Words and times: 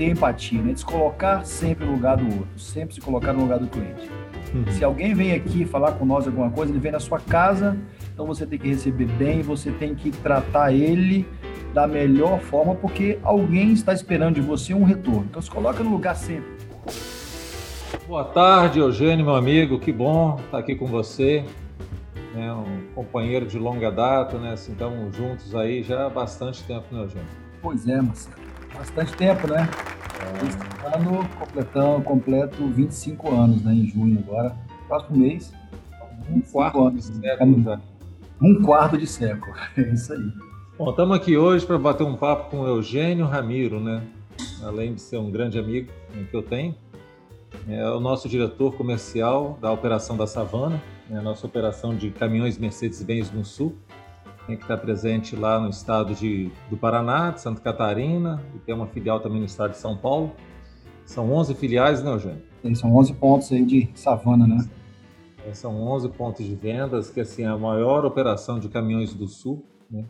ter 0.00 0.08
empatia, 0.08 0.62
né? 0.62 0.72
De 0.72 0.80
se 0.80 0.86
colocar 0.86 1.44
sempre 1.44 1.84
no 1.84 1.92
lugar 1.92 2.16
do 2.16 2.24
outro, 2.24 2.48
sempre 2.58 2.94
se 2.94 3.02
colocar 3.02 3.34
no 3.34 3.42
lugar 3.42 3.58
do 3.58 3.66
cliente. 3.66 4.10
Uhum. 4.54 4.64
Se 4.72 4.82
alguém 4.82 5.12
vem 5.12 5.32
aqui 5.32 5.66
falar 5.66 5.92
com 5.92 6.06
nós 6.06 6.26
alguma 6.26 6.50
coisa, 6.50 6.72
ele 6.72 6.80
vem 6.80 6.90
na 6.90 6.98
sua 6.98 7.20
casa, 7.20 7.76
então 8.12 8.24
você 8.24 8.46
tem 8.46 8.58
que 8.58 8.66
receber 8.66 9.04
bem, 9.04 9.42
você 9.42 9.70
tem 9.70 9.94
que 9.94 10.10
tratar 10.10 10.72
ele 10.72 11.28
da 11.74 11.86
melhor 11.86 12.40
forma, 12.40 12.74
porque 12.74 13.18
alguém 13.22 13.74
está 13.74 13.92
esperando 13.92 14.36
de 14.36 14.40
você 14.40 14.72
um 14.72 14.84
retorno. 14.84 15.26
Então 15.28 15.42
se 15.42 15.50
coloca 15.50 15.84
no 15.84 15.90
lugar 15.90 16.16
sempre. 16.16 16.48
Boa 18.08 18.24
tarde, 18.24 18.78
Eugênio, 18.78 19.26
meu 19.26 19.34
amigo. 19.34 19.78
Que 19.78 19.92
bom 19.92 20.40
estar 20.46 20.58
aqui 20.58 20.74
com 20.74 20.86
você. 20.86 21.44
É 22.34 22.50
um 22.50 22.86
companheiro 22.94 23.44
de 23.44 23.58
longa 23.58 23.90
data, 23.92 24.38
né? 24.38 24.54
Assim, 24.54 24.72
estamos 24.72 25.14
juntos 25.14 25.54
aí 25.54 25.82
já 25.82 26.06
há 26.06 26.08
bastante 26.08 26.64
tempo, 26.64 26.86
né, 26.90 27.02
Eugênio? 27.02 27.28
Pois 27.60 27.86
é, 27.86 28.00
Marcelo. 28.00 28.39
Bastante 28.74 29.16
tempo, 29.16 29.46
né? 29.48 29.68
É. 30.20 30.46
Este 30.46 30.96
ano 30.96 31.28
completando, 31.38 32.02
completo 32.02 32.66
25 32.66 33.34
anos, 33.34 33.62
né? 33.62 33.72
Em 33.72 33.86
junho 33.86 34.18
agora. 34.18 34.56
Próximo 34.88 35.18
mês. 35.18 35.52
Um 36.30 36.40
quarto 36.40 36.86
anos, 36.86 37.10
de 37.10 37.20
século 37.20 37.62
já. 37.62 37.80
Um 38.40 38.62
quarto 38.62 38.98
de 38.98 39.06
século. 39.06 39.54
É 39.76 39.82
isso 39.92 40.12
aí. 40.12 40.32
Bom, 40.78 40.90
estamos 40.90 41.16
aqui 41.16 41.36
hoje 41.36 41.66
para 41.66 41.78
bater 41.78 42.04
um 42.04 42.16
papo 42.16 42.50
com 42.50 42.60
o 42.60 42.66
Eugênio 42.66 43.26
Ramiro, 43.26 43.80
né? 43.80 44.02
Além 44.62 44.94
de 44.94 45.00
ser 45.00 45.18
um 45.18 45.30
grande 45.30 45.58
amigo 45.58 45.90
né, 46.14 46.26
que 46.30 46.34
eu 46.34 46.42
tenho, 46.42 46.74
é 47.68 47.88
o 47.90 48.00
nosso 48.00 48.28
diretor 48.28 48.74
comercial 48.74 49.58
da 49.60 49.70
operação 49.70 50.16
da 50.16 50.26
Savana, 50.26 50.82
né, 51.08 51.18
a 51.18 51.22
nossa 51.22 51.46
operação 51.46 51.94
de 51.94 52.10
caminhões 52.10 52.56
Mercedes-Benz 52.56 53.30
no 53.30 53.44
Sul, 53.44 53.76
né, 54.50 54.56
que 54.56 54.62
está 54.62 54.76
presente 54.76 55.36
lá 55.36 55.60
no 55.60 55.70
estado 55.70 56.14
de, 56.14 56.50
do 56.68 56.76
Paraná, 56.76 57.30
de 57.30 57.40
Santa 57.40 57.60
Catarina, 57.60 58.42
e 58.54 58.58
tem 58.58 58.74
uma 58.74 58.86
filial 58.86 59.20
também 59.20 59.40
no 59.40 59.46
estado 59.46 59.70
de 59.70 59.78
São 59.78 59.96
Paulo. 59.96 60.32
São 61.04 61.32
11 61.32 61.54
filiais, 61.54 62.02
né, 62.02 62.10
Eugênio? 62.12 62.42
São 62.74 62.94
11 62.94 63.14
pontos 63.14 63.50
aí 63.52 63.64
de 63.64 63.88
Savana, 63.94 64.46
né? 64.46 64.68
É, 65.46 65.54
são 65.54 65.74
11 65.82 66.10
pontos 66.10 66.44
de 66.44 66.54
vendas, 66.54 67.10
que 67.10 67.20
assim, 67.20 67.42
é 67.42 67.46
a 67.46 67.56
maior 67.56 68.04
operação 68.04 68.58
de 68.58 68.68
caminhões 68.68 69.14
do 69.14 69.26
Sul, 69.26 69.64
né? 69.90 70.04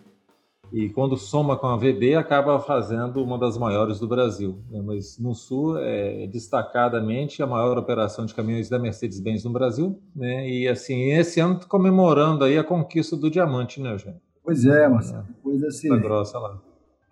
E 0.72 0.88
quando 0.88 1.16
soma 1.16 1.56
com 1.56 1.66
a 1.66 1.76
VB, 1.76 2.14
acaba 2.14 2.60
fazendo 2.60 3.22
uma 3.22 3.36
das 3.36 3.58
maiores 3.58 3.98
do 3.98 4.06
Brasil. 4.06 4.60
Né? 4.70 4.80
Mas 4.80 5.18
no 5.18 5.34
Sul 5.34 5.76
é 5.78 6.28
destacadamente 6.28 7.42
a 7.42 7.46
maior 7.46 7.76
operação 7.76 8.24
de 8.24 8.32
caminhões 8.32 8.68
da 8.68 8.78
Mercedes-Benz 8.78 9.42
no 9.42 9.50
Brasil. 9.50 10.00
Né? 10.14 10.48
E 10.48 10.68
assim, 10.68 11.10
esse 11.10 11.40
ano 11.40 11.58
comemorando 11.66 12.44
aí 12.44 12.56
a 12.56 12.62
conquista 12.62 13.16
do 13.16 13.28
diamante, 13.28 13.80
né, 13.80 13.92
Eugênio? 13.92 14.20
Pois 14.42 14.64
é, 14.64 14.88
Marcelo. 14.88 15.26
É, 15.28 15.42
coisa 15.42 15.66
assim. 15.68 15.88
Tá 15.88 15.96
grossa 15.96 16.38
lá. 16.38 16.60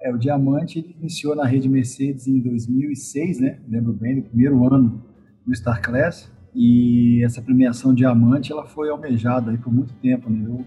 É, 0.00 0.12
o 0.12 0.18
diamante 0.18 0.94
iniciou 0.98 1.34
na 1.34 1.44
rede 1.44 1.68
Mercedes 1.68 2.26
em 2.26 2.40
2006, 2.40 3.40
né? 3.40 3.60
Lembro 3.68 3.92
bem, 3.92 4.16
no 4.16 4.22
primeiro 4.22 4.72
ano 4.72 5.02
do 5.44 5.54
Star 5.54 5.82
Class. 5.82 6.30
E 6.54 7.22
essa 7.24 7.42
premiação 7.42 7.92
diamante, 7.92 8.52
ela 8.52 8.64
foi 8.64 8.88
almejada 8.88 9.50
aí 9.50 9.58
por 9.58 9.72
muito 9.72 9.94
tempo, 9.94 10.30
né? 10.30 10.44
Eu 10.46 10.64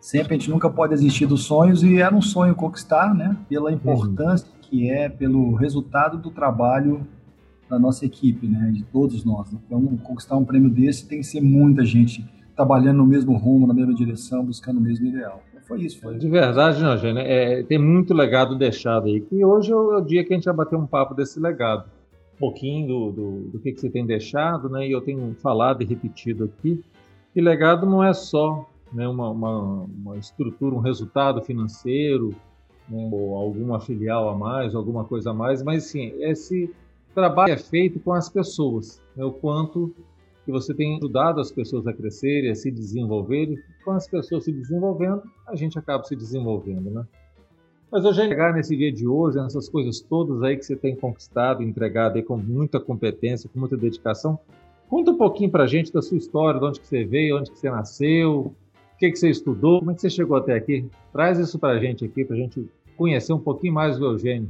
sempre 0.00 0.34
a 0.34 0.38
gente 0.38 0.50
nunca 0.50 0.70
pode 0.70 0.94
desistir 0.94 1.26
dos 1.26 1.44
sonhos 1.44 1.82
e 1.82 1.98
era 1.98 2.14
um 2.14 2.22
sonho 2.22 2.54
conquistar, 2.54 3.14
né? 3.14 3.36
Pela 3.48 3.72
importância 3.72 4.46
uhum. 4.46 4.54
que 4.60 4.90
é, 4.90 5.08
pelo 5.08 5.54
resultado 5.54 6.18
do 6.18 6.30
trabalho 6.30 7.06
da 7.68 7.78
nossa 7.78 8.06
equipe, 8.06 8.46
né? 8.46 8.70
De 8.72 8.84
todos 8.84 9.24
nós. 9.24 9.52
Então, 9.52 9.84
conquistar 9.98 10.36
um 10.36 10.44
prêmio 10.44 10.70
desse 10.70 11.06
tem 11.06 11.18
que 11.18 11.26
ser 11.26 11.40
muita 11.40 11.84
gente 11.84 12.24
trabalhando 12.54 12.98
no 12.98 13.06
mesmo 13.06 13.36
rumo, 13.36 13.66
na 13.66 13.74
mesma 13.74 13.94
direção, 13.94 14.44
buscando 14.44 14.78
o 14.78 14.80
mesmo 14.80 15.06
ideal. 15.06 15.42
Foi 15.66 15.82
isso. 15.82 16.00
Foi. 16.00 16.16
De 16.16 16.28
verdade, 16.28 16.82
não, 16.82 16.92
Eugênio, 16.92 17.22
é, 17.22 17.62
tem 17.62 17.78
muito 17.78 18.14
legado 18.14 18.56
deixado 18.56 19.06
aí. 19.06 19.24
E 19.30 19.44
hoje 19.44 19.72
é 19.72 19.76
o 19.76 20.00
dia 20.00 20.24
que 20.24 20.32
a 20.32 20.36
gente 20.36 20.44
vai 20.44 20.54
bater 20.54 20.76
um 20.76 20.86
papo 20.86 21.14
desse 21.14 21.40
legado. 21.40 21.88
Um 22.34 22.38
pouquinho 22.38 22.86
do, 22.86 23.12
do, 23.12 23.40
do 23.50 23.58
que, 23.60 23.72
que 23.72 23.80
você 23.80 23.88
tem 23.88 24.04
deixado, 24.04 24.68
né? 24.68 24.86
E 24.86 24.92
eu 24.92 25.00
tenho 25.00 25.34
falado 25.40 25.82
e 25.82 25.86
repetido 25.86 26.44
aqui 26.44 26.82
que 27.34 27.40
legado 27.40 27.84
não 27.84 28.02
é 28.02 28.14
só 28.14 28.64
né, 28.92 29.08
uma, 29.08 29.28
uma, 29.28 29.82
uma 29.82 30.16
estrutura, 30.16 30.76
um 30.76 30.78
resultado 30.78 31.42
financeiro, 31.42 32.30
né, 32.88 33.10
ou 33.12 33.36
alguma 33.36 33.80
filial 33.80 34.28
a 34.28 34.36
mais, 34.36 34.72
alguma 34.72 35.04
coisa 35.04 35.32
a 35.32 35.34
mais, 35.34 35.60
mas 35.60 35.82
sim, 35.84 36.14
esse 36.20 36.72
trabalho 37.12 37.52
é 37.52 37.56
feito 37.56 37.98
com 37.98 38.12
as 38.12 38.28
pessoas, 38.28 39.02
né, 39.16 39.24
o 39.24 39.32
quanto 39.32 39.92
que 40.44 40.52
você 40.52 40.74
tem 40.74 40.96
ajudado 40.96 41.40
as 41.40 41.50
pessoas 41.50 41.86
a 41.86 41.92
crescerem, 41.92 42.50
a 42.50 42.54
se 42.54 42.70
desenvolverem, 42.70 43.58
com 43.84 43.92
as 43.92 44.06
pessoas 44.06 44.44
se 44.44 44.52
desenvolvendo, 44.52 45.22
a 45.46 45.56
gente 45.56 45.78
acaba 45.78 46.04
se 46.04 46.14
desenvolvendo, 46.14 46.90
né? 46.90 47.04
Mas 47.90 48.04
hoje 48.04 48.22
chegar 48.22 48.52
nesse 48.52 48.76
dia 48.76 48.92
de 48.92 49.06
hoje, 49.06 49.38
nessas 49.38 49.68
coisas 49.68 50.00
todas 50.00 50.42
aí 50.42 50.56
que 50.56 50.64
você 50.64 50.74
tem 50.74 50.96
conquistado, 50.96 51.62
entregado 51.62 52.16
aí 52.16 52.22
com 52.22 52.36
muita 52.36 52.80
competência, 52.80 53.48
com 53.48 53.58
muita 53.60 53.76
dedicação, 53.76 54.38
conta 54.88 55.12
um 55.12 55.16
pouquinho 55.16 55.50
pra 55.50 55.66
gente 55.66 55.92
da 55.92 56.02
sua 56.02 56.18
história, 56.18 56.58
de 56.58 56.66
onde 56.66 56.80
que 56.80 56.86
você 56.88 57.04
veio, 57.04 57.38
onde 57.38 57.50
que 57.50 57.58
você 57.58 57.70
nasceu, 57.70 58.52
o 58.94 58.98
que, 58.98 59.10
que 59.10 59.16
você 59.16 59.30
estudou? 59.30 59.78
Como 59.78 59.92
é 59.92 59.94
que 59.94 60.00
você 60.00 60.10
chegou 60.10 60.36
até 60.36 60.54
aqui? 60.54 60.88
Traz 61.12 61.38
isso 61.38 61.58
para 61.58 61.74
a 61.74 61.78
gente 61.78 62.04
aqui, 62.04 62.24
para 62.24 62.36
a 62.36 62.38
gente 62.38 62.68
conhecer 62.96 63.32
um 63.32 63.38
pouquinho 63.38 63.72
mais 63.72 63.98
do 63.98 64.06
Eugênio. 64.06 64.48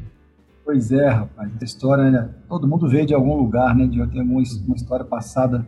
Pois 0.64 0.90
é, 0.90 1.08
rapaz. 1.08 1.54
Essa 1.56 1.64
história, 1.64 2.10
né? 2.10 2.30
todo 2.48 2.66
mundo 2.66 2.88
veio 2.88 3.04
de 3.04 3.14
algum 3.14 3.36
lugar, 3.36 3.76
né? 3.76 3.86
De 3.86 4.04
ter 4.06 4.20
uma, 4.22 4.42
uma 4.66 4.74
história 4.74 5.04
passada 5.04 5.66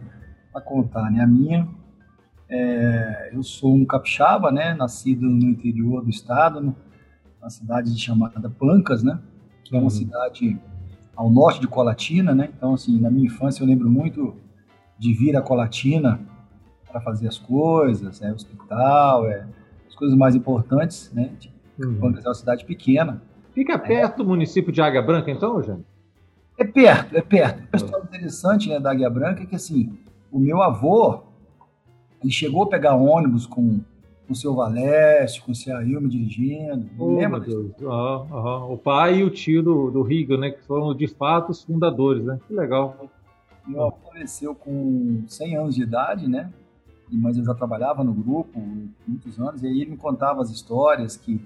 para 0.56 0.62
contar, 0.62 1.10
né? 1.10 1.20
A 1.20 1.26
minha, 1.26 1.68
é, 2.48 3.30
eu 3.34 3.42
sou 3.42 3.74
um 3.74 3.84
capixaba, 3.84 4.50
né? 4.50 4.74
Nascido 4.74 5.28
no 5.28 5.50
interior 5.50 6.02
do 6.02 6.08
estado, 6.08 6.74
na 7.42 7.50
cidade 7.50 7.96
chamada 7.98 8.48
Pancas, 8.48 9.02
né? 9.02 9.20
Que 9.64 9.74
é 9.74 9.78
uma 9.78 9.84
uhum. 9.84 9.90
cidade 9.90 10.58
ao 11.14 11.30
norte 11.30 11.60
de 11.60 11.66
Colatina, 11.66 12.34
né? 12.34 12.48
Então, 12.56 12.72
assim, 12.72 12.98
na 12.98 13.10
minha 13.10 13.26
infância 13.26 13.62
eu 13.62 13.66
lembro 13.66 13.90
muito 13.90 14.34
de 14.98 15.12
vir 15.12 15.36
a 15.36 15.42
Colatina 15.42 16.20
para 16.88 17.00
fazer 17.02 17.28
as 17.28 17.38
coisas, 17.38 18.22
é 18.22 18.32
hospital, 18.32 19.26
é 19.26 19.46
as 19.86 19.94
coisas 19.94 20.16
mais 20.16 20.34
importantes, 20.34 21.12
né? 21.12 21.32
Tipo, 21.38 21.54
uhum. 21.84 22.16
é 22.16 22.28
uma 22.28 22.34
cidade 22.34 22.64
pequena. 22.64 23.20
Fica 23.52 23.78
perto 23.78 24.14
é. 24.14 24.16
do 24.24 24.24
município 24.24 24.72
de 24.72 24.80
Águia 24.80 25.02
Branca, 25.02 25.30
então, 25.30 25.56
Eugênio? 25.56 25.84
É 26.56 26.64
perto, 26.64 27.14
é 27.14 27.20
perto. 27.20 27.58
Uma 27.58 27.76
história 27.76 28.04
interessante 28.04 28.70
né, 28.70 28.80
da 28.80 28.90
Águia 28.90 29.10
Branca 29.10 29.42
é 29.42 29.46
que, 29.46 29.54
assim, 29.54 29.98
o 30.36 30.38
meu 30.38 30.62
avô, 30.62 31.22
ele 32.22 32.30
chegou 32.30 32.64
a 32.64 32.68
pegar 32.68 32.94
ônibus 32.94 33.46
com, 33.46 33.80
com 34.26 34.32
o 34.32 34.36
seu 34.36 34.54
Valeste, 34.54 35.42
com 35.42 35.52
o 35.52 35.54
seu 35.54 35.74
Ailme 35.74 36.08
dirigindo. 36.10 36.86
Oh, 36.98 37.16
lembra. 37.16 37.40
Uhum, 37.48 37.72
uhum. 37.80 38.72
O 38.72 38.76
pai 38.76 39.20
e 39.20 39.24
o 39.24 39.30
tio 39.30 39.62
do, 39.62 39.90
do 39.90 40.02
Rigo, 40.02 40.36
né? 40.36 40.50
Que 40.50 40.62
foram, 40.64 40.94
de 40.94 41.08
fato, 41.08 41.50
os 41.50 41.64
fundadores, 41.64 42.24
né? 42.24 42.38
Que 42.46 42.52
legal. 42.52 43.08
Meu 43.66 43.84
avô 43.84 43.96
faleceu 44.12 44.54
com 44.54 45.24
100 45.26 45.56
anos 45.56 45.74
de 45.74 45.82
idade, 45.82 46.28
né? 46.28 46.52
mas 47.10 47.38
eu 47.38 47.44
já 47.44 47.54
trabalhava 47.54 48.02
no 48.02 48.12
grupo 48.12 48.60
muitos 49.06 49.38
anos, 49.38 49.62
e 49.62 49.66
aí 49.68 49.80
ele 49.80 49.92
me 49.92 49.96
contava 49.96 50.42
as 50.42 50.50
histórias 50.50 51.16
que 51.16 51.40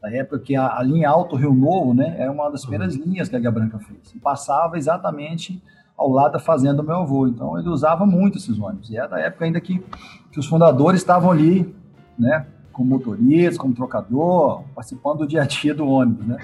da 0.00 0.10
época 0.10 0.38
que 0.38 0.56
a, 0.56 0.78
a 0.78 0.82
linha 0.82 1.10
Alto 1.10 1.36
Rio 1.36 1.52
Novo, 1.52 1.92
né, 1.92 2.14
era 2.16 2.30
uma 2.30 2.48
das 2.48 2.62
primeiras 2.62 2.94
uhum. 2.94 3.04
linhas 3.04 3.28
que 3.28 3.36
a 3.36 3.38
Guia 3.38 3.50
Branca 3.50 3.78
fez, 3.80 4.14
e 4.14 4.18
passava 4.18 4.78
exatamente 4.78 5.60
ao 6.00 6.08
lado 6.08 6.32
da 6.32 6.38
fazenda 6.38 6.76
do 6.76 6.82
meu 6.82 6.96
avô, 6.96 7.28
então 7.28 7.58
ele 7.58 7.68
usava 7.68 8.06
muito 8.06 8.38
esses 8.38 8.58
ônibus, 8.58 8.88
e 8.88 8.96
era 8.96 9.06
da 9.06 9.20
época 9.20 9.44
ainda 9.44 9.60
que, 9.60 9.84
que 10.32 10.40
os 10.40 10.46
fundadores 10.46 11.02
estavam 11.02 11.30
ali, 11.30 11.74
né, 12.18 12.46
como 12.72 12.88
motorista, 12.88 13.60
como 13.60 13.74
trocador, 13.74 14.62
participando 14.74 15.18
do 15.18 15.26
dia 15.26 15.42
a 15.42 15.44
dia 15.44 15.74
do 15.74 15.86
ônibus, 15.86 16.26
né, 16.26 16.38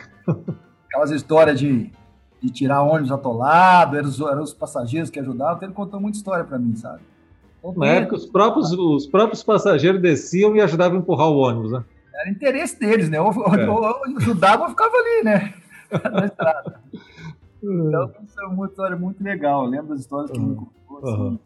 aquelas 0.87 1.11
histórias 1.11 1.59
de, 1.59 1.91
de 2.43 2.51
tirar 2.51 2.83
ônibus 2.83 3.11
atolado, 3.11 3.97
eram 3.97 4.09
os, 4.11 4.21
eram 4.21 4.43
os 4.43 4.53
passageiros 4.53 5.09
que 5.09 5.19
ajudavam, 5.19 5.57
então 5.57 5.69
ele 5.69 5.75
contou 5.75 5.99
muita 5.99 6.19
história 6.19 6.45
para 6.45 6.59
mim, 6.59 6.77
sabe, 6.77 7.01
na 7.75 7.87
época, 7.87 8.17
os 8.17 8.27
próprios, 8.27 8.71
os 8.73 9.07
próprios 9.07 9.43
passageiros 9.43 10.01
desciam 10.03 10.55
e 10.55 10.61
ajudavam 10.61 10.99
a 10.99 11.01
empurrar 11.01 11.29
o 11.29 11.39
ônibus, 11.39 11.73
né? 11.73 11.83
Era 12.15 12.31
interesse 12.31 12.79
deles, 12.79 13.09
né? 13.09 13.21
Ou, 13.21 13.33
é. 13.33 13.69
ou, 13.69 13.83
ou 13.83 14.05
ajudava 14.19 14.65
ou 14.65 14.69
ficava 14.69 14.95
ali, 14.95 15.25
né? 15.25 15.55
Na 16.13 16.27
estrada. 16.27 16.81
Então, 17.63 18.11
isso 18.25 18.41
é 18.41 18.47
uma 18.47 18.67
história 18.67 18.97
muito 18.97 19.23
legal. 19.23 19.65
Eu 19.65 19.71
lembro 19.71 19.89
das 19.89 20.01
histórias 20.01 20.31
que 20.31 20.39
uhum. 20.39 20.69
assim, 21.03 21.11
uhum. 21.11 21.39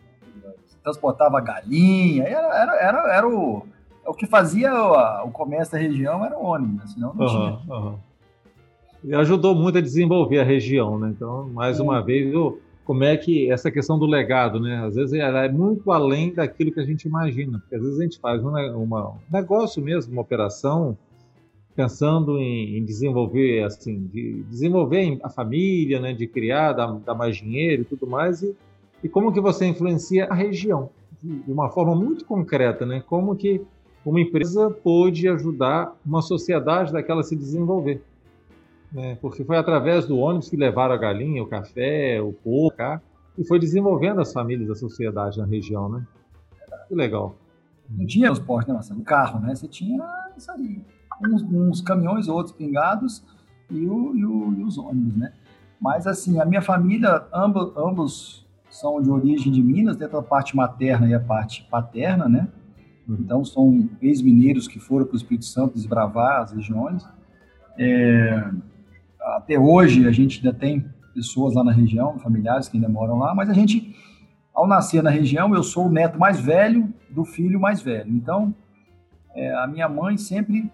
transportava 0.83 1.41
galinha. 1.41 2.25
Era, 2.25 2.49
era, 2.55 2.77
era, 2.77 3.15
era 3.17 3.29
o, 3.29 3.67
o 4.07 4.15
que 4.15 4.27
fazia 4.27 4.73
o, 4.75 5.29
o 5.29 5.31
comércio 5.31 5.73
da 5.73 5.79
região 5.79 6.25
era 6.25 6.39
o 6.39 6.45
ônibus, 6.45 6.77
né? 6.77 6.87
senão 6.87 7.15
não 7.15 7.27
uhum. 7.27 7.57
tinha. 7.59 7.77
Uhum. 7.77 7.99
E 9.03 9.15
ajudou 9.15 9.55
muito 9.55 9.79
a 9.79 9.81
desenvolver 9.81 10.41
a 10.41 10.45
região, 10.45 10.99
né? 10.99 11.09
Então, 11.09 11.49
mais 11.49 11.81
uma 11.81 12.03
vez, 12.03 12.31
eu 12.33 12.61
como 12.91 13.05
é 13.05 13.17
que 13.17 13.49
essa 13.51 13.71
questão 13.71 13.97
do 13.99 14.05
legado, 14.05 14.59
né? 14.59 14.85
Às 14.85 14.97
vezes 14.97 15.13
ela 15.13 15.45
é 15.45 15.49
muito 15.49 15.93
além 15.93 16.35
daquilo 16.35 16.73
que 16.73 16.81
a 16.81 16.85
gente 16.85 17.07
imagina, 17.07 17.61
porque 17.61 17.77
às 17.77 17.83
vezes 17.83 18.01
a 18.01 18.03
gente 18.03 18.19
faz 18.19 18.43
uma, 18.43 18.61
uma 18.73 19.11
um 19.11 19.19
negócio 19.33 19.81
mesmo, 19.81 20.13
uma 20.13 20.23
operação, 20.23 20.99
pensando 21.75 22.39
em, 22.39 22.79
em, 22.79 22.85
desenvolver 22.85 23.65
assim, 23.65 24.07
de 24.13 24.43
desenvolver 24.45 25.19
a 25.23 25.29
família, 25.29 26.01
né? 26.01 26.13
De 26.13 26.27
criar, 26.27 26.73
dar, 26.73 26.93
dar 26.99 27.15
mais 27.15 27.37
dinheiro 27.37 27.83
e 27.83 27.85
tudo 27.85 28.07
mais 28.07 28.43
e, 28.43 28.55
e 29.03 29.09
como 29.09 29.33
que 29.33 29.41
você 29.41 29.67
influencia 29.67 30.27
a 30.27 30.35
região 30.35 30.91
de 31.23 31.53
uma 31.53 31.69
forma 31.69 31.95
muito 31.95 32.25
concreta, 32.25 32.87
né? 32.87 33.03
Como 33.07 33.37
que 33.37 33.63
uma 34.05 34.21
empresa 34.21 34.71
pode 34.71 35.29
ajudar 35.29 35.95
uma 36.05 36.23
sociedade 36.23 36.93
daquela 36.93 37.21
a 37.21 37.25
se 37.25 37.37
desenvolver. 37.37 38.03
né? 38.91 39.17
porque 39.21 39.45
foi 39.45 39.57
através 39.57 40.07
do 40.07 40.19
ônibus 40.19 40.49
que 40.49 40.57
levaram 40.57 40.95
a 40.95 40.99
galinha, 40.99 41.43
o 41.43 41.47
café, 41.47 42.21
o 42.21 42.33
porco, 42.33 42.79
cá, 42.79 43.01
e 43.37 43.45
foi 43.47 43.59
desenvolvendo 43.59 44.21
as 44.21 44.33
famílias 44.33 44.69
da 44.69 44.75
sociedade 44.75 45.39
na 45.39 45.45
região, 45.45 45.89
né? 45.89 46.07
Que 46.89 46.95
legal. 46.95 47.37
Não 47.89 48.07
tinha 48.07 48.27
transporte, 48.27 48.69
né, 48.69 48.75
Marcelo? 48.75 49.01
O 49.01 49.05
carro, 49.05 49.41
né? 49.41 49.55
Você 49.55 49.69
tinha 49.69 50.05
isso 50.37 50.51
aí. 50.51 50.81
Uns, 51.23 51.43
uns 51.43 51.81
caminhões, 51.81 52.29
outros 52.29 52.55
pingados 52.55 53.23
e, 53.71 53.87
o, 53.87 54.17
e, 54.17 54.25
o, 54.25 54.55
e, 54.55 54.63
os 54.63 54.79
ônibus, 54.79 55.17
né? 55.17 55.33
Mas, 55.81 56.07
assim, 56.07 56.41
a 56.41 56.45
minha 56.45 56.61
família, 56.61 57.25
ambos, 57.33 57.73
ambos 57.77 58.47
são 58.69 59.01
de 59.03 59.11
origem 59.11 59.53
de 59.53 59.63
Minas, 59.63 59.97
dentro 59.97 60.17
da 60.17 60.23
parte 60.23 60.55
materna 60.55 61.09
e 61.09 61.15
a 61.15 61.21
parte 61.21 61.67
paterna, 61.71 62.29
né? 62.29 62.49
Uhum. 63.09 63.17
Então, 63.21 63.45
são 63.45 63.89
ex-mineiros 64.01 64.69
que 64.69 64.79
foram 64.79 65.07
para 65.07 65.15
o 65.15 65.17
Espírito 65.17 65.47
Santo 65.47 65.75
desbravar 65.75 66.43
as 66.43 66.53
regiões. 66.53 67.07
É, 67.79 68.51
até 69.21 69.59
hoje, 69.59 70.07
a 70.07 70.13
gente 70.13 70.39
ainda 70.39 70.57
tem 70.57 70.85
pessoas 71.15 71.55
lá 71.55 71.65
na 71.65 71.73
região, 71.73 72.19
familiares 72.19 72.69
que 72.69 72.77
ainda 72.77 72.89
moram 72.89 73.19
lá, 73.19 73.35
mas 73.35 73.51
a 73.51 73.53
gente, 73.53 73.95
ao 74.55 74.67
nascer 74.67 75.03
na 75.03 75.11
região, 75.11 75.55
eu 75.55 75.63
sou 75.63 75.87
o 75.87 75.91
neto 75.91 76.19
mais 76.19 76.41
velho 76.41 76.93
do 77.11 77.25
filho 77.25 77.59
mais 77.59 77.83
velho. 77.83 78.11
Então, 78.13 78.55
é, 79.35 79.55
a 79.57 79.67
minha 79.67 79.89
mãe 79.89 80.17
sempre 80.17 80.71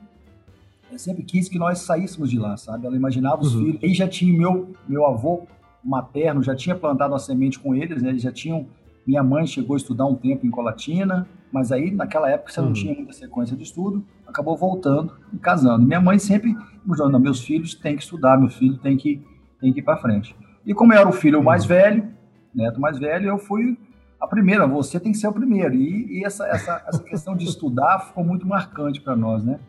sempre 0.96 1.22
quis 1.22 1.48
que 1.48 1.58
nós 1.58 1.80
saíssemos 1.80 2.30
de 2.30 2.38
lá, 2.38 2.56
sabe? 2.56 2.86
Ela 2.86 2.96
imaginava 2.96 3.42
os 3.42 3.54
uhum. 3.54 3.64
filhos. 3.64 3.84
Aí 3.84 3.94
já 3.94 4.08
tinha 4.08 4.36
meu 4.36 4.72
meu 4.88 5.06
avô 5.06 5.46
materno, 5.84 6.42
já 6.42 6.54
tinha 6.54 6.74
plantado 6.74 7.14
a 7.14 7.18
semente 7.18 7.58
com 7.58 7.74
eles, 7.74 8.02
né? 8.02 8.10
Eles 8.10 8.22
já 8.22 8.32
tinham 8.32 8.66
minha 9.06 9.22
mãe 9.22 9.46
chegou 9.46 9.74
a 9.74 9.76
estudar 9.76 10.04
um 10.04 10.16
tempo 10.16 10.44
em 10.44 10.50
Colatina, 10.50 11.28
mas 11.52 11.70
aí 11.70 11.92
naquela 11.92 12.28
época 12.28 12.50
você 12.50 12.60
não 12.60 12.68
uhum. 12.68 12.74
tinha 12.74 12.94
muita 12.94 13.12
sequência 13.12 13.56
de 13.56 13.62
estudo, 13.62 14.04
acabou 14.26 14.56
voltando 14.56 15.12
e 15.32 15.38
casando. 15.38 15.86
Minha 15.86 16.00
mãe 16.00 16.18
sempre 16.18 16.56
dizendo, 16.84 17.20
meus 17.20 17.40
filhos 17.40 17.74
têm 17.74 17.96
que 17.96 18.02
estudar, 18.02 18.36
meu 18.36 18.48
filho 18.48 18.76
tem 18.78 18.96
que, 18.96 19.22
tem 19.60 19.72
que 19.72 19.78
ir 19.78 19.82
para 19.82 19.96
frente. 19.96 20.34
E 20.64 20.74
como 20.74 20.92
eu 20.92 20.98
era 20.98 21.08
o 21.08 21.12
filho 21.12 21.38
uhum. 21.38 21.44
mais 21.44 21.64
velho, 21.64 22.08
neto 22.52 22.80
mais 22.80 22.98
velho, 22.98 23.28
eu 23.28 23.38
fui 23.38 23.78
a 24.20 24.26
primeira, 24.26 24.66
você 24.66 24.98
tem 24.98 25.12
que 25.12 25.18
ser 25.18 25.28
o 25.28 25.32
primeiro. 25.32 25.74
E, 25.74 26.18
e 26.18 26.24
essa, 26.24 26.44
essa, 26.48 26.82
essa 26.88 27.02
questão 27.02 27.36
de 27.36 27.44
estudar 27.44 28.00
ficou 28.00 28.24
muito 28.24 28.46
marcante 28.46 29.00
para 29.00 29.14
nós, 29.14 29.44
né? 29.44 29.60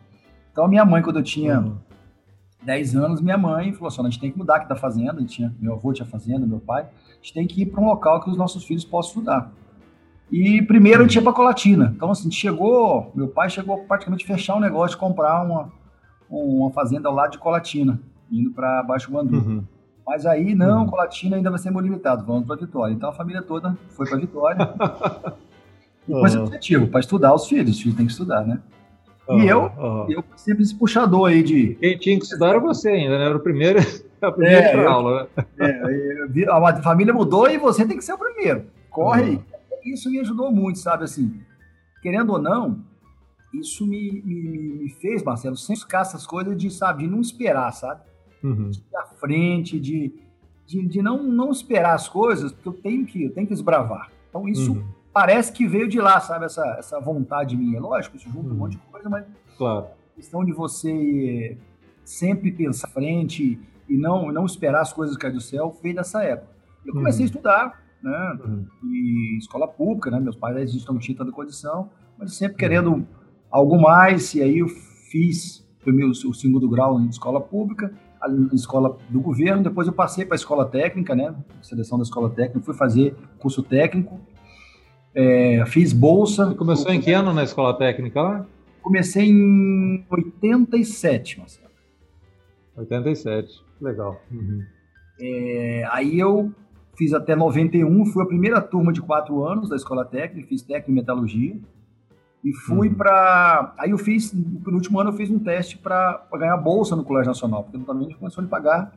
Então 0.58 0.66
a 0.66 0.68
minha 0.68 0.84
mãe, 0.84 1.00
quando 1.00 1.20
eu 1.20 1.22
tinha 1.22 1.60
uhum. 1.60 1.76
10 2.64 2.96
anos, 2.96 3.20
minha 3.20 3.38
mãe 3.38 3.72
falou 3.72 3.86
assim: 3.86 4.00
a 4.00 4.10
gente 4.10 4.18
tem 4.18 4.32
que 4.32 4.36
mudar 4.36 4.56
aqui 4.56 4.68
da 4.68 4.74
fazenda. 4.74 5.12
A 5.12 5.20
gente 5.20 5.36
tinha, 5.36 5.54
meu 5.60 5.74
avô 5.74 5.92
tinha 5.92 6.04
fazenda, 6.04 6.44
meu 6.44 6.58
pai. 6.58 6.82
A 6.82 7.14
gente 7.22 7.32
tem 7.32 7.46
que 7.46 7.62
ir 7.62 7.66
para 7.66 7.80
um 7.80 7.86
local 7.86 8.20
que 8.20 8.28
os 8.28 8.36
nossos 8.36 8.64
filhos 8.64 8.84
possam 8.84 9.10
estudar. 9.10 9.52
E 10.32 10.60
primeiro 10.62 10.98
a 10.98 11.02
gente 11.04 11.14
ia 11.14 11.22
para 11.22 11.32
Colatina. 11.32 11.92
Então, 11.94 12.10
assim, 12.10 12.28
chegou, 12.28 13.12
meu 13.14 13.28
pai 13.28 13.48
chegou 13.48 13.84
praticamente 13.84 14.26
fechar 14.26 14.56
um 14.56 14.60
negócio 14.60 14.96
de 14.96 15.00
comprar 15.00 15.44
uma, 15.44 15.72
uma 16.28 16.72
fazenda 16.72 17.08
ao 17.08 17.14
lado 17.14 17.30
de 17.30 17.38
Colatina, 17.38 18.00
indo 18.28 18.50
para 18.50 18.82
Baixo 18.82 19.12
Guandu. 19.12 19.36
Uhum. 19.36 19.64
Mas 20.04 20.26
aí, 20.26 20.56
não, 20.56 20.80
uhum. 20.80 20.86
Colatina 20.88 21.36
ainda 21.36 21.50
vai 21.50 21.60
ser 21.60 21.70
muito 21.70 21.84
limitado, 21.84 22.24
vamos 22.24 22.44
para 22.44 22.56
Vitória. 22.56 22.92
Então 22.92 23.10
a 23.10 23.12
família 23.12 23.42
toda 23.42 23.78
foi 23.90 24.08
para 24.08 24.18
Vitória. 24.18 24.66
Com 26.04 26.26
esse 26.26 26.36
objetivo, 26.36 26.88
para 26.88 26.98
estudar 26.98 27.32
os 27.32 27.46
filhos, 27.46 27.76
os 27.76 27.80
filhos 27.80 27.96
têm 27.96 28.06
que 28.06 28.12
estudar, 28.12 28.44
né? 28.44 28.60
Uhum, 29.28 29.42
e 29.42 29.48
eu, 29.48 29.70
uhum. 29.76 30.10
eu 30.10 30.24
sempre 30.36 30.62
esse 30.62 30.74
puxador 30.74 31.28
aí 31.28 31.42
de. 31.42 31.74
Quem 31.74 31.98
tinha 31.98 32.18
que 32.18 32.24
estudar 32.24 32.50
era 32.50 32.60
você 32.60 32.88
ainda, 32.88 33.18
né? 33.18 33.26
Era 33.26 33.36
o 33.36 33.40
primeiro, 33.40 33.78
a 34.22 34.32
primeira 34.32 34.66
é, 34.66 34.86
aula. 34.86 35.28
Né? 35.36 35.44
É, 36.40 36.50
a 36.50 36.82
família 36.82 37.12
mudou 37.12 37.48
e 37.48 37.58
você 37.58 37.86
tem 37.86 37.98
que 37.98 38.04
ser 38.04 38.14
o 38.14 38.18
primeiro. 38.18 38.64
Corre 38.90 39.34
uhum. 39.34 39.42
Isso 39.84 40.10
me 40.10 40.18
ajudou 40.20 40.50
muito, 40.50 40.78
sabe? 40.78 41.04
Assim, 41.04 41.40
querendo 42.02 42.32
ou 42.32 42.38
não, 42.38 42.80
isso 43.52 43.86
me, 43.86 44.22
me, 44.24 44.42
me 44.42 44.90
fez, 44.90 45.22
Marcelo, 45.22 45.56
sempre 45.56 45.82
ficar 45.82 46.00
essas 46.00 46.26
coisas 46.26 46.56
de, 46.56 46.70
sabe, 46.70 47.04
de 47.04 47.10
não 47.10 47.20
esperar, 47.20 47.72
sabe? 47.72 48.02
Uhum. 48.42 48.70
De 48.70 48.78
ir 48.78 48.96
à 48.96 49.06
frente, 49.06 49.78
de, 49.78 50.12
de, 50.66 50.86
de, 50.86 51.02
não, 51.02 51.22
não 51.22 51.50
esperar 51.50 51.94
as 51.94 52.08
coisas, 52.08 52.52
porque 52.52 52.68
eu 52.68 52.72
tenho 52.72 53.06
que, 53.06 53.24
eu 53.24 53.30
tenho 53.30 53.46
que 53.46 53.54
esbravar. 53.54 54.10
Então, 54.28 54.48
isso 54.48 54.72
uhum 54.72 54.97
parece 55.12 55.52
que 55.52 55.66
veio 55.66 55.88
de 55.88 56.00
lá, 56.00 56.20
sabe? 56.20 56.44
Essa, 56.44 56.64
essa 56.78 57.00
vontade 57.00 57.56
minha. 57.56 57.80
Lógico, 57.80 58.16
isso 58.16 58.28
junta 58.28 58.48
um 58.48 58.56
monte 58.56 58.72
de 58.72 58.78
coisa, 58.90 59.08
mas. 59.08 59.24
Claro. 59.56 59.86
A 60.12 60.16
questão 60.16 60.44
de 60.44 60.52
você 60.52 61.56
sempre 62.04 62.50
pensar 62.50 62.88
frente 62.88 63.60
e 63.88 63.96
não, 63.96 64.32
não 64.32 64.44
esperar 64.44 64.80
as 64.80 64.92
coisas 64.92 65.16
cair 65.16 65.32
do 65.32 65.40
céu 65.40 65.76
veio 65.82 65.94
dessa 65.94 66.22
época. 66.22 66.52
Eu 66.84 66.92
comecei 66.92 67.20
uhum. 67.20 67.24
a 67.24 67.26
estudar, 67.26 67.82
né? 68.02 68.38
Uhum. 68.44 68.66
E 68.84 69.38
escola 69.38 69.68
pública, 69.68 70.10
né? 70.10 70.20
Meus 70.20 70.36
pais 70.36 70.86
não 70.86 70.98
tinham 70.98 71.18
tanta 71.18 71.32
condição, 71.32 71.90
mas 72.18 72.34
sempre 72.34 72.54
uhum. 72.54 72.58
querendo 72.58 73.06
algo 73.50 73.80
mais. 73.80 74.34
E 74.34 74.42
aí 74.42 74.58
eu 74.58 74.68
fiz 74.68 75.66
o 75.86 75.92
meu 75.92 76.10
o 76.10 76.34
segundo 76.34 76.68
grau 76.68 77.00
em 77.00 77.08
escola 77.08 77.40
pública, 77.40 77.92
na 78.20 78.54
escola 78.54 78.98
do 79.08 79.20
governo. 79.20 79.62
Depois 79.62 79.86
eu 79.86 79.92
passei 79.92 80.24
para 80.24 80.34
a 80.34 80.36
escola 80.36 80.66
técnica, 80.66 81.14
né? 81.14 81.34
Seleção 81.62 81.98
da 81.98 82.02
escola 82.02 82.30
técnica, 82.30 82.60
fui 82.60 82.74
fazer 82.74 83.16
curso 83.38 83.62
técnico 83.62 84.20
é, 85.18 85.66
fiz 85.66 85.92
bolsa. 85.92 86.46
Você 86.46 86.54
começou 86.54 86.92
em 86.92 87.00
que 87.00 87.12
ano 87.12 87.34
na 87.34 87.42
escola 87.42 87.76
técnica 87.76 88.22
lá? 88.22 88.46
Comecei 88.80 89.28
em 89.28 90.06
87, 90.08 91.40
Marcelo. 91.40 91.68
87, 92.76 93.48
legal. 93.80 94.20
Uhum. 94.30 94.62
É, 95.20 95.88
aí 95.90 96.20
eu 96.20 96.52
fiz 96.96 97.12
até 97.12 97.34
91, 97.34 98.06
fui 98.06 98.22
a 98.22 98.26
primeira 98.26 98.60
turma 98.60 98.92
de 98.92 99.02
quatro 99.02 99.44
anos 99.44 99.68
da 99.68 99.74
escola 99.74 100.04
técnica, 100.04 100.48
fiz 100.48 100.62
técnico 100.62 100.92
em 100.92 100.94
metalurgia. 100.94 101.56
E 102.44 102.52
fui 102.52 102.88
uhum. 102.88 102.94
para. 102.94 103.74
Aí 103.76 103.90
eu 103.90 103.98
fiz, 103.98 104.32
no 104.32 104.74
último 104.74 105.00
ano, 105.00 105.10
eu 105.10 105.14
fiz 105.14 105.28
um 105.28 105.40
teste 105.40 105.76
para 105.76 106.24
ganhar 106.34 106.56
bolsa 106.58 106.94
no 106.94 107.02
Colégio 107.02 107.30
Nacional, 107.30 107.64
porque 107.64 107.76
também 107.78 108.06
a 108.06 108.10
gente 108.10 108.18
começou 108.18 108.44
a 108.44 108.46
pagar 108.46 108.92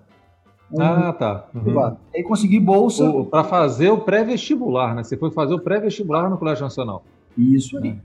um 0.72 0.82
ah, 0.82 1.14
tá. 1.14 1.48
Uhum. 1.54 1.98
Aí 2.16 2.24
consegui 2.24 2.60
bolsa. 2.60 3.04
Para 3.30 3.44
fazer 3.44 3.90
o 3.90 4.00
pré-vestibular, 4.00 4.96
né? 4.96 5.04
Você 5.04 5.18
foi 5.18 5.32
fazer 5.32 5.54
o 5.54 5.60
pré-vestibular 5.60 6.30
no 6.30 6.38
Colégio 6.38 6.64
Nacional. 6.64 7.04
Isso 7.38 7.78
aí. 7.78 7.98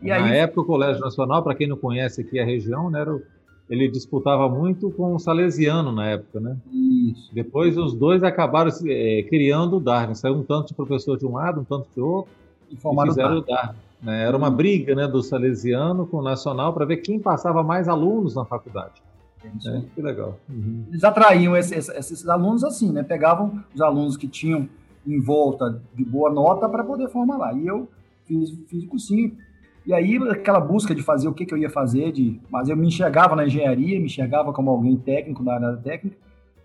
E 0.00 0.08
Na 0.08 0.16
aí... 0.16 0.36
época, 0.38 0.60
o 0.60 0.64
Colégio 0.64 1.00
Nacional, 1.00 1.42
para 1.42 1.54
quem 1.54 1.66
não 1.66 1.76
conhece 1.76 2.20
aqui 2.20 2.38
a 2.38 2.44
região, 2.44 2.90
né, 2.90 3.00
era 3.00 3.14
o... 3.14 3.22
ele 3.70 3.88
disputava 3.88 4.48
muito 4.48 4.90
com 4.90 5.14
o 5.14 5.18
Salesiano 5.18 5.92
na 5.92 6.08
época, 6.08 6.40
né? 6.40 6.56
Isso. 6.72 7.30
Depois 7.32 7.78
os 7.78 7.94
dois 7.94 8.22
acabaram 8.22 8.70
é, 8.86 9.22
criando 9.28 9.76
o 9.76 9.80
Darwin. 9.80 10.14
Saiu 10.14 10.34
um 10.34 10.42
tanto 10.42 10.68
de 10.68 10.74
professor 10.74 11.16
de 11.16 11.24
um 11.24 11.34
lado, 11.34 11.60
um 11.60 11.64
tanto 11.64 11.88
de 11.94 12.00
outro. 12.00 12.32
E, 12.70 12.74
e 12.74 12.76
fizeram 12.76 13.38
o 13.38 13.40
Darwin. 13.40 13.76
Né? 14.02 14.24
Era 14.24 14.36
uma 14.36 14.50
briga 14.50 14.94
né, 14.94 15.06
do 15.06 15.22
Salesiano 15.22 16.06
com 16.06 16.18
o 16.18 16.22
Nacional 16.22 16.72
para 16.72 16.84
ver 16.84 16.98
quem 16.98 17.20
passava 17.20 17.62
mais 17.62 17.88
alunos 17.88 18.34
na 18.34 18.44
faculdade. 18.44 19.00
É, 19.44 19.82
que 19.94 20.02
legal. 20.02 20.38
Uhum. 20.48 20.84
Eles 20.88 21.04
atraíam 21.04 21.56
esses, 21.56 21.88
esses, 21.88 22.28
alunos 22.28 22.64
assim, 22.64 22.92
né? 22.92 23.02
Pegavam 23.02 23.62
os 23.74 23.80
alunos 23.80 24.16
que 24.16 24.28
tinham 24.28 24.68
em 25.06 25.20
volta 25.20 25.82
de 25.94 26.04
boa 26.04 26.30
nota 26.32 26.68
para 26.68 26.84
poder 26.84 27.08
formar 27.08 27.36
lá. 27.36 27.52
E 27.52 27.66
eu 27.66 27.88
fiz, 28.24 28.50
fiz 28.68 28.84
o 28.84 28.88
cursinho. 28.88 29.36
E 29.84 29.92
aí, 29.92 30.16
aquela 30.30 30.60
busca 30.60 30.94
de 30.94 31.02
fazer 31.02 31.26
o 31.26 31.34
que, 31.34 31.44
que 31.44 31.52
eu 31.52 31.58
ia 31.58 31.68
fazer, 31.68 32.12
de, 32.12 32.40
mas 32.48 32.68
eu 32.68 32.76
me 32.76 32.86
enxergava 32.86 33.34
na 33.34 33.46
engenharia, 33.46 33.98
me 33.98 34.06
enxergava 34.06 34.52
como 34.52 34.70
alguém 34.70 34.96
técnico 34.96 35.42
na 35.42 35.54
área 35.54 35.76
técnica. 35.76 36.16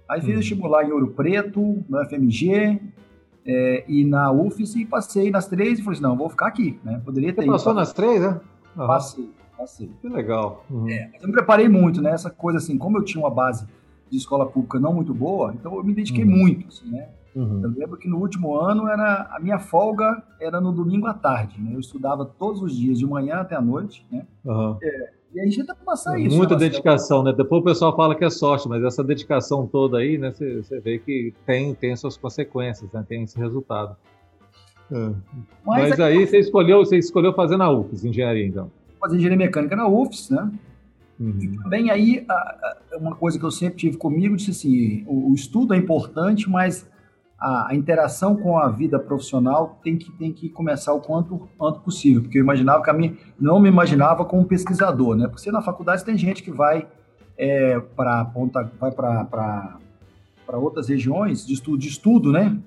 Aí 0.08 0.22
fiz 0.22 0.30
uhum. 0.30 0.38
vestibular 0.38 0.86
em 0.86 0.92
Ouro 0.92 1.08
Preto, 1.10 1.84
no 1.90 2.06
FMG 2.06 2.80
é, 3.46 3.86
e 3.88 4.06
na 4.06 4.32
UFES 4.32 4.76
e 4.76 4.86
passei 4.86 5.32
nas 5.32 5.48
três 5.48 5.80
e 5.80 5.82
falei 5.82 5.98
assim, 5.98 6.04
não, 6.04 6.16
vou 6.18 6.30
ficar 6.30 6.48
aqui, 6.48 6.80
né? 6.84 7.02
Poderia 7.04 7.34
ter 7.34 7.42
Você 7.42 7.52
passou 7.52 7.74
nas 7.74 7.92
três, 7.92 8.22
né? 8.22 8.40
Uhum. 8.76 8.88
Passei. 8.88 9.30
Assim. 9.60 9.92
Que 10.02 10.08
legal. 10.08 10.66
Uhum. 10.70 10.90
É, 10.90 11.12
eu 11.22 11.28
me 11.28 11.34
preparei 11.34 11.68
muito, 11.68 12.02
né? 12.02 12.12
Essa 12.12 12.30
coisa 12.30 12.58
assim, 12.58 12.78
como 12.78 12.98
eu 12.98 13.04
tinha 13.04 13.24
uma 13.24 13.32
base 13.32 13.68
de 14.10 14.18
escola 14.18 14.46
pública 14.46 14.80
não 14.80 14.94
muito 14.94 15.14
boa, 15.14 15.54
então 15.54 15.76
eu 15.76 15.84
me 15.84 15.94
dediquei 15.94 16.24
uhum. 16.24 16.32
muito, 16.32 16.68
assim, 16.68 16.90
né? 16.90 17.10
Uhum. 17.36 17.62
Eu 17.64 17.70
lembro 17.70 17.98
que 17.98 18.08
no 18.08 18.18
último 18.18 18.58
ano 18.58 18.88
era 18.88 19.30
a 19.32 19.40
minha 19.40 19.60
folga 19.60 20.24
era 20.40 20.60
no 20.60 20.72
domingo 20.72 21.06
à 21.06 21.14
tarde, 21.14 21.62
né? 21.62 21.76
Eu 21.76 21.80
estudava 21.80 22.26
todos 22.26 22.62
os 22.62 22.76
dias, 22.76 22.98
de 22.98 23.06
manhã 23.06 23.36
até 23.36 23.56
a 23.56 23.62
noite, 23.62 24.06
né? 24.12 24.26
Uhum. 24.44 24.78
É, 24.82 25.12
e 25.36 25.40
a 25.40 25.44
gente 25.44 25.58
tenta 25.58 25.76
passar 25.76 26.20
isso. 26.20 26.36
Muita 26.36 26.56
né, 26.56 26.62
dedicação, 26.62 27.22
né? 27.22 27.34
Depois 27.34 27.62
o 27.62 27.66
pessoal 27.66 27.96
fala 27.96 28.16
que 28.16 28.26
é 28.26 28.30
sorte, 28.30 28.68
mas 28.68 28.84
essa 28.84 29.04
dedicação 29.04 29.68
toda 29.68 30.00
aí, 30.00 30.18
né? 30.18 30.32
Você 30.32 30.80
vê 30.80 30.98
que 30.98 31.34
tem, 31.46 31.76
tem 31.76 31.96
suas 31.96 32.18
consequências, 32.18 32.92
né? 32.92 33.06
Tem 33.08 33.24
esse 33.24 33.38
resultado. 33.38 33.96
É. 34.92 35.12
Mas, 35.66 35.90
mas 35.90 36.00
aí 36.00 36.26
você 36.26 36.40
escolheu, 36.40 36.80
você 36.80 36.98
escolheu 36.98 37.34
fazer 37.34 37.58
na 37.58 37.70
UFES, 37.70 38.06
engenharia, 38.06 38.48
então 38.48 38.72
fazer 39.00 39.18
engenharia 39.18 39.38
mecânica 39.38 39.76
na 39.76 39.88
UFS, 39.88 40.30
né? 40.30 40.52
Uhum. 41.20 41.40
E 41.42 41.58
também 41.58 41.90
aí, 41.90 42.26
uma 42.94 43.16
coisa 43.16 43.40
que 43.40 43.46
eu 43.46 43.52
sempre 43.52 43.78
tive 43.78 43.98
comigo, 43.98 44.36
disse 44.36 44.52
assim, 44.52 45.04
o, 45.08 45.34
estudo 45.34 45.74
é 45.74 45.78
importante, 45.78 46.50
mas 46.50 46.88
a, 47.40 47.70
interação 47.74 48.36
com 48.36 48.58
a 48.58 48.70
vida 48.70 49.00
profissional 49.00 49.80
tem 49.84 49.98
que, 49.98 50.12
tem 50.12 50.32
que 50.32 50.50
começar 50.50 50.94
o 50.94 51.02
quanto, 51.02 51.50
quanto 51.58 51.80
possível, 51.80 52.22
porque 52.22 52.38
eu 52.38 52.44
imaginava 52.44 52.84
que 52.84 52.90
a 52.90 52.94
mim, 52.94 53.18
não 53.40 53.60
me 53.60 53.68
imaginava 53.68 54.26
como 54.26 54.46
pesquisador, 54.46 55.16
né? 55.16 55.28
Porque 55.28 55.52
na 55.52 55.62
faculdade 55.62 56.06
tem 56.06 56.18
gente 56.18 56.44
que 56.44 56.52
vai 56.52 56.88
é, 57.38 57.80
para 57.80 58.26
ponta, 58.26 58.72
vai 58.80 58.92
para 58.92 59.80
outras 60.54 60.88
regiões 60.88 61.46
de 61.46 61.54
estudo, 61.54 61.78
de 61.78 61.88
estudo, 61.88 62.32
né? 62.32 62.58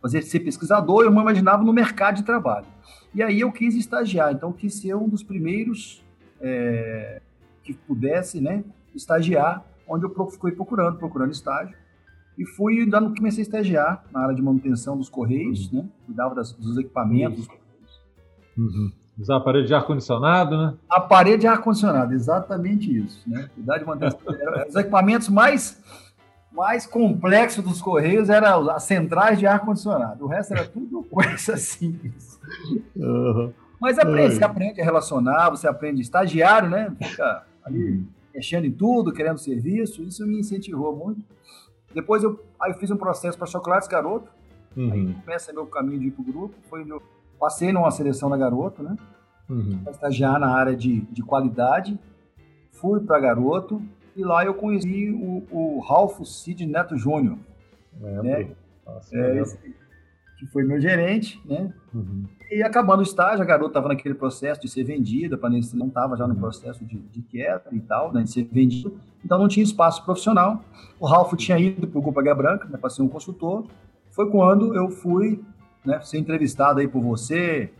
Fazer 0.00 0.22
ser 0.22 0.40
pesquisador, 0.40 1.04
eu 1.04 1.10
me 1.10 1.20
imaginava 1.20 1.62
no 1.64 1.72
mercado 1.72 2.16
de 2.16 2.22
trabalho. 2.22 2.66
E 3.14 3.22
aí 3.22 3.40
eu 3.40 3.50
quis 3.50 3.74
estagiar, 3.74 4.32
então 4.32 4.52
quis 4.52 4.74
ser 4.74 4.94
um 4.94 5.08
dos 5.08 5.22
primeiros 5.22 6.02
é, 6.40 7.20
que 7.62 7.72
pudesse 7.72 8.40
né, 8.40 8.62
estagiar 8.94 9.64
onde 9.88 10.04
eu 10.04 10.30
fui 10.30 10.52
procurando, 10.52 10.98
procurando 10.98 11.32
estágio. 11.32 11.76
E 12.36 12.44
fui, 12.44 12.84
dando, 12.84 13.14
comecei 13.14 13.40
a 13.40 13.46
estagiar 13.46 14.04
na 14.12 14.20
área 14.20 14.34
de 14.34 14.42
manutenção 14.42 14.96
dos 14.96 15.08
Correios, 15.08 15.72
uhum. 15.72 15.82
né? 15.82 15.88
Cuidava 16.04 16.34
das, 16.34 16.52
dos 16.52 16.76
equipamentos. 16.76 17.48
Uhum. 18.56 18.92
Usar 19.18 19.36
aparelho 19.36 19.64
de 19.64 19.72
ar-condicionado, 19.72 20.56
né? 20.58 20.74
Aparelho 20.90 21.38
de 21.38 21.46
ar-condicionado, 21.46 22.12
exatamente 22.12 22.94
isso, 22.94 23.22
né? 23.26 23.48
Cuidar 23.54 23.78
de 23.78 23.86
manutenção. 23.86 24.20
os 24.68 24.76
equipamentos 24.76 25.30
mais, 25.30 25.82
mais 26.56 26.86
complexos 26.86 27.62
dos 27.62 27.82
Correios 27.82 28.30
eram 28.30 28.70
as 28.70 28.82
centrais 28.84 29.38
de 29.38 29.46
ar-condicionado. 29.46 30.24
O 30.24 30.26
resto 30.26 30.54
era 30.54 30.66
tudo 30.66 31.02
coisa 31.10 31.56
simples. 31.58 32.40
Uhum. 32.96 33.52
Mas 33.78 33.98
aprende, 33.98 34.36
você 34.36 34.44
aprende 34.44 34.80
a 34.80 34.84
relacionar, 34.84 35.50
você 35.50 35.68
aprende 35.68 36.00
estagiário, 36.00 36.70
né? 36.70 36.90
Fica 37.00 37.44
ali 37.62 37.90
uhum. 37.90 38.06
mexendo 38.34 38.64
em 38.64 38.72
tudo, 38.72 39.12
querendo 39.12 39.38
serviço. 39.38 40.02
Isso 40.02 40.26
me 40.26 40.40
incentivou 40.40 40.96
muito. 40.96 41.22
Depois 41.94 42.22
eu, 42.22 42.42
aí 42.58 42.72
eu 42.72 42.78
fiz 42.78 42.90
um 42.90 42.96
processo 42.96 43.36
para 43.36 43.46
Chocolates 43.46 43.86
Garoto. 43.86 44.30
Uhum. 44.74 44.92
Aí 44.92 45.14
começa 45.14 45.52
meu 45.52 45.66
caminho 45.66 46.00
de 46.00 46.06
ir 46.06 46.10
para 46.10 46.22
o 46.22 46.24
grupo. 46.24 46.54
Foi 46.70 46.82
meu, 46.84 47.02
passei 47.38 47.70
numa 47.70 47.90
seleção 47.90 48.30
da 48.30 48.36
Garoto, 48.38 48.82
né? 48.82 48.96
Uhum. 49.50 49.80
Para 49.84 49.92
estagiar 49.92 50.40
na 50.40 50.48
área 50.48 50.74
de, 50.74 51.02
de 51.02 51.22
qualidade. 51.22 51.98
Fui 52.72 53.00
para 53.00 53.20
Garoto 53.20 53.82
e 54.16 54.24
lá 54.24 54.44
eu 54.44 54.54
conheci 54.54 55.10
o, 55.10 55.42
o 55.50 55.80
Ralph 55.80 56.20
Cid 56.24 56.66
Neto 56.66 56.96
Júnior. 56.96 57.38
Né? 58.00 58.48
Nossa, 58.84 59.16
é, 59.16 59.38
esse, 59.40 59.58
que 60.38 60.46
foi 60.46 60.64
meu 60.64 60.80
gerente, 60.80 61.40
né? 61.44 61.72
Uhum. 61.94 62.24
E 62.50 62.62
acabando 62.62 63.00
o 63.00 63.02
estágio, 63.02 63.42
a 63.42 63.44
garota 63.44 63.70
estava 63.70 63.88
naquele 63.88 64.14
processo 64.14 64.60
de 64.60 64.68
ser 64.68 64.84
vendida, 64.84 65.36
para 65.36 65.50
não 65.50 65.88
estava 65.88 66.16
já 66.16 66.26
no 66.26 66.34
uhum. 66.34 66.40
processo 66.40 66.84
de, 66.84 66.98
de 66.98 67.22
queda 67.22 67.64
e 67.72 67.80
tal, 67.80 68.12
né, 68.12 68.22
de 68.22 68.30
ser 68.30 68.44
vendida, 68.44 68.92
então 69.24 69.38
não 69.38 69.48
tinha 69.48 69.64
espaço 69.64 70.04
profissional. 70.04 70.62
O 71.00 71.06
Ralph 71.06 71.34
tinha 71.34 71.58
ido 71.58 71.86
para 71.88 71.98
o 71.98 72.02
Grupo 72.02 72.20
Águia 72.20 72.34
Branca, 72.34 72.68
né, 72.68 72.78
para 72.78 72.90
ser 72.90 73.02
um 73.02 73.08
consultor. 73.08 73.66
Foi 74.12 74.30
quando 74.30 74.74
eu 74.76 74.88
fui 74.90 75.42
né, 75.84 76.00
ser 76.02 76.18
entrevistado 76.18 76.80
aí 76.80 76.86
por 76.86 77.02
você, 77.02 77.70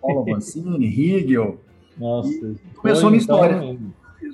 Paulo 0.00 0.22
Avancini, 0.30 0.86
Rigel. 0.86 1.58
Nossa, 1.98 2.54
começou 2.76 3.08
a 3.08 3.10
minha 3.10 3.22
então, 3.22 3.36
história. 3.36 3.78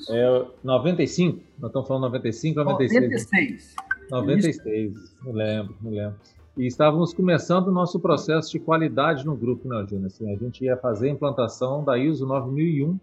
É 0.08 0.46
95? 0.62 1.40
Nós 1.58 1.68
estamos 1.68 1.88
falando 1.88 2.02
95 2.04 2.58
ou 2.60 2.64
96? 2.64 3.02
96. 3.02 3.74
96, 4.10 4.92
me 5.22 5.32
lembro, 5.32 5.76
me 5.80 5.90
lembro. 5.90 6.16
E 6.56 6.66
estávamos 6.66 7.14
começando 7.14 7.68
o 7.68 7.72
nosso 7.72 8.00
processo 8.00 8.50
de 8.50 8.58
qualidade 8.58 9.24
no 9.24 9.36
grupo, 9.36 9.68
né, 9.68 9.84
Júnior? 9.88 10.06
Assim, 10.06 10.32
a 10.32 10.36
gente 10.36 10.64
ia 10.64 10.76
fazer 10.76 11.08
a 11.08 11.12
implantação 11.12 11.84
da 11.84 11.96
ISO 11.96 12.26
9001, 12.26 12.98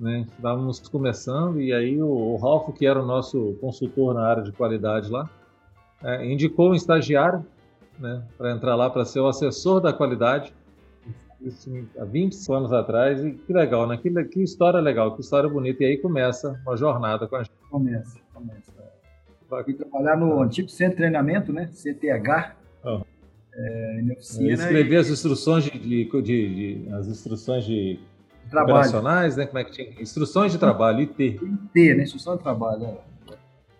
né? 0.00 0.26
Estávamos 0.36 0.80
começando 0.88 1.60
e 1.60 1.72
aí 1.72 2.02
o, 2.02 2.08
o 2.08 2.36
Ralph, 2.36 2.74
que 2.74 2.86
era 2.86 3.00
o 3.00 3.06
nosso 3.06 3.56
consultor 3.60 4.14
na 4.14 4.26
área 4.26 4.42
de 4.42 4.52
qualidade 4.52 5.10
lá, 5.10 5.30
é, 6.02 6.26
indicou 6.26 6.70
um 6.70 6.74
estagiário 6.74 7.46
né, 7.98 8.22
para 8.36 8.52
entrar 8.52 8.74
lá 8.74 8.90
para 8.90 9.04
ser 9.04 9.20
o 9.20 9.28
assessor 9.28 9.80
da 9.80 9.92
qualidade. 9.92 10.52
Isso 11.44 11.70
há 11.98 12.04
25 12.04 12.52
anos 12.54 12.72
atrás, 12.72 13.22
e 13.24 13.32
que 13.32 13.52
legal, 13.52 13.86
né? 13.86 13.98
Que, 13.98 14.10
que 14.24 14.42
história 14.42 14.80
legal, 14.80 15.14
que 15.14 15.20
história 15.20 15.48
bonita. 15.48 15.82
E 15.82 15.86
aí 15.86 15.96
começa 15.98 16.58
uma 16.64 16.76
jornada 16.76 17.26
com 17.28 17.36
a 17.36 17.42
gente. 17.42 17.52
Começa, 17.70 18.18
começa. 18.32 18.72
Fui 19.64 19.74
trabalhar 19.74 20.16
no 20.16 20.40
antigo 20.40 20.68
centro 20.68 20.92
de 20.92 20.96
treinamento, 20.96 21.52
né? 21.52 21.68
CTH. 21.72 22.56
Oh. 22.82 23.00
É, 23.54 24.00
em 24.00 24.12
oficina. 24.12 24.52
Escrever 24.52 24.94
e... 24.94 24.96
as 24.96 25.08
instruções 25.08 25.64
de, 25.64 25.78
de, 25.78 26.04
de, 26.04 26.22
de, 26.22 26.92
as 26.94 27.06
instruções 27.06 27.64
de 27.64 28.00
trabalho. 28.50 28.78
operacionais, 28.78 29.36
né? 29.36 29.46
Como 29.46 29.58
é 29.58 29.64
que 29.64 29.72
tinha? 29.72 30.02
Instruções 30.02 30.50
de 30.50 30.58
trabalho, 30.58 31.00
IT. 31.00 31.40
IT, 31.74 31.94
né? 31.94 32.02
Instrução 32.02 32.36
de 32.36 32.42
trabalho. 32.42 32.84
É. 32.84 33.14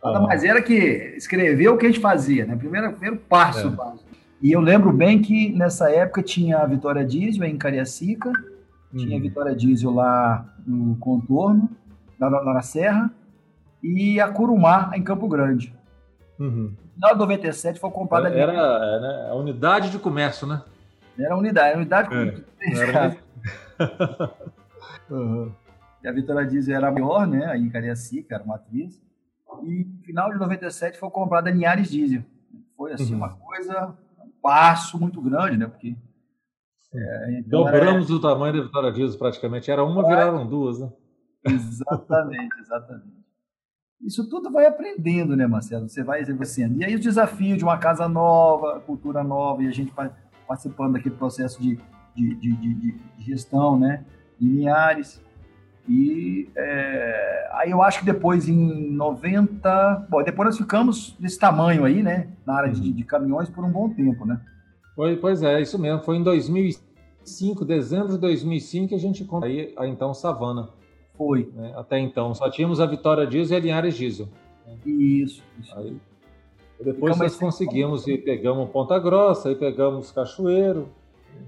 Nada 0.04 0.20
mais 0.20 0.44
era 0.44 0.60
que 0.60 1.14
escrever 1.16 1.68
o 1.68 1.78
que 1.78 1.86
a 1.86 1.88
gente 1.88 2.00
fazia, 2.00 2.44
né? 2.44 2.54
Primeiro, 2.56 2.92
primeiro 2.92 3.16
passo. 3.16 3.68
É. 3.68 4.13
E 4.44 4.52
eu 4.52 4.60
lembro 4.60 4.92
bem 4.92 5.22
que 5.22 5.50
nessa 5.54 5.90
época 5.90 6.22
tinha 6.22 6.58
a 6.58 6.66
Vitória 6.66 7.02
Diesel 7.02 7.44
em 7.44 7.56
Cariacica, 7.56 8.28
uhum. 8.28 8.98
tinha 8.98 9.16
a 9.16 9.20
Vitória 9.20 9.56
Diesel 9.56 9.90
lá 9.90 10.54
no 10.66 10.96
contorno, 10.96 11.70
lá, 12.20 12.28
lá 12.28 12.52
na 12.52 12.60
Serra, 12.60 13.10
e 13.82 14.20
a 14.20 14.30
Curumá, 14.30 14.90
em 14.92 15.02
Campo 15.02 15.26
Grande. 15.28 15.74
Uhum. 16.38 16.74
De 16.94 17.16
97 17.16 17.80
foi 17.80 17.90
comprada 17.90 18.28
era, 18.28 18.52
era 18.52 19.00
né, 19.00 19.28
a 19.30 19.34
unidade 19.34 19.88
de 19.88 19.98
comércio, 19.98 20.46
né? 20.46 20.62
Era 21.18 21.32
a 21.32 21.38
unidade, 21.38 21.72
a 21.72 21.76
unidade 21.78 22.10
de 22.10 22.14
comércio. 22.14 22.86
Era... 22.86 23.16
uhum. 25.10 25.54
E 26.02 26.06
a 26.08 26.12
Vitória 26.12 26.46
Diesel 26.46 26.76
era 26.76 26.92
maior, 26.92 27.26
né? 27.26 27.46
Aí 27.46 27.62
em 27.62 27.70
Cariacica, 27.70 28.34
era 28.34 28.44
uma 28.44 28.56
atriz. 28.56 29.02
E 29.62 29.84
no 29.84 30.02
final 30.02 30.30
de 30.30 30.38
97 30.38 30.98
foi 30.98 31.08
comprada 31.08 31.48
a 31.48 31.52
Niares 31.52 31.90
Diesel. 31.90 32.22
Foi 32.76 32.92
assim 32.92 33.12
uhum. 33.12 33.20
uma 33.20 33.30
coisa, 33.30 33.96
passo 34.44 35.00
muito 35.00 35.22
grande, 35.22 35.56
né? 35.56 35.66
Porque 35.66 35.96
é, 36.94 37.38
então 37.40 37.64
Dobramos 37.64 38.06
era... 38.08 38.14
o 38.14 38.20
tamanho 38.20 38.52
da 38.52 38.62
Vitória 38.62 38.92
Diesel 38.92 39.18
praticamente. 39.18 39.70
Era 39.70 39.82
uma, 39.82 40.06
viraram 40.06 40.46
duas, 40.46 40.78
né? 40.78 40.92
Exatamente, 41.46 42.60
exatamente. 42.60 43.24
Isso 44.02 44.28
tudo 44.28 44.50
vai 44.50 44.66
aprendendo, 44.66 45.34
né, 45.34 45.46
Marcelo? 45.46 45.88
Você 45.88 46.02
vai 46.04 46.20
exercendo. 46.20 46.78
E 46.78 46.84
aí 46.84 46.94
o 46.94 47.00
desafio 47.00 47.56
de 47.56 47.64
uma 47.64 47.78
casa 47.78 48.06
nova, 48.06 48.80
cultura 48.80 49.24
nova, 49.24 49.62
e 49.62 49.66
a 49.66 49.70
gente 49.70 49.92
participando 50.46 50.92
daquele 50.92 51.16
processo 51.16 51.60
de, 51.60 51.80
de, 52.14 52.34
de, 52.34 52.56
de, 52.56 52.74
de 52.92 53.24
gestão, 53.24 53.78
né, 53.78 54.04
em 54.38 54.46
Linhares. 54.46 55.22
E 55.88 56.48
é, 56.56 57.48
aí 57.52 57.70
eu 57.70 57.82
acho 57.82 58.00
que 58.00 58.06
depois, 58.06 58.48
em 58.48 58.90
90... 58.92 60.06
Bom, 60.08 60.22
depois 60.22 60.46
nós 60.46 60.58
ficamos 60.58 61.14
desse 61.18 61.38
tamanho 61.38 61.84
aí, 61.84 62.02
né, 62.02 62.28
na 62.46 62.54
área 62.54 62.72
de, 62.72 62.88
uhum. 62.88 62.94
de 62.94 63.04
caminhões 63.04 63.50
por 63.50 63.64
um 63.64 63.70
bom 63.70 63.90
tempo, 63.90 64.24
né? 64.24 64.40
Foi, 64.94 65.16
pois 65.16 65.42
é, 65.42 65.60
isso 65.60 65.78
mesmo. 65.78 66.02
Foi 66.02 66.16
em 66.16 66.22
2005, 66.22 67.64
dezembro 67.64 68.12
de 68.12 68.18
2005, 68.18 68.88
que 68.88 68.94
a 68.94 68.98
gente 68.98 69.22
encontrou 69.22 69.50
aí, 69.50 69.74
a 69.76 69.86
então 69.86 70.14
Savana. 70.14 70.68
Foi. 71.16 71.50
Né? 71.54 71.72
Até 71.76 71.98
então, 71.98 72.34
só 72.34 72.48
tínhamos 72.50 72.80
a 72.80 72.86
Vitória 72.86 73.26
Diesel 73.26 73.58
e 73.58 73.60
a 73.60 73.62
Linhares 73.62 73.94
Diesel. 73.94 74.28
Isso. 74.86 75.42
isso. 75.60 75.78
Aí, 75.78 75.96
depois 76.82 77.16
nós 77.18 77.36
conseguimos 77.36 78.06
e 78.06 78.18
pegamos 78.18 78.70
Ponta 78.70 78.98
Grossa, 78.98 79.48
aí 79.48 79.54
pegamos 79.54 80.10
Cachoeiro. 80.10 80.88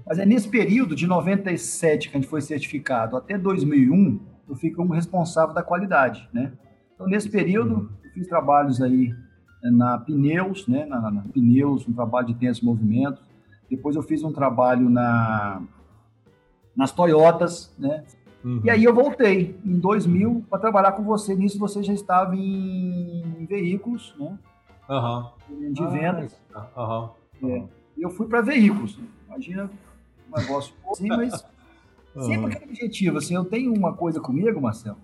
Mas 0.07 0.19
é 0.19 0.25
nesse 0.25 0.47
período 0.47 0.95
de 0.95 1.05
97 1.05 2.09
que 2.09 2.17
a 2.17 2.21
gente 2.21 2.29
foi 2.29 2.39
certificado 2.41 3.17
até 3.17 3.37
2001, 3.37 4.19
eu 4.47 4.55
fui 4.55 4.71
como 4.71 4.93
responsável 4.93 5.53
da 5.53 5.61
qualidade, 5.61 6.29
né? 6.31 6.53
Então, 6.95 7.07
nesse 7.07 7.29
período, 7.29 7.91
eu 8.03 8.11
fiz 8.11 8.27
trabalhos 8.27 8.81
aí 8.81 9.13
eh, 9.63 9.69
na 9.69 9.97
Pneus, 9.97 10.65
né? 10.67 10.85
Na, 10.85 11.11
na 11.11 11.21
Pneus, 11.23 11.85
um 11.87 11.93
trabalho 11.93 12.27
de 12.27 12.35
tenso 12.35 12.65
movimento. 12.65 13.21
Depois 13.69 13.97
eu 13.97 14.01
fiz 14.01 14.23
um 14.23 14.31
trabalho 14.31 14.89
na 14.89 15.61
nas 16.73 16.91
Toyotas, 16.91 17.75
né? 17.77 18.05
Uhum. 18.45 18.61
E 18.63 18.69
aí 18.69 18.83
eu 18.83 18.93
voltei 18.93 19.59
em 19.65 19.79
2000 19.79 20.45
para 20.49 20.59
trabalhar 20.59 20.91
com 20.93 21.03
você. 21.03 21.35
Nisso 21.35 21.59
você 21.59 21.83
já 21.83 21.91
estava 21.91 22.35
em, 22.35 23.23
em 23.39 23.45
veículos, 23.45 24.15
né? 24.17 24.37
Uhum. 24.87 25.73
De 25.73 25.87
vendas. 25.87 26.39
Uhum. 26.77 27.09
É. 27.49 27.63
Eu 27.97 28.09
fui 28.11 28.27
para 28.27 28.41
veículos. 28.41 28.97
Imagina 29.27 29.69
um 30.31 30.39
negócio 30.39 30.73
assim, 30.91 31.07
mas 31.07 31.45
sempre 32.25 32.53
aquele 32.53 32.71
objetivo. 32.71 33.17
Assim, 33.17 33.35
eu 33.35 33.45
tenho 33.45 33.73
uma 33.73 33.93
coisa 33.93 34.19
comigo, 34.19 34.61
Marcelo, 34.61 34.97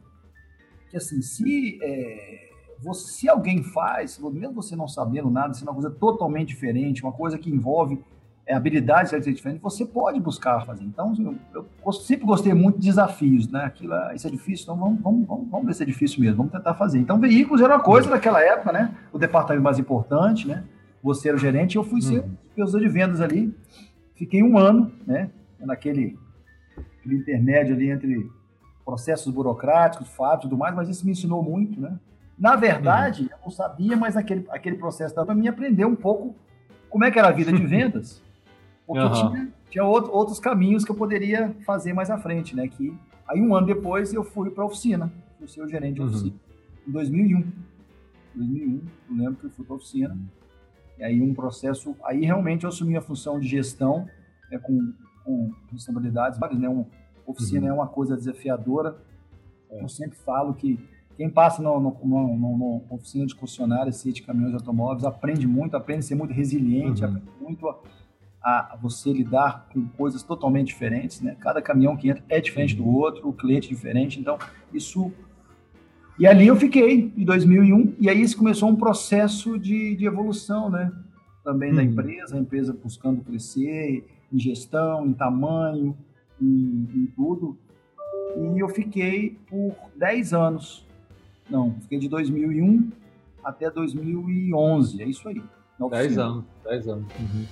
que 0.89 0.97
assim, 0.97 1.21
se, 1.21 1.79
é, 1.81 2.49
você, 2.81 3.11
se 3.11 3.29
alguém 3.29 3.63
faz, 3.63 4.19
mesmo 4.19 4.53
você 4.53 4.75
não 4.75 4.87
sabendo 4.87 5.29
nada, 5.29 5.53
se 5.53 5.63
é 5.63 5.65
uma 5.65 5.73
coisa 5.73 5.91
totalmente 5.91 6.49
diferente, 6.49 7.03
uma 7.03 7.13
coisa 7.13 7.37
que 7.37 7.49
envolve 7.49 7.99
é, 8.45 8.53
habilidades 8.53 9.11
diferentes, 9.25 9.61
você 9.61 9.85
pode 9.85 10.19
buscar 10.19 10.65
fazer. 10.65 10.83
Então, 10.83 11.13
eu, 11.53 11.65
eu, 11.85 11.93
sempre 11.93 12.25
gostei 12.25 12.53
muito 12.53 12.77
de 12.77 12.87
desafios, 12.87 13.47
né? 13.49 13.63
Aquilo, 13.63 13.93
ah, 13.93 14.11
isso 14.13 14.27
é 14.27 14.29
difícil, 14.29 14.63
então 14.63 14.75
vamos, 14.75 15.01
vamos, 15.01 15.27
vamos, 15.27 15.49
vamos 15.49 15.65
ver 15.65 15.73
se 15.73 15.83
é 15.83 15.85
difícil 15.85 16.19
mesmo, 16.19 16.37
vamos 16.37 16.51
tentar 16.51 16.73
fazer. 16.73 16.99
Então, 16.99 17.19
veículos 17.19 17.61
era 17.61 17.75
uma 17.75 17.83
coisa 17.83 18.09
daquela 18.09 18.41
época, 18.41 18.71
né? 18.71 18.93
O 19.13 19.17
departamento 19.17 19.63
mais 19.63 19.79
importante, 19.79 20.47
né? 20.47 20.63
Você 21.01 21.29
era 21.29 21.37
o 21.37 21.39
gerente, 21.39 21.75
eu 21.75 21.83
fui 21.83 22.01
ser 22.01 22.19
uhum. 22.19 22.35
supervisor 22.49 22.81
de 22.81 22.89
vendas 22.89 23.21
ali. 23.21 23.53
Fiquei 24.15 24.43
um 24.43 24.57
ano, 24.57 24.91
né? 25.05 25.29
Naquele 25.59 26.17
intermédio 27.05 27.75
ali 27.75 27.89
entre 27.89 28.29
processos 28.85 29.33
burocráticos, 29.33 30.09
fatos 30.09 30.45
e 30.45 30.49
tudo 30.49 30.57
mais, 30.57 30.75
mas 30.75 30.89
isso 30.89 31.05
me 31.05 31.11
ensinou 31.11 31.41
muito, 31.41 31.79
né? 31.79 31.97
Na 32.37 32.55
verdade, 32.55 33.23
uhum. 33.23 33.29
eu 33.31 33.37
não 33.45 33.51
sabia, 33.51 33.95
mas 33.95 34.17
aquele, 34.17 34.45
aquele 34.49 34.77
processo 34.77 35.13
para 35.13 35.35
me 35.35 35.47
aprender 35.47 35.85
um 35.85 35.95
pouco 35.95 36.35
como 36.89 37.05
é 37.05 37.11
que 37.11 37.19
era 37.19 37.29
a 37.29 37.31
vida 37.31 37.51
de 37.51 37.63
vendas. 37.65 38.21
Porque 38.85 39.03
uhum. 39.03 39.31
tinha, 39.31 39.53
tinha 39.69 39.85
outro, 39.85 40.11
outros 40.11 40.39
caminhos 40.39 40.83
que 40.83 40.91
eu 40.91 40.95
poderia 40.95 41.55
fazer 41.65 41.93
mais 41.93 42.09
à 42.09 42.17
frente, 42.17 42.55
né? 42.55 42.67
Que, 42.67 42.95
aí 43.27 43.41
um 43.41 43.55
ano 43.55 43.67
depois 43.67 44.13
eu 44.13 44.23
fui 44.23 44.49
para 44.49 44.63
a 44.63 44.67
oficina, 44.67 45.11
fui 45.37 45.47
ser 45.47 45.61
o 45.61 45.67
gerente 45.67 45.95
de 45.95 46.01
uhum. 46.01 46.07
oficina, 46.07 46.35
em 46.87 46.91
2001. 46.91 47.51
2001, 48.35 48.81
eu 49.09 49.15
lembro 49.15 49.35
que 49.35 49.45
eu 49.45 49.49
fui 49.51 49.63
para 49.63 49.75
a 49.75 49.77
oficina. 49.77 50.17
E 51.03 51.05
aí 51.05 51.21
um 51.21 51.33
processo, 51.33 51.97
aí 52.05 52.23
realmente 52.23 52.63
eu 52.63 52.69
assumi 52.69 52.95
a 52.95 53.01
função 53.01 53.37
de 53.37 53.45
gestão 53.45 54.07
né, 54.49 54.57
com, 54.57 54.93
com 55.25 55.51
responsabilidades, 55.69 56.39
né? 56.39 56.69
Uma 56.69 56.87
oficina 57.27 57.63
uhum. 57.63 57.67
é 57.67 57.73
uma 57.73 57.87
coisa 57.87 58.15
desafiadora. 58.15 58.95
É. 59.69 59.83
Eu 59.83 59.89
sempre 59.89 60.17
falo 60.17 60.53
que 60.53 60.79
quem 61.17 61.29
passa 61.29 61.61
no, 61.61 61.77
no, 61.77 61.97
no, 62.05 62.57
no 62.57 62.85
oficina 62.89 63.25
de 63.25 63.35
concessionária, 63.35 63.91
de 63.91 64.21
caminhões 64.21 64.53
e 64.53 64.55
automóveis, 64.55 65.03
aprende 65.03 65.45
muito, 65.45 65.75
aprende 65.75 65.99
a 65.99 66.03
ser 66.03 66.15
muito 66.15 66.31
resiliente, 66.33 67.03
uhum. 67.03 67.09
aprende 67.09 67.31
muito 67.41 67.67
a, 67.67 68.73
a, 68.73 68.77
você 68.81 69.11
lidar 69.11 69.67
com 69.73 69.85
coisas 69.89 70.23
totalmente 70.23 70.67
diferentes, 70.67 71.19
né? 71.19 71.35
Cada 71.37 71.61
caminhão 71.61 71.97
que 71.97 72.07
entra 72.07 72.23
é 72.29 72.39
diferente 72.39 72.77
do 72.77 72.87
outro, 72.87 73.27
o 73.27 73.33
cliente 73.33 73.67
é 73.67 73.75
diferente, 73.75 74.21
então 74.21 74.37
isso... 74.73 75.11
E 76.19 76.27
ali 76.27 76.47
eu 76.47 76.55
fiquei, 76.55 77.11
em 77.17 77.25
2001, 77.25 77.95
e 77.99 78.09
aí 78.09 78.21
isso 78.21 78.37
começou 78.37 78.69
um 78.69 78.75
processo 78.75 79.57
de, 79.57 79.95
de 79.95 80.05
evolução, 80.05 80.69
né? 80.69 80.91
Também 81.43 81.71
uhum. 81.71 81.75
da 81.75 81.83
empresa, 81.83 82.35
a 82.35 82.39
empresa 82.39 82.73
buscando 82.73 83.21
crescer 83.23 84.05
em 84.31 84.39
gestão, 84.39 85.05
em 85.05 85.13
tamanho, 85.13 85.97
em, 86.41 86.87
em 86.95 87.05
tudo. 87.15 87.57
E 88.55 88.59
eu 88.59 88.69
fiquei 88.69 89.37
por 89.47 89.75
10 89.95 90.33
anos 90.33 90.85
não, 91.49 91.75
fiquei 91.81 91.99
de 91.99 92.07
2001 92.07 92.89
até 93.43 93.69
2011, 93.69 95.01
é 95.01 95.05
isso 95.05 95.27
aí. 95.27 95.43
10 95.89 96.17
anos, 96.17 96.45
10 96.63 96.87
anos. 96.87 97.05
Uhum. 97.19 97.45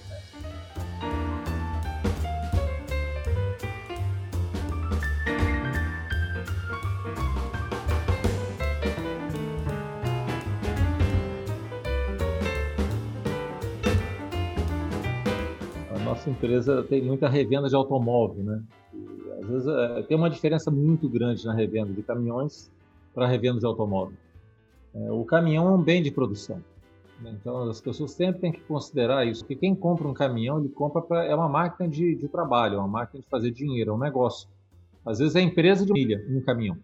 Nossa 16.21 16.29
empresa 16.29 16.83
tem 16.83 17.01
muita 17.01 17.27
revenda 17.27 17.67
de 17.67 17.75
automóvel, 17.75 18.43
né? 18.43 18.63
E, 18.93 19.31
às 19.41 19.47
vezes 19.47 19.67
é, 19.67 20.03
tem 20.03 20.15
uma 20.15 20.29
diferença 20.29 20.69
muito 20.69 21.09
grande 21.09 21.43
na 21.45 21.53
revenda 21.53 21.91
de 21.91 22.03
caminhões 22.03 22.71
para 23.13 23.25
revenda 23.25 23.59
de 23.59 23.65
automóvel. 23.65 24.15
É, 24.93 25.11
o 25.11 25.25
caminhão 25.25 25.67
é 25.67 25.71
um 25.71 25.81
bem 25.81 26.03
de 26.03 26.11
produção. 26.11 26.61
Né? 27.21 27.35
Então 27.39 27.63
as 27.69 27.81
pessoas 27.81 28.11
sempre 28.11 28.41
têm 28.41 28.51
que 28.51 28.61
considerar 28.61 29.25
isso, 29.25 29.41
porque 29.41 29.55
quem 29.55 29.73
compra 29.73 30.07
um 30.07 30.13
caminhão, 30.13 30.59
ele 30.59 30.69
compra 30.69 31.01
pra, 31.01 31.25
é 31.25 31.33
uma 31.33 31.49
máquina 31.49 31.89
de, 31.89 32.15
de 32.15 32.27
trabalho, 32.27 32.75
é 32.75 32.77
uma 32.77 32.87
máquina 32.87 33.21
de 33.21 33.27
fazer 33.27 33.49
dinheiro, 33.49 33.91
é 33.91 33.93
um 33.93 33.99
negócio. 33.99 34.47
Às 35.03 35.17
vezes 35.17 35.35
é 35.35 35.39
a 35.39 35.43
empresa 35.43 35.83
de 35.83 35.89
família, 35.89 36.23
um 36.29 36.41
caminhão. 36.41 36.77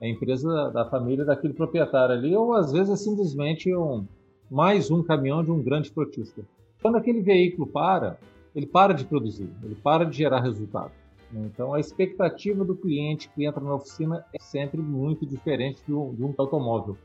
É 0.00 0.06
a 0.06 0.08
empresa 0.08 0.48
da, 0.48 0.68
da 0.70 0.84
família 0.84 1.24
daquele 1.24 1.52
proprietário 1.52 2.14
ali, 2.14 2.36
ou 2.36 2.54
às 2.54 2.70
vezes 2.70 2.90
é 2.90 2.96
simplesmente 2.96 3.74
um, 3.74 4.06
mais 4.48 4.88
um 4.88 5.02
caminhão 5.02 5.42
de 5.42 5.50
um 5.50 5.60
grande 5.60 5.90
frotista. 5.90 6.42
Quando 6.80 6.96
aquele 6.96 7.20
veículo 7.20 7.66
para, 7.66 8.16
ele 8.54 8.66
para 8.66 8.92
de 8.92 9.04
produzir, 9.04 9.50
ele 9.62 9.74
para 9.74 10.04
de 10.04 10.16
gerar 10.16 10.40
resultado. 10.40 10.92
Então, 11.32 11.74
a 11.74 11.80
expectativa 11.80 12.64
do 12.64 12.74
cliente 12.74 13.28
que 13.30 13.44
entra 13.44 13.62
na 13.62 13.74
oficina 13.74 14.24
é 14.32 14.38
sempre 14.40 14.80
muito 14.80 15.26
diferente 15.26 15.82
de 15.86 15.92
um, 15.92 16.14
de 16.14 16.22
um 16.24 16.34
automóvel. 16.38 16.96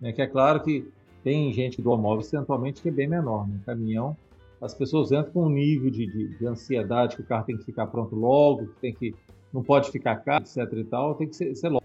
Né? 0.00 0.12
Que 0.12 0.22
é 0.22 0.26
claro 0.26 0.62
que 0.62 0.88
tem 1.24 1.52
gente 1.52 1.82
do 1.82 1.90
automóvel, 1.90 2.24
eventualmente, 2.32 2.80
que 2.80 2.88
é 2.88 2.92
bem 2.92 3.08
menor. 3.08 3.46
No 3.46 3.54
né? 3.54 3.60
caminhão, 3.66 4.16
as 4.60 4.72
pessoas 4.72 5.10
entram 5.10 5.32
com 5.32 5.46
um 5.46 5.50
nível 5.50 5.90
de, 5.90 6.06
de, 6.06 6.38
de, 6.38 6.46
ansiedade 6.46 7.16
que 7.16 7.22
o 7.22 7.26
carro 7.26 7.44
tem 7.44 7.56
que 7.56 7.64
ficar 7.64 7.88
pronto 7.88 8.14
logo, 8.14 8.66
que 8.66 8.80
tem 8.80 8.94
que 8.94 9.14
não 9.52 9.62
pode 9.62 9.90
ficar 9.90 10.16
caro, 10.16 10.44
etc. 10.44 10.72
e 10.72 10.84
tal, 10.84 11.14
tem 11.14 11.28
que 11.28 11.34
ser, 11.34 11.54
ser 11.56 11.68
logo. 11.68 11.84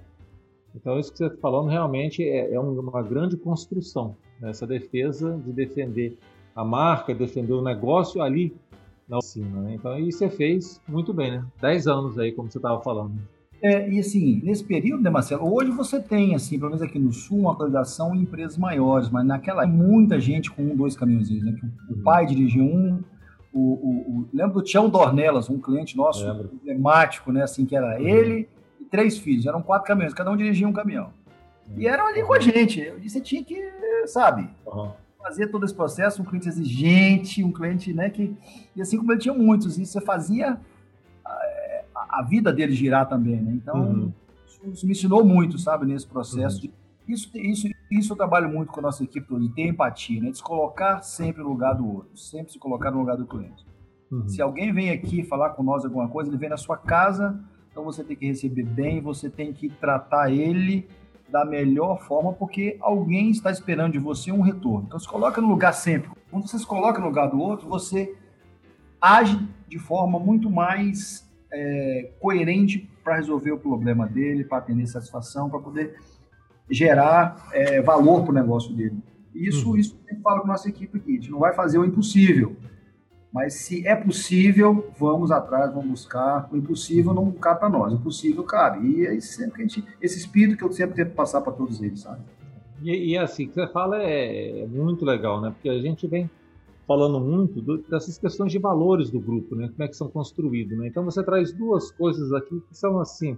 Então, 0.75 0.99
isso 0.99 1.11
que 1.11 1.17
você 1.17 1.25
está 1.25 1.37
falando 1.37 1.67
realmente 1.67 2.23
é, 2.23 2.53
é 2.53 2.59
uma 2.59 3.01
grande 3.01 3.35
construção, 3.35 4.15
né? 4.39 4.51
essa 4.51 4.67
defesa 4.67 5.37
de 5.45 5.51
defender 5.51 6.17
a 6.55 6.63
marca, 6.63 7.13
defender 7.13 7.53
o 7.53 7.61
negócio 7.61 8.21
ali 8.21 8.53
na 9.11 9.17
oficina, 9.17 9.61
né? 9.61 9.75
Então, 9.75 9.99
isso 9.99 10.19
você 10.19 10.29
fez 10.29 10.81
muito 10.87 11.13
bem, 11.13 11.31
né? 11.31 11.45
Dez 11.61 11.85
anos 11.85 12.17
aí, 12.17 12.31
como 12.31 12.49
você 12.49 12.57
estava 12.57 12.81
falando. 12.81 13.11
É, 13.61 13.87
e 13.91 13.99
assim, 13.99 14.41
nesse 14.41 14.63
período, 14.63 15.03
né, 15.03 15.09
Marcelo, 15.09 15.53
hoje 15.53 15.69
você 15.69 15.99
tem, 15.99 16.33
assim, 16.33 16.57
pelo 16.57 16.71
menos 16.71 16.81
aqui 16.81 16.97
no 16.97 17.11
Sul, 17.11 17.41
uma 17.41 17.51
atualização 17.51 18.15
em 18.15 18.21
empresas 18.21 18.57
maiores, 18.57 19.09
mas 19.09 19.25
naquela 19.25 19.67
muita 19.67 20.19
gente 20.19 20.49
com 20.49 20.63
um, 20.63 20.75
dois 20.75 20.95
caminhõezinhos, 20.95 21.43
né? 21.43 21.59
O 21.89 21.93
uhum. 21.93 22.03
pai 22.03 22.25
dirigia 22.25 22.63
um, 22.63 23.03
o, 23.53 23.59
o, 23.59 24.19
o, 24.21 24.29
lembro 24.33 24.53
do 24.53 24.63
Tião 24.63 24.89
Dornelas, 24.89 25.49
um 25.49 25.59
cliente 25.59 25.95
nosso 25.95 26.25
lembro. 26.25 26.49
emblemático, 26.53 27.31
né? 27.31 27.43
Assim, 27.43 27.65
que 27.65 27.75
era 27.75 27.99
uhum. 27.99 28.07
ele 28.07 28.49
e 28.79 28.85
três 28.85 29.17
filhos, 29.17 29.45
eram 29.45 29.61
quatro 29.61 29.87
caminhões, 29.87 30.13
cada 30.13 30.31
um 30.31 30.37
dirigia 30.37 30.67
um 30.67 30.73
caminhão. 30.73 31.11
Uhum. 31.67 31.81
E 31.81 31.85
eram 31.85 32.07
ali 32.07 32.23
com 32.23 32.33
a 32.33 32.39
gente. 32.39 32.79
E 32.79 33.09
você 33.09 33.19
tinha 33.19 33.43
que, 33.43 33.61
sabe, 34.07 34.49
uhum 34.65 34.89
fazia 35.21 35.47
todo 35.47 35.65
esse 35.65 35.73
processo, 35.73 36.21
um 36.21 36.25
cliente 36.25 36.47
exigente, 36.47 37.43
um 37.43 37.51
cliente, 37.51 37.93
né, 37.93 38.09
que... 38.09 38.35
E 38.75 38.81
assim 38.81 38.97
como 38.97 39.11
ele 39.11 39.19
tinha 39.19 39.33
muitos, 39.33 39.77
e 39.77 39.85
você 39.85 40.01
fazia 40.01 40.59
a, 41.95 42.19
a 42.19 42.23
vida 42.23 42.51
dele 42.51 42.73
girar 42.73 43.07
também, 43.07 43.41
né? 43.41 43.53
Então, 43.53 43.81
uhum. 43.81 44.13
isso, 44.47 44.69
isso, 44.71 44.85
me 44.85 44.91
ensinou 44.91 45.23
muito, 45.23 45.57
sabe, 45.57 45.85
nesse 45.85 46.07
processo. 46.07 46.55
Uhum. 46.55 46.61
De, 46.61 47.13
isso, 47.13 47.37
isso, 47.37 47.67
isso 47.91 48.13
eu 48.13 48.17
trabalho 48.17 48.49
muito 48.49 48.71
com 48.71 48.79
a 48.79 48.83
nossa 48.83 49.03
equipe 49.03 49.39
de 49.39 49.49
ter 49.49 49.67
empatia, 49.67 50.21
né? 50.21 50.31
De 50.31 50.37
se 50.37 50.43
colocar 50.43 51.01
sempre 51.01 51.43
no 51.43 51.49
lugar 51.49 51.73
do 51.73 51.87
outro, 51.87 52.17
sempre 52.17 52.51
se 52.51 52.59
colocar 52.59 52.91
no 52.91 52.99
lugar 52.99 53.17
do 53.17 53.25
cliente. 53.25 53.65
Uhum. 54.11 54.27
Se 54.27 54.41
alguém 54.41 54.73
vem 54.73 54.89
aqui 54.89 55.23
falar 55.23 55.51
com 55.51 55.63
nós 55.63 55.85
alguma 55.85 56.07
coisa, 56.07 56.29
ele 56.29 56.37
vem 56.37 56.49
na 56.49 56.57
sua 56.57 56.77
casa, 56.77 57.39
então 57.71 57.83
você 57.83 58.03
tem 58.03 58.15
que 58.15 58.25
receber 58.25 58.63
bem, 58.63 59.01
você 59.01 59.29
tem 59.29 59.53
que 59.53 59.69
tratar 59.69 60.31
ele 60.31 60.87
da 61.31 61.45
melhor 61.45 62.01
forma, 62.01 62.33
porque 62.33 62.77
alguém 62.81 63.31
está 63.31 63.49
esperando 63.49 63.93
de 63.93 63.99
você 63.99 64.31
um 64.31 64.41
retorno. 64.41 64.85
Então, 64.87 64.99
se 64.99 65.07
coloca 65.07 65.39
no 65.41 65.47
lugar 65.47 65.73
sempre. 65.73 66.11
Quando 66.29 66.47
você 66.47 66.59
se 66.59 66.65
coloca 66.65 66.99
no 66.99 67.07
lugar 67.07 67.27
do 67.27 67.39
outro, 67.39 67.67
você 67.69 68.15
age 68.99 69.39
de 69.67 69.79
forma 69.79 70.19
muito 70.19 70.49
mais 70.49 71.27
é, 71.51 72.11
coerente 72.19 72.89
para 73.03 73.15
resolver 73.15 73.51
o 73.51 73.57
problema 73.57 74.05
dele, 74.05 74.43
para 74.43 74.59
atender 74.59 74.85
satisfação, 74.87 75.49
para 75.49 75.59
poder 75.59 75.95
gerar 76.69 77.47
é, 77.53 77.81
valor 77.81 78.23
para 78.23 78.31
o 78.31 78.35
negócio 78.35 78.73
dele. 78.73 78.97
Isso, 79.33 79.71
uhum. 79.71 79.77
isso 79.77 79.99
eu 80.09 80.19
falo 80.21 80.41
com 80.41 80.47
a 80.47 80.51
nossa 80.51 80.69
equipe 80.69 80.97
aqui. 80.97 81.11
A 81.11 81.15
gente 81.15 81.31
não 81.31 81.39
vai 81.39 81.53
fazer 81.53 81.77
o 81.77 81.85
impossível. 81.85 82.55
Mas 83.31 83.53
se 83.53 83.87
é 83.87 83.95
possível, 83.95 84.91
vamos 84.99 85.31
atrás, 85.31 85.73
vamos 85.73 85.89
buscar. 85.89 86.49
O 86.51 86.57
impossível 86.57 87.13
não 87.13 87.31
cabe 87.31 87.61
para 87.61 87.69
nós, 87.69 87.93
o 87.93 87.99
possível 87.99 88.43
cabe. 88.43 88.85
E 88.85 89.07
é 89.07 89.19
sempre 89.21 89.55
que 89.55 89.61
a 89.61 89.67
gente, 89.67 89.83
esse 90.01 90.17
espírito 90.17 90.57
que 90.57 90.63
eu 90.65 90.71
sempre 90.71 90.95
tento 90.95 91.13
passar 91.13 91.39
para 91.39 91.53
todos 91.53 91.81
eles, 91.81 92.01
sabe? 92.01 92.21
E, 92.83 93.11
e 93.11 93.17
assim, 93.17 93.47
que 93.47 93.53
você 93.53 93.67
fala 93.67 94.03
é, 94.03 94.61
é, 94.61 94.67
muito 94.67 95.05
legal, 95.05 95.39
né? 95.39 95.51
Porque 95.51 95.69
a 95.69 95.79
gente 95.79 96.05
vem 96.07 96.29
falando 96.85 97.21
muito 97.21 97.61
do, 97.61 97.77
dessas 97.77 98.17
questões 98.17 98.51
de 98.51 98.59
valores 98.59 99.09
do 99.09 99.19
grupo, 99.19 99.55
né? 99.55 99.69
Como 99.69 99.83
é 99.83 99.87
que 99.87 99.95
são 99.95 100.09
construídos, 100.09 100.77
né? 100.77 100.87
Então 100.87 101.05
você 101.05 101.23
traz 101.23 101.53
duas 101.53 101.89
coisas 101.89 102.33
aqui 102.33 102.59
que 102.67 102.77
são 102.77 102.99
assim 102.99 103.37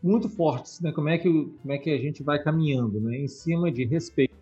muito 0.00 0.28
fortes, 0.28 0.80
né? 0.80 0.92
Como 0.92 1.08
é 1.08 1.18
que 1.18 1.28
como 1.28 1.72
é 1.72 1.78
que 1.78 1.90
a 1.90 1.98
gente 1.98 2.22
vai 2.22 2.40
caminhando, 2.40 3.00
né? 3.00 3.18
Em 3.18 3.26
cima 3.26 3.72
de 3.72 3.84
respeito 3.84 4.37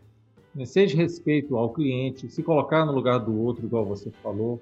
né? 0.56 0.64
seja 0.64 0.96
respeito 0.96 1.56
ao 1.56 1.72
cliente, 1.72 2.28
se 2.28 2.42
colocar 2.42 2.84
no 2.84 2.92
lugar 2.92 3.18
do 3.18 3.38
outro, 3.38 3.66
igual 3.66 3.84
você 3.84 4.10
falou. 4.22 4.60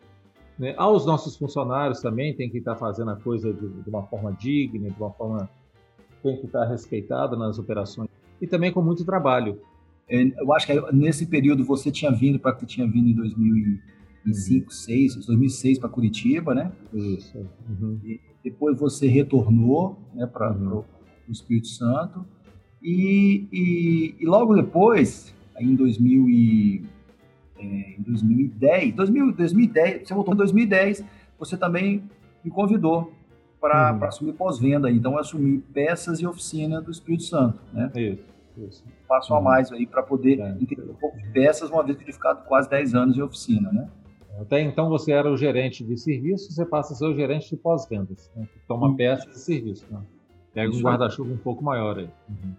Né? 0.59 0.75
Aos 0.77 1.07
nossos 1.07 1.37
funcionários 1.37 2.01
também 2.01 2.35
tem 2.35 2.51
que 2.51 2.59
estar 2.59 2.77
fazendo 2.77 3.11
a 3.13 3.17
coisa 3.17 3.53
de, 3.53 3.69
de 3.69 3.89
uma 3.89 4.03
forma 4.03 4.33
digna, 4.33 4.91
de 4.91 5.01
uma 5.01 5.13
forma 5.13 5.49
tem 6.23 6.39
que 6.39 6.47
estar 6.47 6.65
respeitada 6.65 7.37
nas 7.37 7.59
operações 7.59 8.09
e 8.41 8.47
também 8.47 8.73
com 8.73 8.81
muito 8.83 9.05
trabalho. 9.05 9.61
É, 10.09 10.23
eu 10.23 10.53
acho 10.55 10.67
que 10.67 10.93
nesse 10.93 11.27
período 11.27 11.65
você 11.65 11.91
tinha 11.91 12.11
vindo 12.11 12.39
para 12.39 12.55
que 12.55 12.67
tinha 12.67 12.87
vindo 12.87 13.09
em 13.09 13.15
2005, 13.15 13.95
2006, 14.25 15.17
2006 15.17 15.79
para 15.79 15.89
Curitiba, 15.89 16.55
né? 16.55 16.73
Isso. 16.93 17.39
Uhum. 17.69 17.99
depois 18.43 18.79
você 18.79 19.07
retornou, 19.07 19.99
né, 20.15 20.27
para 20.27 20.53
uhum. 20.53 20.85
o 21.29 21.33
Espírito 21.33 21.69
Santo 21.69 22.25
e, 22.83 23.47
e, 23.53 24.15
e, 24.21 24.27
logo 24.27 24.55
depois 24.55 25.35
em 25.59 25.75
2000 25.75 26.29
e, 26.29 26.85
é, 27.59 27.65
em 27.99 28.03
2010, 28.03 28.95
2000, 28.95 29.33
2010, 29.33 30.09
você 30.09 30.15
voltou 30.15 30.35
em 30.35 30.37
2010, 30.37 31.05
você 31.39 31.57
também 31.57 32.03
me 32.45 32.51
convidou 32.51 33.13
para 33.61 33.93
uhum. 33.93 34.05
assumir 34.05 34.33
pós-venda. 34.35 34.91
Então, 34.91 35.13
eu 35.13 35.19
assumi 35.19 35.59
peças 35.59 36.21
e 36.21 36.27
oficina 36.27 36.83
do 36.83 36.91
Espírito 36.91 37.25
Santo, 37.25 37.59
né? 37.73 37.91
Isso, 37.95 38.25
isso. 38.69 38.85
Passo 39.09 39.33
uhum. 39.33 39.39
a 39.39 39.43
mais 39.43 39.73
aí 39.73 39.87
para 39.87 40.03
poder 40.03 40.41
é. 40.41 40.51
entender 40.51 40.91
um 40.91 40.95
pouco 40.95 41.19
de 41.19 41.29
peças, 41.29 41.71
uma 41.71 41.83
vez 41.83 41.97
que 41.97 42.03
eu 42.03 42.07
tinha 42.07 42.15
ficado 42.15 42.45
quase 42.47 42.69
10 42.69 42.95
anos 42.95 43.17
em 43.17 43.23
oficina, 43.23 43.73
né? 43.73 43.89
Até 44.41 44.61
então 44.61 44.89
você 44.89 45.13
era 45.13 45.31
o 45.31 45.37
gerente 45.37 45.85
de 45.85 45.97
serviço, 45.97 46.53
você 46.53 46.67
passa 46.67 46.93
a 46.93 46.97
ser 46.97 47.07
o 47.07 47.15
gerente 47.15 47.51
de 47.51 47.57
pós-vendas, 47.57 48.31
né? 48.35 48.49
toma 48.67 48.89
uhum. 48.89 48.97
peças 48.97 49.33
de 49.33 49.39
serviço. 49.39 49.87
Né? 49.91 50.01
Pega 50.53 50.75
um 50.75 50.81
guarda-chuva 50.81 51.33
um 51.33 51.37
pouco 51.37 51.63
maior 51.63 51.99
aí. 51.99 52.11
Uhum. 52.29 52.55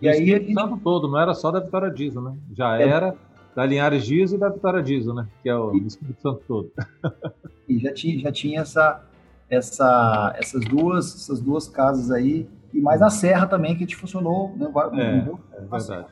E, 0.00 0.08
aí 0.08 0.30
ele... 0.30 0.54
Santo 0.54 0.78
todo, 0.78 1.08
não 1.08 1.18
era 1.18 1.34
só 1.34 1.50
da 1.50 1.60
Vitória 1.60 1.90
Diesel, 1.90 2.22
né? 2.22 2.36
Já 2.52 2.78
é. 2.78 2.88
era 2.88 3.16
da 3.54 3.66
Linhares 3.66 4.04
Diesel 4.04 4.36
e 4.36 4.40
da 4.40 4.48
Vitória 4.48 4.82
Diesel, 4.82 5.14
né? 5.14 5.28
Que 5.42 5.48
é 5.48 5.56
o 5.56 5.74
e... 5.74 5.86
Espírito 5.86 6.20
Santo 6.22 6.42
todo. 6.46 6.70
e 7.68 7.78
já 7.78 7.92
tinha, 7.92 8.18
já 8.20 8.32
tinha 8.32 8.60
essa, 8.60 9.02
essa, 9.48 10.34
essas, 10.36 10.64
duas, 10.64 11.14
essas 11.14 11.40
duas 11.40 11.68
casas 11.68 12.10
aí, 12.10 12.48
e 12.72 12.80
mais 12.80 13.00
na 13.00 13.10
Serra 13.10 13.46
também, 13.46 13.72
que 13.72 13.78
a 13.78 13.86
gente 13.86 13.96
funcionou. 13.96 14.54
Né? 14.56 14.70
É, 14.94 15.56
é 15.58 15.66
verdade. 15.66 16.06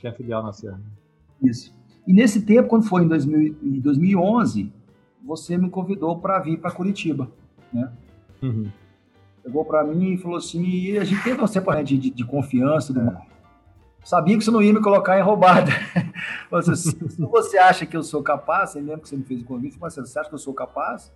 Tinha 0.00 0.12
filial 0.12 0.42
na 0.42 0.52
Serra. 0.52 0.80
Isso. 1.42 1.74
E 2.06 2.12
nesse 2.12 2.42
tempo, 2.42 2.68
quando 2.68 2.84
foi 2.84 3.02
em, 3.02 3.08
2000, 3.08 3.56
em 3.62 3.80
2011, 3.80 4.72
você 5.24 5.56
me 5.56 5.68
convidou 5.68 6.18
para 6.18 6.38
vir 6.40 6.58
para 6.58 6.70
Curitiba, 6.70 7.30
né? 7.72 7.92
Uhum. 8.42 8.68
Chegou 9.48 9.64
para 9.64 9.82
mim 9.82 10.12
e 10.12 10.18
falou 10.18 10.36
assim, 10.36 10.62
e 10.62 10.98
a 10.98 11.04
gente 11.04 11.24
teve 11.24 11.38
uma 11.38 11.48
separada 11.48 11.84
de, 11.84 11.96
de, 11.96 12.10
de 12.10 12.24
confiança 12.24 12.92
do 12.92 13.00
é. 13.00 13.38
Sabia 14.04 14.38
que 14.38 14.44
você 14.44 14.50
não 14.50 14.62
ia 14.62 14.72
me 14.72 14.80
colocar 14.80 15.18
em 15.18 15.22
roubada. 15.22 15.70
se 16.76 16.96
você 17.18 17.58
acha 17.58 17.84
que 17.84 17.96
eu 17.96 18.02
sou 18.02 18.22
capaz, 18.22 18.70
você 18.70 18.80
lembra 18.80 19.00
que 19.00 19.08
você 19.08 19.16
me 19.16 19.24
fez 19.24 19.42
o 19.42 19.44
convite, 19.44 19.76
mas 19.80 19.94
você 19.94 20.18
acha 20.18 20.28
que 20.28 20.34
eu 20.34 20.38
sou 20.38 20.54
capaz? 20.54 21.12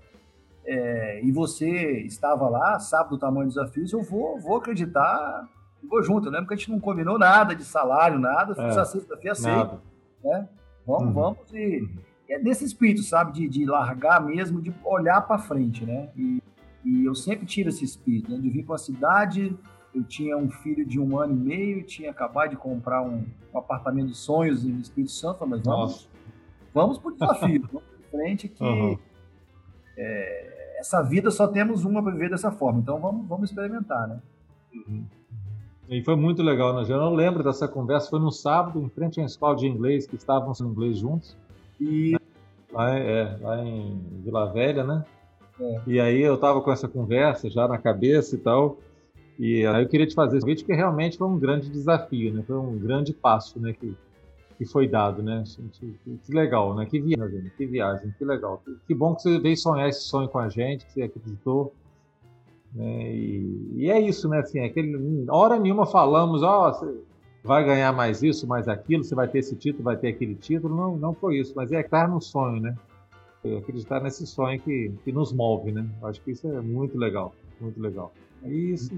É, 0.65 1.25
e 1.25 1.31
você 1.31 2.01
estava 2.01 2.49
lá, 2.49 2.79
sabe 2.79 3.11
do 3.11 3.19
tamanho 3.19 3.47
dos 3.47 3.55
desafios, 3.55 3.93
eu 3.93 4.03
vou, 4.03 4.39
vou 4.41 4.57
acreditar 4.57 5.49
vou 5.89 6.03
junto. 6.03 6.29
Eu 6.29 6.33
lembro 6.33 6.49
que 6.49 6.55
a 6.55 6.57
gente 6.57 6.71
não 6.71 6.81
combinou 6.81 7.19
nada 7.19 7.55
de 7.55 7.65
salário, 7.65 8.19
nada, 8.19 8.53
é, 8.61 8.85
sexta-feira 8.85 9.33
aceito. 9.33 9.81
Né? 10.23 10.49
Vamos, 10.87 11.05
uhum. 11.05 11.13
vamos 11.13 11.53
e 11.53 11.89
é 12.29 12.39
desse 12.39 12.65
espírito, 12.65 13.03
sabe, 13.03 13.33
de, 13.33 13.49
de 13.49 13.67
largar 13.67 14.25
mesmo, 14.25 14.61
de 14.61 14.73
olhar 14.85 15.21
para 15.23 15.39
frente, 15.39 15.85
né? 15.85 16.09
E, 16.17 16.42
e, 16.85 17.05
eu 17.05 17.15
sempre 17.15 17.47
tive 17.47 17.69
esse 17.69 17.85
espírito, 17.85 18.31
né? 18.31 18.39
de 18.39 18.51
vir 18.51 18.65
para 18.65 18.77
a 18.77 18.79
cidade. 18.79 19.57
Eu 19.95 20.03
tinha 20.05 20.37
um 20.37 20.51
filho 20.51 20.87
de 20.87 20.99
um 20.99 21.19
ano 21.19 21.35
e 21.35 21.37
meio, 21.37 21.85
tinha 21.85 22.11
acabado 22.11 22.51
de 22.51 22.57
comprar 22.57 23.03
um, 23.03 23.25
um 23.53 23.59
apartamento 23.59 24.09
de 24.09 24.17
sonhos 24.17 24.65
no 24.65 24.81
Espírito 24.81 25.13
Santo, 25.13 25.47
mas 25.47 25.63
vamos, 25.63 26.09
vamos 26.73 26.99
para 26.99 27.11
o 27.11 27.13
desafio, 27.13 27.69
vamos 27.71 27.89
para 27.89 28.11
frente 28.11 28.49
que 28.49 28.65
uhum. 28.65 28.99
é, 29.97 30.79
essa 30.81 31.03
vida 31.03 31.31
só 31.31 31.47
temos 31.47 31.85
uma 31.85 32.03
para 32.03 32.13
viver 32.13 32.31
dessa 32.31 32.51
forma, 32.51 32.81
então 32.81 32.99
vamos, 32.99 33.27
vamos 33.29 33.51
experimentar, 33.51 34.09
né? 34.09 34.23
Uhum. 34.75 35.05
E 35.91 36.03
foi 36.03 36.17
muito 36.17 36.43
legal, 36.43 36.75
né? 36.75 36.87
Eu 36.89 36.97
não 36.97 37.15
lembro 37.15 37.43
dessa 37.43 37.69
conversa, 37.69 38.09
foi 38.09 38.19
no 38.19 38.31
sábado, 38.31 38.81
em 38.81 38.89
frente 38.89 39.21
à 39.21 39.25
escola 39.25 39.57
de 39.57 39.67
inglês, 39.67 40.07
que 40.07 40.17
estávamos 40.17 40.59
em 40.61 40.65
inglês 40.65 40.99
juntos. 40.99 41.37
E... 41.79 42.17
Lá, 42.73 42.97
é, 42.99 43.37
lá 43.43 43.63
em 43.63 44.01
Vila 44.25 44.51
Velha, 44.51 44.83
né? 44.83 45.05
É. 45.63 45.81
E 45.87 46.01
aí 46.01 46.21
eu 46.21 46.35
estava 46.35 46.61
com 46.61 46.73
essa 46.73 46.89
conversa 46.89 47.49
já 47.49 47.69
na 47.69 47.79
cabeça 47.79 48.35
e 48.35 48.39
tal. 48.39 48.79
E 49.39 49.65
aí 49.67 49.83
eu 49.83 49.89
queria 49.89 50.07
te 50.07 50.15
fazer 50.15 50.39
esse 50.39 50.47
vídeo, 50.47 50.65
que 50.65 50.75
realmente 50.75 51.17
foi 51.17 51.27
um 51.27 51.39
grande 51.39 51.71
desafio, 51.71 52.33
né? 52.33 52.43
Foi 52.47 52.57
um 52.57 52.79
grande 52.79 53.13
passo, 53.13 53.59
né? 53.61 53.73
Que, 53.73 53.97
que 54.59 54.67
foi 54.67 54.89
dado, 54.89 55.23
né? 55.23 55.43
Que, 55.73 55.97
que 56.25 56.33
legal, 56.33 56.75
né? 56.75 56.87
Que 56.87 57.01
viagem, 57.01 57.51
que 57.57 57.67
viagem, 57.67 58.15
que 58.19 58.25
legal. 58.25 58.63
Que, 58.87 58.95
bom 58.95 59.15
que 59.15 59.23
você 59.23 59.39
veio 59.39 59.57
sonhar 59.57 59.89
esse 59.89 60.03
sonho 60.03 60.29
com 60.29 60.39
a 60.39 60.49
gente, 60.49 60.85
que 60.87 60.93
você 60.93 61.03
acreditou. 61.03 61.73
Né? 62.75 63.15
E, 63.15 63.71
e, 63.77 63.91
é 63.91 64.01
isso, 64.01 64.29
né? 64.29 64.41
Assim, 64.41 64.61
aquele, 64.61 65.27
hora 65.31 65.59
nenhuma 65.59 65.87
falamos, 65.87 66.43
ó, 66.43 66.69
oh, 66.69 66.73
você 66.73 66.95
vai 67.43 67.65
ganhar 67.65 67.93
mais 67.93 68.23
isso, 68.23 68.47
mais 68.47 68.69
aquilo, 68.69 69.03
você 69.03 69.15
vai 69.15 69.29
ter 69.29 69.39
esse 69.39 69.57
título, 69.57 69.85
vai 69.85 69.97
ter 69.97 70.09
aquele 70.09 70.35
título. 70.35 70.77
Não, 70.77 70.97
não 70.97 71.15
foi 71.15 71.39
isso, 71.39 71.53
mas 71.57 71.73
é 71.73 71.81
estar 71.81 72.09
no 72.09 72.21
sonho, 72.21 72.61
né? 72.61 72.77
É 73.45 73.57
acreditar 73.57 74.01
nesse 74.01 74.27
sonho 74.27 74.61
que, 74.61 74.93
que 75.05 75.13
nos 75.13 75.33
move, 75.33 75.73
né? 75.73 75.89
Eu 76.01 76.09
acho 76.09 76.21
que 76.21 76.31
isso 76.31 76.47
é 76.47 76.61
muito 76.61 76.97
legal, 76.97 77.35
muito 77.61 77.81
legal. 77.81 78.13
E 78.45 78.73
isso, 78.73 78.93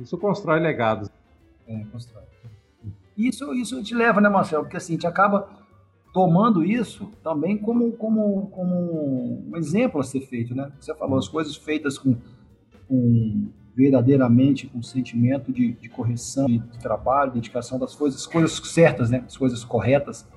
isso 0.00 0.16
constrói 0.18 0.60
legados. 0.60 1.10
É, 1.66 1.84
constrói. 1.92 2.24
Isso, 3.16 3.52
isso 3.54 3.82
te 3.82 3.94
leva, 3.94 4.20
né, 4.20 4.28
Marcelo? 4.28 4.64
Porque 4.64 4.76
assim, 4.76 4.94
a 4.94 4.96
gente 4.96 5.06
acaba 5.06 5.48
tomando 6.12 6.64
isso 6.64 7.10
também 7.22 7.58
como, 7.58 7.92
como, 7.92 8.46
como 8.48 9.48
um 9.50 9.56
exemplo 9.56 10.00
a 10.00 10.04
ser 10.04 10.22
feito, 10.22 10.54
né? 10.54 10.72
Você 10.80 10.94
falou, 10.94 11.18
as 11.18 11.28
coisas 11.28 11.56
feitas 11.56 11.98
com 11.98 12.16
com 12.90 13.48
verdadeiramente 13.76 14.66
com 14.66 14.82
sentimento 14.82 15.52
de, 15.52 15.72
de 15.74 15.88
correção, 15.88 16.46
de, 16.46 16.58
trabalho, 16.80 17.30
dedicação 17.32 17.78
das 17.78 17.94
coisas, 17.94 18.26
coisas 18.26 18.50
certas, 18.68 19.08
né? 19.08 19.22
As 19.24 19.36
coisas 19.36 19.64
corretas, 19.64 20.28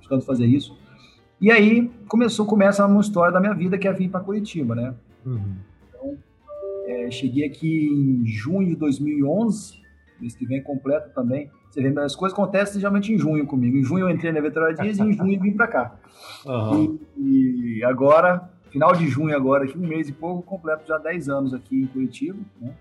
buscando 0.00 0.22
fazer 0.22 0.46
isso. 0.46 0.76
E 1.44 1.50
aí 1.50 1.90
começou, 2.08 2.46
começa 2.46 2.86
uma 2.86 3.02
história 3.02 3.30
da 3.30 3.38
minha 3.38 3.52
vida 3.52 3.76
que 3.76 3.86
é 3.86 3.92
vir 3.92 4.08
para 4.08 4.20
Curitiba, 4.20 4.74
né? 4.74 4.94
Uhum. 5.26 5.56
Então, 5.90 6.16
é, 6.86 7.10
cheguei 7.10 7.44
aqui 7.44 7.86
em 7.86 8.26
junho 8.26 8.68
de 8.68 8.76
2011, 8.76 9.78
mês 10.18 10.34
que 10.34 10.46
vem 10.46 10.62
completo 10.62 11.10
também. 11.14 11.50
Você 11.70 11.82
vê, 11.82 12.00
as 12.00 12.16
coisas 12.16 12.32
acontecem 12.32 12.80
geralmente 12.80 13.12
em 13.12 13.18
junho 13.18 13.46
comigo. 13.46 13.76
Em 13.76 13.84
junho 13.84 14.08
eu 14.08 14.10
entrei 14.10 14.32
na 14.32 14.40
Vetora 14.40 14.72
Dias 14.72 14.96
e 14.96 15.02
em 15.02 15.12
junho 15.12 15.38
vim 15.38 15.52
para 15.52 15.66
cá. 15.66 15.96
Uhum. 16.46 16.98
E, 17.18 17.76
e 17.80 17.84
agora 17.84 18.48
final 18.70 18.94
de 18.94 19.06
junho 19.06 19.36
agora, 19.36 19.64
aqui 19.64 19.76
um 19.76 19.86
mês 19.86 20.08
e 20.08 20.12
pouco, 20.12 20.42
completo 20.42 20.88
já 20.88 20.96
10 20.96 21.28
anos 21.28 21.52
aqui 21.52 21.82
em 21.82 21.86
Curitiba, 21.86 22.38
né? 22.58 22.74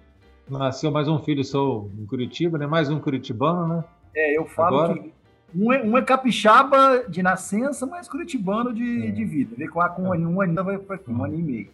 Nasceu 0.49 0.89
mais 0.89 1.09
um 1.09 1.19
filho 1.19 1.43
seu 1.43 1.91
em 1.99 2.05
Curitiba, 2.05 2.57
né? 2.57 2.65
Mais 2.65 2.89
um 2.89 2.97
curitibano, 2.97 3.67
né? 3.67 3.83
É, 4.15 4.37
eu 4.37 4.45
falo 4.45 4.79
agora... 4.79 4.99
que 4.99 5.13
um 5.55 5.71
é, 5.71 5.83
um 5.83 5.97
é, 5.97 6.01
capixaba 6.01 7.05
de 7.07 7.21
nascença, 7.21 7.85
mas 7.85 8.07
curitibano 8.07 8.73
de, 8.73 9.07
é. 9.07 9.11
de 9.11 9.25
vida. 9.25 9.55
Vê 9.57 9.67
com, 9.67 9.81
com 9.89 10.03
um, 10.03 10.15
um 10.15 10.41
ano 10.41 10.63
vai 10.63 10.77
para 10.77 10.95
aqui, 10.95 11.11
um 11.11 11.23
ano 11.23 11.35
e 11.35 11.43
meio. 11.43 11.69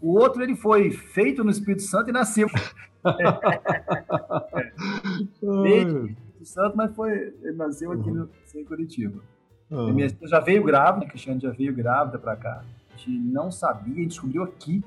O 0.00 0.18
outro 0.18 0.42
ele 0.42 0.56
foi 0.56 0.90
feito 0.90 1.44
no 1.44 1.50
Espírito 1.50 1.82
Santo 1.82 2.10
e 2.10 2.12
nasceu. 2.12 2.48
Desde 5.62 5.92
o 5.92 6.06
Espírito 6.06 6.44
Santo, 6.44 6.76
mas 6.76 6.94
foi, 6.94 7.34
ele 7.42 7.56
nasceu 7.56 7.92
aqui 7.92 8.10
no, 8.10 8.28
em 8.54 8.64
Curitiba. 8.64 9.20
Uhum. 9.70 9.92
Minha 9.92 10.06
esposa 10.06 10.30
já 10.30 10.40
veio 10.40 10.64
grávida, 10.64 11.06
a 11.06 11.08
Cristiane 11.08 11.40
já 11.40 11.50
veio 11.50 11.72
grávida 11.72 12.18
para 12.18 12.34
cá 12.36 12.64
gente 13.00 13.18
não 13.18 13.50
sabia, 13.50 14.06
descobriu 14.06 14.42
aqui. 14.42 14.84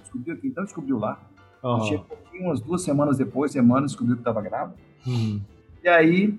Descobriu 0.00 0.34
aqui, 0.34 0.48
então 0.48 0.64
descobriu 0.64 0.98
lá. 0.98 1.18
Uhum. 1.62 1.80
Chegou 1.82 2.18
aqui 2.24 2.38
umas 2.38 2.60
duas 2.60 2.82
semanas 2.82 3.16
depois, 3.16 3.50
semanas, 3.52 3.92
descobriu 3.92 4.16
que 4.16 4.20
estava 4.20 4.42
grávida. 4.42 4.76
Uhum. 5.06 5.40
E 5.82 5.88
aí, 5.88 6.38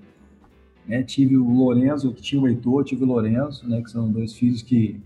né, 0.88 1.02
tive 1.02 1.36
o 1.36 1.48
Lorenzo, 1.48 2.12
tinha 2.14 2.40
o 2.40 2.48
Heitor, 2.48 2.82
tive 2.82 3.04
o 3.04 3.06
Lorenzo, 3.06 3.68
né, 3.68 3.82
que 3.82 3.90
são 3.90 4.10
dois 4.10 4.32
filhos 4.32 4.62
que 4.62 4.98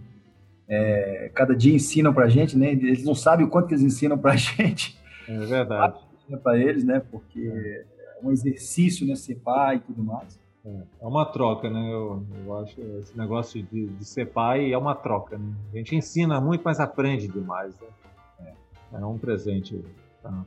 é, 0.68 1.30
cada 1.34 1.54
dia 1.54 1.74
ensinam 1.74 2.14
pra 2.14 2.28
gente, 2.28 2.56
né? 2.56 2.70
Eles 2.70 3.04
não 3.04 3.14
sabem 3.14 3.44
o 3.44 3.50
quanto 3.50 3.68
que 3.68 3.74
eles 3.74 3.84
ensinam 3.84 4.16
pra 4.16 4.34
gente. 4.36 4.98
É 5.28 5.38
verdade. 5.38 5.98
Para 6.42 6.56
eles, 6.56 6.82
né? 6.82 7.00
Porque 7.10 7.40
é 7.40 7.84
um 8.26 8.30
exercício, 8.30 9.06
né? 9.06 9.14
Ser 9.14 9.34
pai 9.34 9.76
e 9.76 9.80
tudo 9.80 10.02
mais. 10.02 10.40
É, 10.64 10.82
é 11.00 11.06
uma 11.06 11.26
troca, 11.26 11.68
né? 11.68 11.92
Eu, 11.92 12.24
eu 12.46 12.56
acho 12.58 12.80
esse 13.00 13.18
negócio 13.18 13.62
de, 13.62 13.86
de, 13.88 14.04
ser 14.04 14.26
pai 14.26 14.72
é 14.72 14.78
uma 14.78 14.94
troca. 14.94 15.36
Né? 15.36 15.52
A 15.74 15.76
gente 15.76 15.94
ensina 15.94 16.40
muito, 16.40 16.62
mas 16.64 16.80
aprende 16.80 17.28
demais. 17.28 17.74
Né? 17.78 18.54
É, 18.94 18.96
é 18.96 19.04
um 19.04 19.18
presente. 19.18 19.84
Tá? 20.22 20.44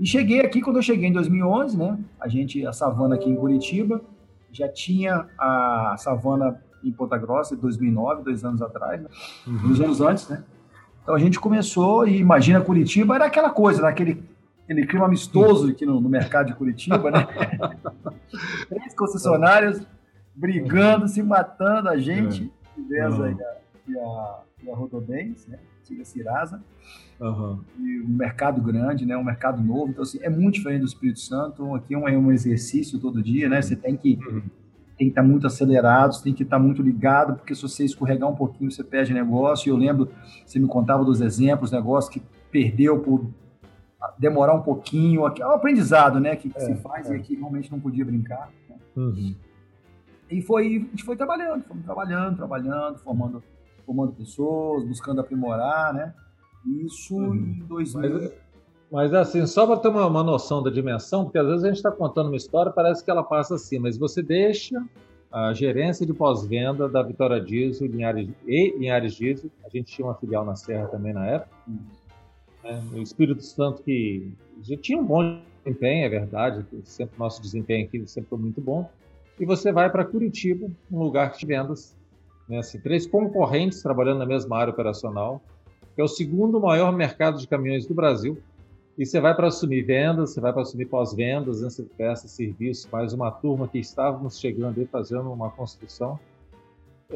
E 0.00 0.06
cheguei 0.06 0.40
aqui 0.40 0.62
quando 0.62 0.76
eu 0.76 0.82
cheguei 0.82 1.10
em 1.10 1.12
2011, 1.12 1.76
né? 1.76 1.98
A 2.18 2.26
gente, 2.26 2.66
a 2.66 2.72
savana 2.72 3.16
aqui 3.16 3.28
em 3.28 3.36
Curitiba, 3.36 4.00
já 4.50 4.66
tinha 4.66 5.26
a 5.38 5.94
savana 5.98 6.58
em 6.82 6.90
Ponta 6.90 7.18
Grossa 7.18 7.54
em 7.54 7.58
2009, 7.58 8.24
dois 8.24 8.42
anos 8.42 8.62
atrás, 8.62 9.02
né? 9.02 9.08
uhum. 9.46 9.58
dois 9.68 9.80
anos 9.82 10.00
antes, 10.00 10.28
né? 10.30 10.42
Então 11.02 11.14
a 11.14 11.18
gente 11.18 11.38
começou 11.38 12.08
e 12.08 12.16
imagina 12.16 12.62
Curitiba 12.62 13.14
era 13.14 13.26
aquela 13.26 13.50
coisa, 13.50 13.82
naquele 13.82 14.22
aquele 14.64 14.86
clima 14.86 15.04
amistoso 15.04 15.68
aqui 15.70 15.84
no, 15.84 16.00
no 16.00 16.08
mercado 16.08 16.46
de 16.46 16.54
Curitiba, 16.54 17.10
né? 17.10 17.26
Três 18.70 18.94
concessionários 18.94 19.82
brigando, 20.34 21.08
se 21.08 21.22
matando, 21.22 21.90
a 21.90 21.98
gente, 21.98 22.50
é. 22.90 23.06
Uhum. 23.06 23.24
aí 23.24 23.34
a, 23.34 23.56
e 23.86 23.98
a, 23.98 24.40
e 24.64 24.70
a 24.70 24.74
Rodobens, 24.74 25.46
né? 25.46 25.58
Antiga 25.90 26.04
Cirasa. 26.04 26.62
Uhum. 27.20 27.60
E 27.78 28.00
um 28.00 28.08
mercado 28.08 28.60
grande, 28.62 29.04
né? 29.04 29.16
Um 29.16 29.24
mercado 29.24 29.62
novo. 29.62 29.90
Então, 29.90 30.02
assim, 30.02 30.18
é 30.22 30.30
muito 30.30 30.54
diferente 30.54 30.80
do 30.80 30.86
Espírito 30.86 31.20
Santo. 31.20 31.74
Aqui 31.74 31.94
é 31.94 31.98
um, 31.98 32.08
é 32.08 32.16
um 32.16 32.32
exercício 32.32 32.98
todo 32.98 33.22
dia, 33.22 33.48
né? 33.48 33.60
Você 33.60 33.76
tem 33.76 33.96
que, 33.96 34.14
uhum. 34.14 34.40
tem 34.96 35.06
que 35.06 35.08
estar 35.08 35.22
muito 35.22 35.46
acelerado, 35.46 36.14
você 36.14 36.24
tem 36.24 36.32
que 36.32 36.42
estar 36.42 36.58
muito 36.58 36.82
ligado, 36.82 37.36
porque 37.36 37.54
se 37.54 37.62
você 37.62 37.84
escorregar 37.84 38.28
um 38.28 38.36
pouquinho, 38.36 38.70
você 38.70 38.82
perde 38.82 39.12
negócio. 39.12 39.68
E 39.68 39.70
eu 39.70 39.76
lembro, 39.76 40.08
você 40.46 40.58
me 40.58 40.66
contava 40.66 41.04
dos 41.04 41.20
exemplos, 41.20 41.72
negócio 41.72 42.10
que 42.10 42.22
perdeu 42.50 43.00
por 43.00 43.28
demorar 44.18 44.54
um 44.54 44.62
pouquinho. 44.62 45.26
É 45.26 45.46
um 45.46 45.52
aprendizado, 45.52 46.18
né? 46.20 46.36
Que, 46.36 46.48
que 46.48 46.58
é, 46.58 46.60
se 46.60 46.74
faz 46.76 47.10
é. 47.10 47.14
e 47.14 47.16
aqui 47.16 47.34
realmente 47.34 47.70
não 47.70 47.80
podia 47.80 48.04
brincar. 48.04 48.50
Né? 48.68 48.76
Uhum. 48.96 49.34
E 50.30 50.40
foi, 50.40 50.66
a 50.66 50.70
gente 50.70 51.02
foi 51.02 51.16
trabalhando, 51.16 51.64
fomos 51.64 51.84
trabalhando, 51.84 52.36
trabalhando, 52.36 52.98
formando, 53.00 53.42
formando 53.90 54.12
pessoas, 54.12 54.84
buscando 54.84 55.20
aprimorar, 55.20 55.92
né? 55.92 56.14
Isso 56.86 57.16
uhum. 57.16 57.34
em 57.34 57.64
2000. 57.66 58.12
Mas, 58.12 58.32
mas 58.92 59.14
assim, 59.14 59.44
só 59.46 59.66
para 59.66 59.78
ter 59.78 59.88
uma, 59.88 60.06
uma, 60.06 60.22
noção 60.22 60.62
da 60.62 60.70
dimensão, 60.70 61.24
porque 61.24 61.38
às 61.38 61.46
vezes 61.46 61.64
a 61.64 61.66
gente 61.66 61.76
está 61.76 61.90
contando 61.90 62.28
uma 62.28 62.36
história, 62.36 62.70
parece 62.70 63.04
que 63.04 63.10
ela 63.10 63.24
passa 63.24 63.56
assim, 63.56 63.80
mas 63.80 63.98
você 63.98 64.22
deixa 64.22 64.80
a 65.32 65.52
gerência 65.52 66.06
de 66.06 66.12
pós-venda 66.12 66.88
da 66.88 67.02
Vitória 67.02 67.40
Diesel 67.40 67.88
Linhares, 67.88 68.28
e 68.46 68.78
Linhares 68.78 69.14
Diesel, 69.14 69.50
a 69.64 69.68
gente 69.68 69.92
tinha 69.92 70.06
uma 70.06 70.14
filial 70.14 70.44
na 70.44 70.54
Serra 70.54 70.86
também 70.86 71.12
na 71.12 71.26
época, 71.26 71.50
né? 72.62 72.82
O 72.92 72.98
Espírito 72.98 73.42
Santo 73.42 73.82
que 73.82 74.32
já 74.62 74.76
tinha 74.76 74.98
um 74.98 75.04
bom 75.04 75.40
desempenho, 75.64 76.06
é 76.06 76.08
verdade, 76.08 76.64
sempre 76.84 77.18
nosso 77.18 77.42
desempenho 77.42 77.86
aqui 77.86 78.06
sempre 78.06 78.30
foi 78.30 78.38
muito 78.38 78.60
bom. 78.60 78.88
E 79.38 79.46
você 79.46 79.72
vai 79.72 79.90
para 79.90 80.04
Curitiba, 80.04 80.68
um 80.90 80.98
lugar 80.98 81.32
de 81.32 81.46
vendas, 81.46 81.96
né? 82.50 82.58
assim, 82.58 82.80
três 82.80 83.06
concorrentes 83.06 83.80
trabalhando 83.80 84.18
na 84.18 84.26
mesma 84.26 84.58
área 84.58 84.72
operacional, 84.72 85.40
que 85.94 86.00
é 86.00 86.04
o 86.04 86.08
segundo 86.08 86.60
maior 86.60 86.92
mercado 86.92 87.38
de 87.38 87.46
caminhões 87.46 87.86
do 87.86 87.94
Brasil. 87.94 88.36
E 88.98 89.06
você 89.06 89.20
vai 89.20 89.34
para 89.34 89.46
assumir 89.46 89.82
vendas, 89.82 90.30
você 90.30 90.40
vai 90.40 90.52
para 90.52 90.62
assumir 90.62 90.86
pós-vendas, 90.86 91.62
né? 91.62 91.70
você 91.70 91.84
presta 91.84 92.26
serviço, 92.28 92.88
mais 92.92 93.12
uma 93.12 93.30
turma 93.30 93.68
que 93.68 93.78
estávamos 93.78 94.38
chegando 94.38 94.78
aí 94.78 94.86
fazendo 94.86 95.32
uma 95.32 95.48
construção. 95.50 96.18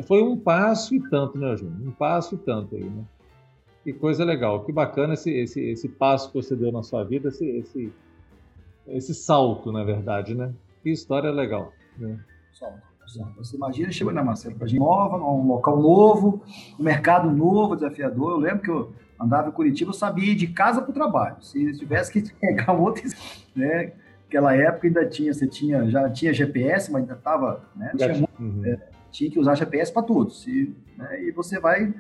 Foi 0.06 0.22
um 0.22 0.36
passo 0.38 0.94
e 0.94 1.00
tanto, 1.10 1.36
né, 1.36 1.56
Júnior? 1.56 1.88
Um 1.88 1.92
passo 1.92 2.36
e 2.36 2.38
tanto 2.38 2.74
aí, 2.74 2.84
né? 2.84 3.04
Que 3.82 3.92
coisa 3.92 4.24
legal, 4.24 4.64
que 4.64 4.72
bacana 4.72 5.14
esse, 5.14 5.30
esse, 5.30 5.60
esse 5.60 5.88
passo 5.88 6.28
que 6.30 6.36
você 6.36 6.56
deu 6.56 6.72
na 6.72 6.82
sua 6.82 7.04
vida, 7.04 7.28
esse, 7.28 7.46
esse, 7.46 7.92
esse 8.88 9.14
salto, 9.14 9.70
na 9.70 9.84
verdade, 9.84 10.34
né? 10.34 10.54
Que 10.82 10.90
história 10.90 11.30
legal. 11.30 11.72
Né? 11.98 12.18
Salto. 12.52 12.93
Você 13.36 13.56
imagina, 13.56 13.92
chegou 13.92 14.12
na 14.12 14.24
Marcelo, 14.24 14.56
para 14.56 14.66
gente 14.66 14.80
nova, 14.80 15.16
um 15.16 15.46
local 15.46 15.80
novo, 15.80 16.42
um 16.78 16.82
mercado 16.82 17.30
novo, 17.30 17.76
desafiador. 17.76 18.32
Eu 18.32 18.38
lembro 18.38 18.60
que 18.60 18.70
eu 18.70 18.92
andava 19.20 19.48
em 19.48 19.52
Curitiba, 19.52 19.90
eu 19.90 19.94
sabia 19.94 20.32
ir 20.32 20.34
de 20.34 20.46
casa 20.46 20.80
para 20.80 20.90
o 20.90 20.94
trabalho. 20.94 21.36
Se 21.40 21.72
tivesse 21.72 22.12
que 22.12 22.32
pegar 22.40 22.72
outro, 22.72 23.04
né? 23.54 23.92
Naquela 24.34 24.56
época 24.56 24.88
ainda 24.88 25.06
tinha, 25.06 25.32
você 25.32 25.46
tinha, 25.46 25.88
já 25.88 26.10
tinha 26.10 26.32
GPS, 26.32 26.90
mas 26.90 27.02
ainda 27.02 27.14
estava, 27.14 27.64
né? 27.76 27.92
Tinha, 27.96 28.28
uhum. 28.40 28.62
é, 28.64 28.78
tinha, 29.12 29.30
que 29.30 29.38
usar 29.38 29.54
GPS 29.54 29.92
para 29.92 30.02
tudo. 30.02 30.32
Se, 30.32 30.74
né, 30.98 31.22
e 31.22 31.30
você 31.30 31.60
vai, 31.60 31.94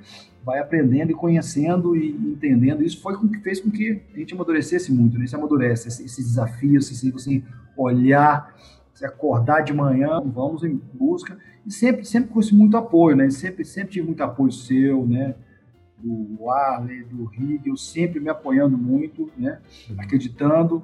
vai 0.44 0.58
aprendendo 0.58 1.12
e 1.12 1.14
conhecendo 1.14 1.94
e 1.94 2.10
entendendo. 2.10 2.82
Isso 2.82 3.00
foi 3.00 3.14
o 3.14 3.28
que 3.28 3.38
fez 3.38 3.60
com 3.60 3.70
que 3.70 4.02
a 4.12 4.18
gente 4.18 4.34
amadurecesse 4.34 4.92
muito, 4.92 5.16
né? 5.16 5.26
Isso 5.26 5.36
amadurece, 5.36 5.86
esses 5.86 6.04
esse 6.04 6.22
desafios, 6.22 6.90
esse, 6.90 7.08
você 7.12 7.40
olhar 7.76 8.52
se 8.94 9.04
acordar 9.04 9.62
de 9.62 9.74
manhã, 9.74 10.20
vamos 10.24 10.62
em 10.62 10.80
busca. 10.94 11.36
E 11.66 11.72
sempre, 11.72 12.04
sempre 12.04 12.30
com 12.30 12.40
muito 12.54 12.76
apoio, 12.76 13.16
né? 13.16 13.28
Sempre, 13.28 13.64
sempre 13.64 13.92
tive 13.92 14.06
muito 14.06 14.22
apoio 14.22 14.52
seu, 14.52 15.04
né? 15.04 15.34
Do 15.98 16.48
Arley, 16.48 17.02
do 17.02 17.24
Rigel, 17.24 17.76
sempre 17.76 18.20
me 18.20 18.28
apoiando 18.28 18.78
muito, 18.78 19.30
né? 19.36 19.58
Acreditando. 19.98 20.82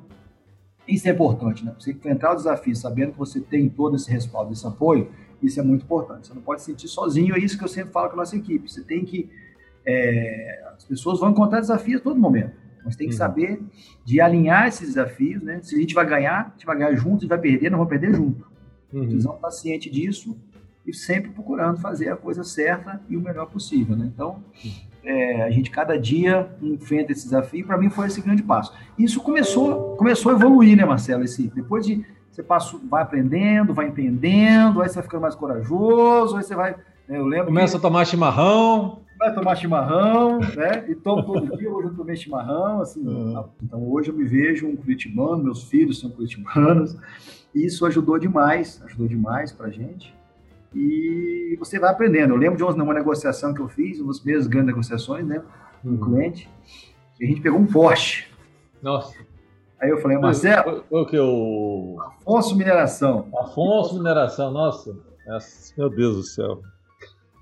Isso 0.89 1.07
é 1.09 1.13
importante, 1.13 1.65
né? 1.65 1.73
Você 1.79 1.93
enfrentar 1.93 2.33
o 2.33 2.37
desafio 2.37 2.75
sabendo 2.75 3.13
que 3.13 3.19
você 3.19 3.41
tem 3.41 3.69
todo 3.69 3.95
esse 3.95 4.11
respaldo, 4.11 4.53
esse 4.53 4.67
apoio, 4.67 5.13
isso 5.41 5.61
é 5.61 5.63
muito 5.63 5.85
importante. 5.85 6.27
Você 6.27 6.35
não 6.35 6.43
pode 6.43 6.63
se 6.63 6.67
sentir 6.67 6.89
sozinho, 6.89 7.37
é 7.37 7.39
isso 7.39 7.57
que 7.57 7.63
eu 7.63 7.69
sempre 7.69 7.93
falo 7.93 8.09
com 8.09 8.15
a 8.15 8.19
nossa 8.19 8.37
equipe. 8.37 8.71
Você 8.71 8.83
tem 8.83 9.05
que. 9.05 9.31
É, 9.87 10.65
as 10.77 10.85
pessoas 10.85 11.21
vão 11.21 11.31
encontrar 11.31 11.61
desafios 11.61 12.01
a 12.01 12.05
todo 12.05 12.19
momento. 12.19 12.60
Mas 12.85 12.97
tem 12.97 13.09
que 13.09 13.15
uhum. 13.15 13.19
saber 13.19 13.63
de 14.05 14.21
alinhar 14.21 14.67
esses 14.67 14.89
desafios, 14.89 15.43
né? 15.43 15.61
Se 15.63 15.77
a 15.77 15.79
gente 15.79 15.95
vai 15.95 16.07
ganhar, 16.07 16.47
a 16.47 16.51
gente 16.51 16.67
vai 16.67 16.77
ganhar 16.77 16.95
junto, 16.95 17.23
se 17.23 17.27
vai 17.27 17.39
perder, 17.39 17.71
não 17.71 17.79
vai 17.79 17.89
perder 17.89 18.15
junto. 18.15 18.47
Uhum. 18.93 19.03
Precisamos 19.03 19.37
estar 19.37 19.51
ciente 19.51 19.91
disso 19.91 20.37
e 20.87 20.95
sempre 20.95 21.31
procurando 21.31 21.79
fazer 21.79 22.09
a 22.09 22.17
coisa 22.17 22.43
certa 22.43 23.01
e 23.09 23.17
o 23.17 23.21
melhor 23.21 23.47
possível, 23.47 23.97
né? 23.97 24.11
Então, 24.13 24.43
é, 25.05 25.43
a 25.43 25.51
gente 25.51 25.71
cada 25.71 25.99
dia 25.99 26.51
enfrenta 26.61 27.13
esse 27.13 27.25
desafio. 27.25 27.67
Para 27.67 27.79
mim 27.79 27.91
foi 27.91 28.07
esse 28.07 28.21
grande 28.21 28.43
passo. 28.43 28.73
Isso 28.99 29.21
começou, 29.21 29.97
começou 29.97 30.33
a 30.33 30.35
evoluir, 30.35 30.77
né, 30.77 30.85
Marcelo? 30.85 31.25
Esse, 31.25 31.49
depois 31.49 31.87
de 31.87 32.05
você 32.31 32.43
passa, 32.43 32.79
vai 32.89 33.03
aprendendo, 33.03 33.75
vai 33.75 33.89
entendendo, 33.89 34.81
aí 34.81 34.89
você 34.89 34.95
vai 34.95 35.03
ficando 35.03 35.23
mais 35.23 35.35
corajoso, 35.35 36.37
aí 36.37 36.43
você 36.43 36.55
vai. 36.55 36.73
Né, 37.09 37.19
eu 37.19 37.27
lembro. 37.27 37.47
Começa 37.47 37.73
que... 37.73 37.79
a 37.79 37.81
tomar 37.81 38.05
chimarrão 38.05 39.01
vai 39.21 39.35
tomar 39.35 39.55
chimarrão, 39.55 40.41
né? 40.41 40.87
E 40.89 40.95
tomo 40.95 41.23
todo 41.23 41.57
dia, 41.57 41.71
hoje 41.71 41.89
eu 41.89 41.95
tomei 41.95 42.17
chimarrão, 42.17 42.81
assim. 42.81 43.07
Uhum. 43.07 43.45
Então 43.63 43.87
hoje 43.89 44.09
eu 44.09 44.15
me 44.15 44.25
vejo 44.25 44.67
um 44.67 44.75
curitibano, 44.75 45.45
meus 45.45 45.65
filhos 45.65 46.01
são 46.01 46.09
curitibanos, 46.11 46.97
e 47.55 47.67
isso 47.67 47.85
ajudou 47.85 48.19
demais, 48.19 48.83
ajudou 48.87 49.07
demais 49.07 49.53
pra 49.53 49.69
gente. 49.69 50.15
E 50.75 51.55
você 51.59 51.79
vai 51.79 51.91
aprendendo. 51.91 52.33
Eu 52.33 52.39
lembro 52.39 52.57
de 52.57 52.65
uma, 52.65 52.95
negociação 52.95 53.53
que 53.53 53.61
eu 53.61 53.69
fiz, 53.69 53.99
uma 54.01 54.09
das 54.09 54.21
primeiras 54.21 54.47
grandes 54.47 54.69
negociações, 54.69 55.27
né? 55.27 55.43
Com 55.83 55.91
um 55.91 55.93
uhum. 55.93 56.01
cliente, 56.01 56.49
e 57.21 57.25
a 57.25 57.29
gente 57.29 57.43
pegou 57.43 57.61
um 57.61 57.67
Porsche. 57.67 58.27
Nossa. 58.83 59.15
Aí 59.79 59.91
eu 59.91 60.01
falei, 60.01 60.17
Marcelo. 60.17 60.85
O 60.91 61.05
que 61.05 61.19
o 61.19 61.99
Afonso 62.01 62.57
Mineração. 62.57 63.29
Afonso 63.39 63.95
Mineração, 63.95 64.51
nossa. 64.51 64.97
Meu 65.77 65.91
Deus 65.91 66.17
do 66.17 66.23
céu. 66.23 66.63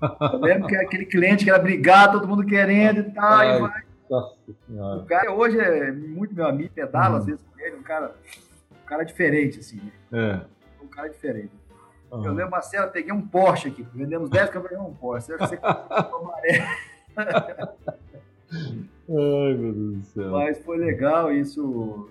Eu 0.01 0.39
lembro 0.39 0.67
que 0.67 0.75
aquele 0.75 1.05
cliente 1.05 1.43
que 1.43 1.49
era 1.49 1.59
brigar, 1.59 2.11
todo 2.11 2.27
mundo 2.27 2.45
querendo 2.45 2.99
e 3.01 3.11
tal, 3.11 3.33
Ai, 3.33 3.57
e 3.57 3.61
vai. 3.61 3.83
Nossa 4.09 4.35
senhora. 4.65 5.01
O 5.01 5.05
cara 5.05 5.31
hoje 5.31 5.59
é 5.59 5.91
muito 5.91 6.33
meu 6.33 6.47
amigo, 6.47 6.73
pedala 6.73 7.15
uhum. 7.15 7.17
às 7.17 7.25
vezes 7.25 7.41
com 7.41 7.59
ele, 7.59 7.75
um 7.75 7.83
cara, 7.83 8.15
um 8.71 8.85
cara 8.85 9.03
diferente, 9.03 9.59
assim, 9.59 9.77
né? 9.77 9.91
É. 10.11 10.83
Um 10.83 10.87
cara 10.87 11.09
diferente. 11.09 11.51
Uhum. 12.11 12.25
Eu 12.25 12.33
lembro, 12.33 12.51
Marcelo, 12.51 12.91
peguei 12.91 13.13
um 13.13 13.21
Porsche 13.21 13.67
aqui, 13.67 13.85
vendemos 13.93 14.29
10 14.29 14.49
câmeras 14.49 14.79
um 14.79 14.93
Porsche. 14.93 15.31
Você 15.37 15.59
Ai, 19.11 19.53
meu 19.53 19.73
Deus 19.73 19.97
do 19.97 20.05
céu. 20.05 20.31
Mas 20.31 20.57
foi 20.63 20.77
legal 20.77 21.31
isso. 21.31 22.09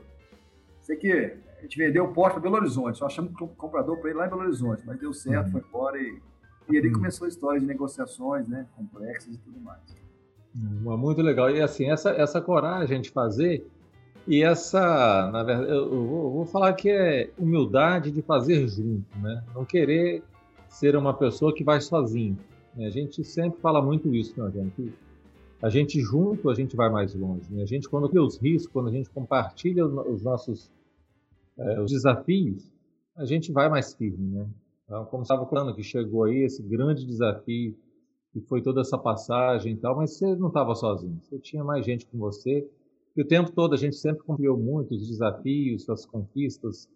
Sei 0.82 0.96
que 0.96 1.36
a 1.58 1.62
gente 1.62 1.76
vendeu 1.76 2.04
o 2.04 2.12
Porsche 2.12 2.34
para 2.34 2.42
Belo 2.42 2.56
Horizonte, 2.56 2.98
só 2.98 3.06
achamos 3.06 3.32
um 3.40 3.48
comprador 3.48 3.98
para 3.98 4.10
ele 4.10 4.18
lá 4.18 4.26
em 4.26 4.30
Belo 4.30 4.42
Horizonte, 4.42 4.82
mas 4.86 5.00
deu 5.00 5.12
certo, 5.12 5.46
uhum. 5.46 5.52
foi 5.52 5.60
embora 5.62 5.98
e 5.98 6.22
e 6.70 6.78
ali 6.78 6.88
hum. 6.88 6.94
começou 6.94 7.24
a 7.24 7.28
história 7.28 7.60
de 7.60 7.66
negociações, 7.66 8.48
né, 8.48 8.66
complexas 8.76 9.34
e 9.34 9.38
tudo 9.38 9.60
mais. 9.60 9.80
Muito 10.54 11.22
legal. 11.22 11.50
E 11.50 11.60
assim, 11.60 11.90
essa, 11.90 12.10
essa 12.10 12.40
coragem 12.40 13.00
de 13.00 13.10
fazer 13.10 13.66
e 14.26 14.42
essa, 14.42 15.30
na 15.30 15.42
verdade, 15.42 15.70
eu 15.70 15.88
vou, 15.88 16.24
eu 16.24 16.30
vou 16.30 16.46
falar 16.46 16.72
que 16.74 16.90
é 16.90 17.30
humildade 17.38 18.10
de 18.10 18.20
fazer 18.20 18.68
junto, 18.68 19.06
né? 19.18 19.42
Não 19.54 19.64
querer 19.64 20.22
ser 20.68 20.96
uma 20.96 21.14
pessoa 21.14 21.54
que 21.54 21.64
vai 21.64 21.80
sozinho. 21.80 22.36
Né? 22.74 22.86
A 22.86 22.90
gente 22.90 23.24
sempre 23.24 23.60
fala 23.60 23.80
muito 23.80 24.14
isso, 24.14 24.38
né, 24.38 24.50
gente? 24.50 24.92
A 25.62 25.70
gente 25.70 26.00
junto, 26.00 26.50
a 26.50 26.54
gente 26.54 26.76
vai 26.76 26.90
mais 26.90 27.14
longe. 27.14 27.42
Né? 27.50 27.62
A 27.62 27.66
gente, 27.66 27.88
quando 27.88 28.08
vê 28.08 28.20
os 28.20 28.36
riscos, 28.36 28.70
quando 28.72 28.88
a 28.88 28.92
gente 28.92 29.08
compartilha 29.10 29.86
os 29.86 30.22
nossos 30.22 30.70
é, 31.58 31.80
os 31.80 31.90
desafios, 31.90 32.70
a 33.16 33.24
gente 33.24 33.50
vai 33.50 33.68
mais 33.68 33.94
firme, 33.94 34.36
né? 34.36 34.46
Então, 34.88 35.04
como 35.04 35.22
estava 35.22 35.46
falando, 35.46 35.74
que 35.74 35.82
chegou 35.82 36.24
aí 36.24 36.44
esse 36.44 36.62
grande 36.62 37.04
desafio, 37.04 37.76
que 38.32 38.40
foi 38.40 38.62
toda 38.62 38.80
essa 38.80 38.96
passagem 38.96 39.74
e 39.74 39.76
tal, 39.76 39.94
mas 39.94 40.16
você 40.16 40.34
não 40.34 40.48
estava 40.48 40.74
sozinho, 40.74 41.20
você 41.22 41.38
tinha 41.38 41.62
mais 41.62 41.84
gente 41.84 42.06
com 42.06 42.16
você. 42.16 42.66
E 43.14 43.20
o 43.20 43.26
tempo 43.26 43.52
todo 43.52 43.74
a 43.74 43.76
gente 43.76 43.96
sempre 43.96 44.20
compartilhou 44.20 44.56
muito 44.56 44.94
os 44.94 45.06
desafios, 45.06 45.88
as 45.90 46.06
conquistas, 46.06 46.88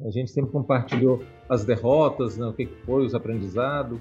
a 0.00 0.10
gente 0.10 0.30
sempre 0.32 0.50
compartilhou 0.50 1.22
as 1.48 1.64
derrotas, 1.64 2.36
né, 2.36 2.46
o 2.46 2.52
que 2.52 2.66
foi, 2.84 3.06
os 3.06 3.14
aprendizados. 3.14 4.00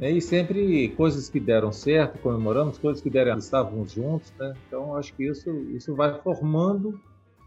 Né, 0.00 0.10
e 0.10 0.22
sempre 0.22 0.88
coisas 0.96 1.28
que 1.28 1.38
deram 1.38 1.72
certo, 1.72 2.18
comemoramos, 2.22 2.78
coisas 2.78 3.02
que 3.02 3.10
deram 3.10 3.36
estávamos 3.36 3.92
juntos. 3.92 4.32
Né? 4.38 4.54
Então, 4.66 4.96
acho 4.96 5.14
que 5.14 5.28
isso, 5.28 5.50
isso 5.74 5.94
vai 5.94 6.18
formando 6.22 6.98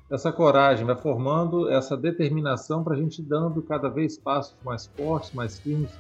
essa 0.10 0.32
coragem, 0.32 0.86
vai 0.86 0.96
formando 0.96 1.70
essa 1.70 1.98
determinação 1.98 2.84
para 2.84 2.96
a 2.96 2.98
gente 2.98 3.22
dando 3.22 3.62
cada 3.62 3.90
vez 3.90 4.18
passos 4.18 4.56
mais 4.64 4.86
fortes, 4.86 5.34
mais 5.34 5.60
firmes 5.60 5.92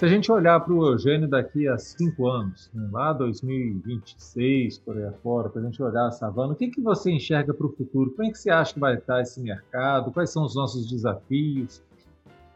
Se 0.00 0.06
a 0.06 0.08
gente 0.08 0.32
olhar 0.32 0.58
para 0.60 0.72
o 0.72 0.86
Eugênio 0.86 1.28
daqui 1.28 1.68
a 1.68 1.76
cinco 1.76 2.26
anos, 2.26 2.70
né, 2.72 2.88
lá 2.90 3.12
2026, 3.12 4.78
por 4.78 4.96
aí 4.96 5.04
afora, 5.04 5.50
para 5.50 5.60
a 5.60 5.64
gente 5.66 5.82
olhar 5.82 6.06
a 6.06 6.10
savana, 6.10 6.54
o 6.54 6.56
que, 6.56 6.68
que 6.68 6.80
você 6.80 7.10
enxerga 7.10 7.52
para 7.52 7.66
o 7.66 7.70
futuro? 7.70 8.10
Como 8.12 8.26
é 8.26 8.30
que 8.30 8.38
você 8.38 8.48
acha 8.48 8.72
que 8.72 8.80
vai 8.80 8.94
estar 8.94 9.20
esse 9.20 9.42
mercado? 9.42 10.10
Quais 10.10 10.30
são 10.30 10.42
os 10.42 10.54
nossos 10.54 10.88
desafios? 10.88 11.82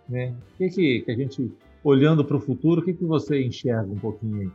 Né? 0.09 0.35
O 0.55 0.57
que, 0.57 0.71
que, 0.71 1.01
que 1.01 1.11
a 1.11 1.15
gente, 1.15 1.53
olhando 1.85 2.25
para 2.25 2.39
o 2.39 2.41
futuro, 2.41 2.81
o 2.81 2.83
que, 2.83 2.95
que 2.95 3.05
você 3.05 3.45
enxerga 3.45 3.93
um 3.93 3.99
pouquinho 3.99 4.41
aí? 4.41 4.51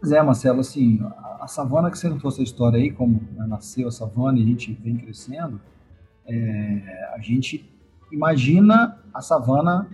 Pois 0.00 0.10
é, 0.10 0.20
Marcelo, 0.20 0.58
assim, 0.58 0.98
a, 1.38 1.46
savana 1.46 1.92
que 1.92 1.98
você 2.00 2.08
não 2.08 2.18
trouxe 2.18 2.40
a 2.40 2.44
história 2.44 2.76
aí, 2.76 2.90
como 2.90 3.20
né, 3.36 3.46
nasceu 3.46 3.86
a 3.86 3.92
savana 3.92 4.36
e 4.36 4.42
a 4.42 4.46
gente 4.46 4.72
vem 4.72 4.96
crescendo, 4.96 5.60
é, 6.26 7.12
a 7.14 7.20
gente 7.20 7.72
imagina 8.10 8.98
a 9.14 9.20
savana 9.22 9.88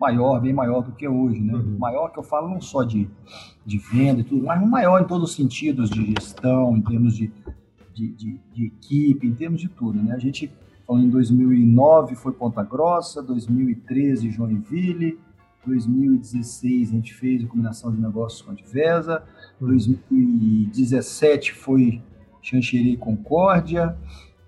maior, 0.00 0.40
bem 0.40 0.52
maior 0.52 0.82
do 0.82 0.92
que 0.92 1.08
hoje, 1.08 1.40
né? 1.40 1.54
Uhum. 1.54 1.78
Maior 1.78 2.08
que 2.10 2.18
eu 2.18 2.22
falo 2.22 2.48
não 2.48 2.60
só 2.60 2.82
de, 2.84 3.08
de 3.64 3.78
venda 3.78 4.20
e 4.20 4.24
tudo, 4.24 4.44
mas 4.44 4.68
maior 4.68 5.00
em 5.00 5.06
todos 5.06 5.30
os 5.30 5.36
sentidos 5.36 5.90
de 5.90 6.04
gestão, 6.12 6.76
em 6.76 6.82
termos 6.82 7.16
de, 7.16 7.32
de, 7.94 8.08
de, 8.08 8.40
de 8.52 8.66
equipe, 8.66 9.26
em 9.26 9.34
termos 9.34 9.60
de 9.60 9.68
tudo, 9.68 10.02
né? 10.02 10.14
A 10.14 10.18
gente, 10.18 10.52
falando 10.86 11.06
em 11.06 11.10
2009, 11.10 12.14
foi 12.14 12.32
Ponta 12.32 12.62
Grossa, 12.62 13.22
2013, 13.22 14.30
Joinville, 14.30 15.18
2016 15.66 16.90
a 16.90 16.92
gente 16.92 17.12
fez 17.12 17.44
a 17.44 17.48
combinação 17.48 17.90
de 17.90 18.00
negócios 18.00 18.42
com 18.42 18.52
a 18.52 18.54
Divesa, 18.54 19.24
uhum. 19.60 19.68
2017 19.68 21.54
foi 21.54 22.02
Xanxerê 22.42 22.90
e 22.90 22.96
Concórdia, 22.96 23.96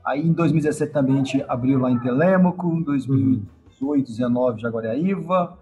aí 0.04 0.20
em 0.20 0.32
2017 0.32 0.92
também 0.92 1.14
a 1.14 1.18
gente 1.18 1.42
abriu 1.48 1.80
lá 1.80 1.90
em 1.90 1.98
Telêmaco, 1.98 2.68
em 2.72 2.82
2018 2.82 3.57
uhum. 3.80 3.88
2018, 3.88 4.06
19 4.06 4.60
Jaguariaíva, 4.60 5.58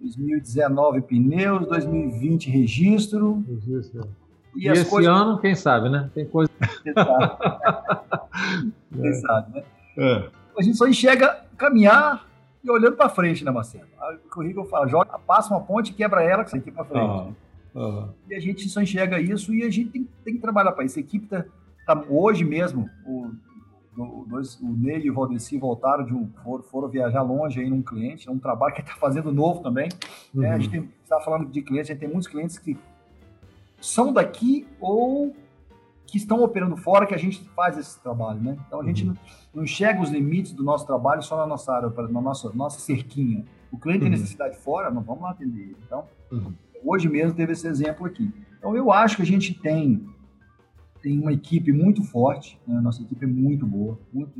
2019 0.00 1.02
pneus, 1.02 1.66
2020 1.68 2.50
registro. 2.50 3.44
Registro. 3.48 4.08
E, 4.56 4.66
e 4.66 4.68
esse 4.68 4.88
coisas... 4.88 5.12
ano, 5.12 5.38
quem 5.38 5.54
sabe, 5.54 5.88
né? 5.88 6.10
Tem 6.14 6.24
coisa. 6.24 6.50
Quem 6.82 6.92
sabe, 6.94 8.72
quem 9.00 9.14
sabe 9.14 9.54
né? 9.54 9.64
É. 9.96 10.28
A 10.58 10.62
gente 10.62 10.76
só 10.76 10.86
enxerga 10.86 11.44
caminhar 11.56 12.26
e 12.62 12.70
olhando 12.70 12.96
para 12.96 13.08
frente, 13.08 13.44
né, 13.44 13.50
Marcelo? 13.50 13.86
O 14.34 14.42
Rico 14.42 14.64
fala, 14.64 14.86
joga, 14.86 15.18
passa 15.18 15.54
uma 15.54 15.60
ponte 15.60 15.92
e 15.92 15.94
quebra 15.94 16.22
ela, 16.22 16.44
que 16.44 16.50
você 16.50 16.58
aqui 16.58 16.70
para 16.70 16.84
frente. 16.84 17.34
Uhum. 17.74 18.08
E 18.28 18.34
a 18.34 18.40
gente 18.40 18.68
só 18.68 18.80
enxerga 18.82 19.20
isso 19.20 19.54
e 19.54 19.62
a 19.62 19.70
gente 19.70 19.90
tem, 19.90 20.08
tem 20.24 20.34
que 20.34 20.40
trabalhar 20.40 20.72
para 20.72 20.84
isso. 20.84 20.98
A 20.98 21.00
equipe 21.00 21.26
tá, 21.26 21.44
tá, 21.86 22.04
hoje 22.08 22.44
mesmo, 22.44 22.88
o, 23.06 23.30
o, 23.96 24.24
dois, 24.26 24.58
o 24.60 24.68
Ney 24.68 25.00
e 25.00 25.10
o 25.10 25.14
Valdeci 25.14 25.58
voltaram 25.58 26.04
de 26.04 26.14
um, 26.14 26.28
foram, 26.42 26.62
foram, 26.64 26.88
viajar 26.88 27.22
longe 27.22 27.60
aí 27.60 27.68
num 27.68 27.82
cliente, 27.82 28.28
é 28.28 28.32
um 28.32 28.38
trabalho 28.38 28.74
que 28.74 28.80
está 28.80 28.94
fazendo 28.94 29.32
novo 29.32 29.60
também. 29.60 29.88
Uhum. 30.34 30.42
Né? 30.42 30.50
A 30.50 30.58
gente 30.58 30.88
está 31.02 31.20
falando 31.20 31.50
de 31.50 31.62
clientes, 31.62 31.90
a 31.90 31.92
gente 31.92 32.00
tem 32.00 32.08
muitos 32.08 32.28
clientes 32.28 32.58
que 32.58 32.78
são 33.80 34.12
daqui 34.12 34.66
ou 34.80 35.34
que 36.06 36.16
estão 36.16 36.42
operando 36.42 36.76
fora 36.76 37.06
que 37.06 37.14
a 37.14 37.18
gente 37.18 37.40
faz 37.54 37.78
esse 37.78 38.00
trabalho, 38.00 38.40
né? 38.40 38.56
Então 38.66 38.80
a 38.80 38.84
gente 38.84 39.04
uhum. 39.04 39.10
não, 39.10 39.18
não 39.54 39.62
enxerga 39.64 40.02
os 40.02 40.10
limites 40.10 40.52
do 40.52 40.64
nosso 40.64 40.84
trabalho 40.84 41.22
só 41.22 41.36
na 41.36 41.46
nossa 41.46 41.72
área, 41.72 41.88
na 41.88 42.20
nossa, 42.20 42.50
nossa 42.52 42.80
cerquinha. 42.80 43.44
O 43.70 43.78
cliente 43.78 44.04
uhum. 44.04 44.10
tem 44.10 44.18
necessidade 44.18 44.56
fora, 44.58 44.90
não 44.90 45.02
vamos 45.02 45.22
lá 45.22 45.30
atender 45.30 45.60
ele. 45.60 45.76
Então, 45.86 46.04
uhum. 46.32 46.52
hoje 46.84 47.08
mesmo 47.08 47.34
teve 47.34 47.52
esse 47.52 47.66
exemplo 47.66 48.06
aqui. 48.06 48.32
Então 48.58 48.76
eu 48.76 48.90
acho 48.92 49.16
que 49.16 49.22
a 49.22 49.26
gente 49.26 49.54
tem 49.54 50.04
tem 51.02 51.18
uma 51.18 51.32
equipe 51.32 51.72
muito 51.72 52.02
forte, 52.02 52.58
né? 52.66 52.80
nossa 52.80 53.02
equipe 53.02 53.24
é 53.24 53.28
muito 53.28 53.66
boa, 53.66 53.98
muito 54.12 54.32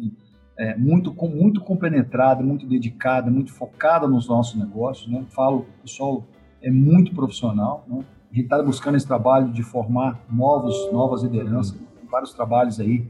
é, 0.59 0.77
muito 0.77 1.15
muito 1.29 1.61
compenetrada, 1.63 2.43
muito 2.43 2.67
dedicada, 2.67 3.31
muito 3.31 3.53
focada 3.53 4.07
nos 4.07 4.29
nossos 4.29 4.59
negócios, 4.59 5.11
né? 5.11 5.25
Falo, 5.31 5.61
o 5.61 5.83
pessoal 5.83 6.27
é 6.61 6.71
muito 6.71 7.15
profissional, 7.15 7.85
né? 7.89 8.05
A 8.31 8.35
gente 8.35 8.45
está 8.45 8.63
buscando 8.63 8.97
esse 8.97 9.07
trabalho 9.07 9.51
de 9.53 9.63
formar 9.63 10.25
novos, 10.31 10.93
novas 10.93 11.23
lideranças, 11.23 11.77
vários 12.11 12.35
trabalhos 12.35 12.79
aí 12.79 13.09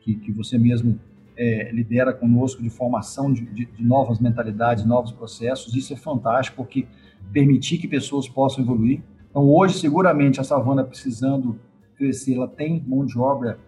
que, 0.00 0.14
que 0.14 0.30
você 0.30 0.56
mesmo 0.56 0.98
é, 1.36 1.72
lidera 1.72 2.12
conosco 2.12 2.62
de 2.62 2.70
formação 2.70 3.32
de, 3.32 3.44
de, 3.46 3.64
de, 3.66 3.84
novas 3.84 4.20
mentalidades, 4.20 4.84
novos 4.84 5.10
processos. 5.12 5.74
Isso 5.74 5.92
é 5.92 5.96
fantástico, 5.96 6.58
porque 6.58 6.86
permitir 7.32 7.78
que 7.78 7.88
pessoas 7.88 8.28
possam 8.28 8.62
evoluir. 8.62 9.02
Então, 9.30 9.50
hoje, 9.50 9.78
seguramente, 9.78 10.40
a 10.40 10.44
Savana 10.44 10.84
precisando 10.84 11.58
crescer, 11.94 12.36
ela 12.36 12.48
tem 12.48 12.82
mão 12.86 13.04
de 13.04 13.18
obra 13.18 13.58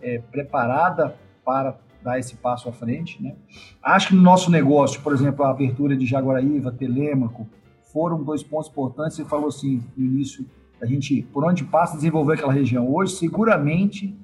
é, 0.00 0.18
preparada 0.18 1.16
para 1.44 1.78
dar 2.02 2.18
esse 2.18 2.36
passo 2.36 2.68
à 2.68 2.72
frente. 2.72 3.22
Né? 3.22 3.34
Acho 3.82 4.08
que 4.08 4.14
no 4.14 4.22
nosso 4.22 4.50
negócio, 4.50 5.00
por 5.00 5.12
exemplo, 5.12 5.44
a 5.44 5.50
abertura 5.50 5.96
de 5.96 6.06
Jaguaraíva, 6.06 6.70
Telêmaco, 6.70 7.46
foram 7.92 8.22
dois 8.22 8.42
pontos 8.42 8.68
importantes. 8.68 9.16
Você 9.16 9.24
falou 9.24 9.48
assim 9.48 9.82
no 9.96 10.04
início, 10.04 10.44
a 10.80 10.86
gente, 10.86 11.22
por 11.32 11.44
onde 11.44 11.64
passa, 11.64 11.96
desenvolver 11.96 12.34
aquela 12.34 12.52
região. 12.52 12.92
Hoje, 12.92 13.16
seguramente, 13.16 14.16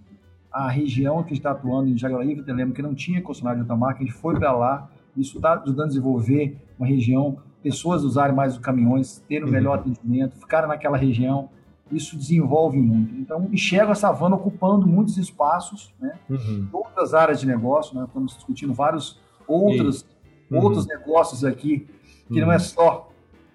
a 0.53 0.69
região 0.69 1.23
que 1.25 1.33
está 1.33 1.51
atuando 1.51 1.89
em 1.89 1.99
Jaguaraí, 1.99 2.41
que 2.41 2.53
lembro 2.53 2.75
que 2.75 2.83
não 2.83 2.95
tinha 2.95 3.21
concessionário 3.21 3.59
de 3.59 3.63
outra 3.63 3.77
marca, 3.77 4.03
a 4.03 4.07
gente 4.07 4.15
foi 4.15 4.39
para 4.39 4.53
lá, 4.53 4.89
isso 5.17 5.37
está 5.39 5.55
ajudando 5.55 5.87
a 5.87 5.89
desenvolver 5.89 6.57
uma 6.79 6.87
região, 6.87 7.39
pessoas 7.63 8.05
usarem 8.05 8.35
mais 8.35 8.55
os 8.55 8.61
caminhões, 8.61 9.19
terem 9.29 9.43
um 9.43 9.47
uhum. 9.47 9.53
melhor 9.53 9.79
atendimento, 9.79 10.37
ficarem 10.37 10.69
naquela 10.69 10.97
região, 10.97 11.49
isso 11.91 12.17
desenvolve 12.17 12.79
muito. 12.79 13.15
Então, 13.15 13.49
enxergo 13.53 13.93
a 13.93 13.95
savana 13.95 14.37
ocupando 14.37 14.87
muitos 14.87 15.17
espaços, 15.19 15.95
né? 16.01 16.19
Uhum. 16.29 16.69
todas 16.71 16.97
as 16.99 17.15
áreas 17.15 17.41
de 17.41 17.47
negócio, 17.47 17.97
né? 17.97 18.05
estamos 18.05 18.35
discutindo 18.35 18.73
vários 18.73 19.21
outros, 19.47 20.07
uhum. 20.51 20.63
outros 20.63 20.87
negócios 20.87 21.45
aqui, 21.45 21.87
que 22.29 22.41
não 22.41 22.51
é 22.51 22.57
uhum. 22.57 22.61
só 22.61 23.11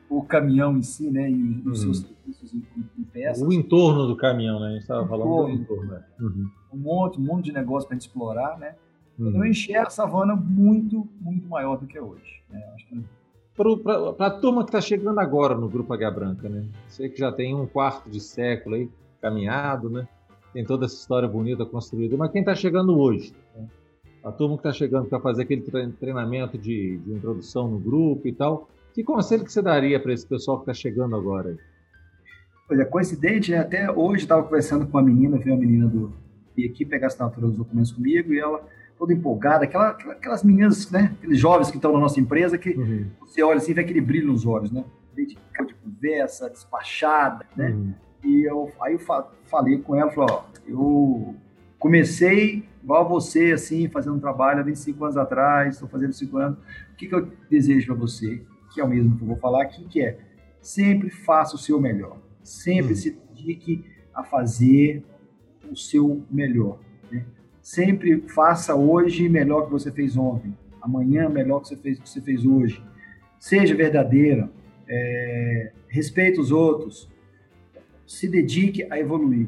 o 0.09 0.23
caminhão 0.23 0.77
em 0.77 0.81
si, 0.81 1.09
né? 1.09 1.29
E 1.29 1.61
os 1.65 1.81
seus 1.81 1.99
uhum. 1.99 2.07
serviços 2.07 2.53
e, 2.53 2.63
e 2.97 3.03
peças. 3.05 3.47
O 3.47 3.53
entorno 3.53 4.07
do 4.07 4.15
caminhão, 4.15 4.59
né? 4.59 4.67
A 4.67 4.71
gente 4.71 4.81
estava 4.81 5.07
falando 5.07 5.45
do 5.45 5.49
entorno. 5.49 5.91
Né? 5.91 6.03
Uhum. 6.19 6.49
Um 6.73 6.77
monte, 6.77 7.19
um 7.19 7.23
monte 7.23 7.45
de 7.45 7.51
negócio 7.51 7.87
para 7.87 7.95
a 7.95 7.99
gente 7.99 8.07
explorar, 8.07 8.57
né? 8.57 8.75
Uhum. 9.17 9.29
Então 9.29 9.43
eu 9.43 9.49
enxergo 9.49 9.87
a 9.87 9.91
savana 9.91 10.35
muito, 10.35 11.07
muito 11.19 11.47
maior 11.47 11.77
do 11.77 11.85
que 11.85 11.99
hoje. 11.99 12.41
Né? 12.49 12.61
Que... 12.87 13.03
Para 14.15 14.27
a 14.27 14.31
turma 14.31 14.63
que 14.63 14.69
está 14.69 14.79
chegando 14.79 15.19
agora 15.19 15.53
no 15.53 15.67
Grupo 15.67 15.93
H 15.93 16.09
Branca, 16.11 16.47
né? 16.47 16.65
Você 16.87 17.09
que 17.09 17.19
já 17.19 17.29
tem 17.29 17.53
um 17.53 17.67
quarto 17.67 18.09
de 18.09 18.21
século 18.21 18.75
aí 18.75 18.89
caminhado, 19.21 19.89
né? 19.89 20.07
Tem 20.53 20.63
toda 20.63 20.85
essa 20.85 20.95
história 20.95 21.27
bonita 21.27 21.65
construída, 21.65 22.15
mas 22.15 22.31
quem 22.31 22.39
está 22.39 22.55
chegando 22.55 22.97
hoje? 22.97 23.33
Né? 23.53 23.67
A 24.23 24.31
turma 24.31 24.55
que 24.55 24.61
está 24.61 24.71
chegando 24.71 25.09
para 25.09 25.19
fazer 25.19 25.43
aquele 25.43 25.61
treinamento 25.99 26.57
de, 26.57 26.97
de 26.99 27.11
introdução 27.11 27.69
no 27.69 27.79
grupo 27.79 28.27
e 28.27 28.33
tal, 28.33 28.69
que 28.93 29.03
conselho 29.03 29.43
que 29.43 29.51
você 29.51 29.61
daria 29.61 29.99
para 29.99 30.13
esse 30.13 30.25
pessoal 30.25 30.57
que 30.57 30.63
está 30.63 30.73
chegando 30.73 31.15
agora? 31.15 31.57
É, 32.71 32.85
coincidente, 32.85 33.51
né? 33.51 33.57
até 33.57 33.91
hoje 33.91 34.23
estava 34.23 34.43
conversando 34.43 34.87
com 34.87 34.97
uma 34.97 35.03
menina, 35.03 35.37
veio 35.37 35.55
uma 35.55 35.59
menina 35.59 35.87
do 35.87 36.13
e 36.57 36.65
aqui 36.65 36.85
pegar 36.85 37.05
a 37.05 37.07
assinatura 37.07 37.47
dos 37.47 37.57
documentos 37.57 37.91
comigo 37.91 38.33
e 38.33 38.39
ela 38.39 38.65
toda 38.99 39.13
empolgada, 39.13 39.63
aquela, 39.63 39.89
aquelas 39.89 40.43
meninas, 40.43 40.91
né, 40.91 41.15
aqueles 41.17 41.39
jovens 41.39 41.71
que 41.71 41.77
estão 41.77 41.91
na 41.93 41.99
nossa 41.99 42.19
empresa 42.19 42.57
que 42.57 42.71
uhum. 42.71 43.07
você 43.21 43.41
olha 43.41 43.57
assim, 43.57 43.73
vê 43.73 43.81
aquele 43.81 44.01
brilho 44.01 44.27
nos 44.27 44.45
olhos, 44.45 44.71
né? 44.71 44.83
De 45.15 45.37
conversa, 45.83 46.49
despachada, 46.49 47.45
né? 47.55 47.69
Uhum. 47.69 47.93
E 48.23 48.43
eu, 48.43 48.71
aí 48.81 48.93
eu 48.93 48.99
falei 49.45 49.79
com 49.79 49.95
ela, 49.95 50.11
falei, 50.11 50.35
ó, 50.35 50.43
eu 50.67 51.35
comecei 51.79 52.63
igual 52.83 53.07
você, 53.07 53.53
assim, 53.53 53.87
fazendo 53.87 54.15
um 54.15 54.19
trabalho 54.19 54.59
há 54.59 54.63
25 54.63 55.03
anos 55.03 55.17
atrás, 55.17 55.75
estou 55.75 55.89
fazendo 55.89 56.13
5 56.13 56.37
anos. 56.37 56.59
O 56.91 56.95
que, 56.95 57.07
que 57.07 57.15
eu 57.15 57.27
desejo 57.49 57.87
para 57.87 57.95
você? 57.95 58.41
que 58.73 58.79
é 58.79 58.83
o 58.83 58.87
mesmo 58.87 59.17
que 59.17 59.23
eu 59.23 59.27
vou 59.27 59.37
falar 59.37 59.63
aqui, 59.63 59.83
que 59.85 60.01
é 60.01 60.17
sempre 60.61 61.09
faça 61.09 61.55
o 61.55 61.59
seu 61.59 61.79
melhor. 61.79 62.17
Sempre 62.43 62.93
hum. 62.93 62.95
se 62.95 63.11
dedique 63.11 63.85
a 64.13 64.23
fazer 64.23 65.03
o 65.69 65.75
seu 65.75 66.23
melhor. 66.29 66.79
Sempre 67.69 68.21
faça 68.29 68.73
hoje 68.73 69.29
melhor 69.29 69.65
que 69.65 69.71
você 69.71 69.91
fez 69.91 70.17
ontem. 70.17 70.57
Amanhã 70.81 71.29
melhor 71.29 71.59
que 71.59 71.67
você 71.67 71.77
fez 71.77 71.99
que 71.99 72.09
você 72.09 72.19
fez 72.19 72.43
hoje. 72.43 72.83
Seja 73.39 73.75
verdadeira. 73.75 74.49
É, 74.87 75.71
respeite 75.87 76.39
os 76.39 76.51
outros. 76.51 77.07
Se 78.07 78.27
dedique 78.27 78.87
a 78.89 78.97
evoluir. 78.97 79.47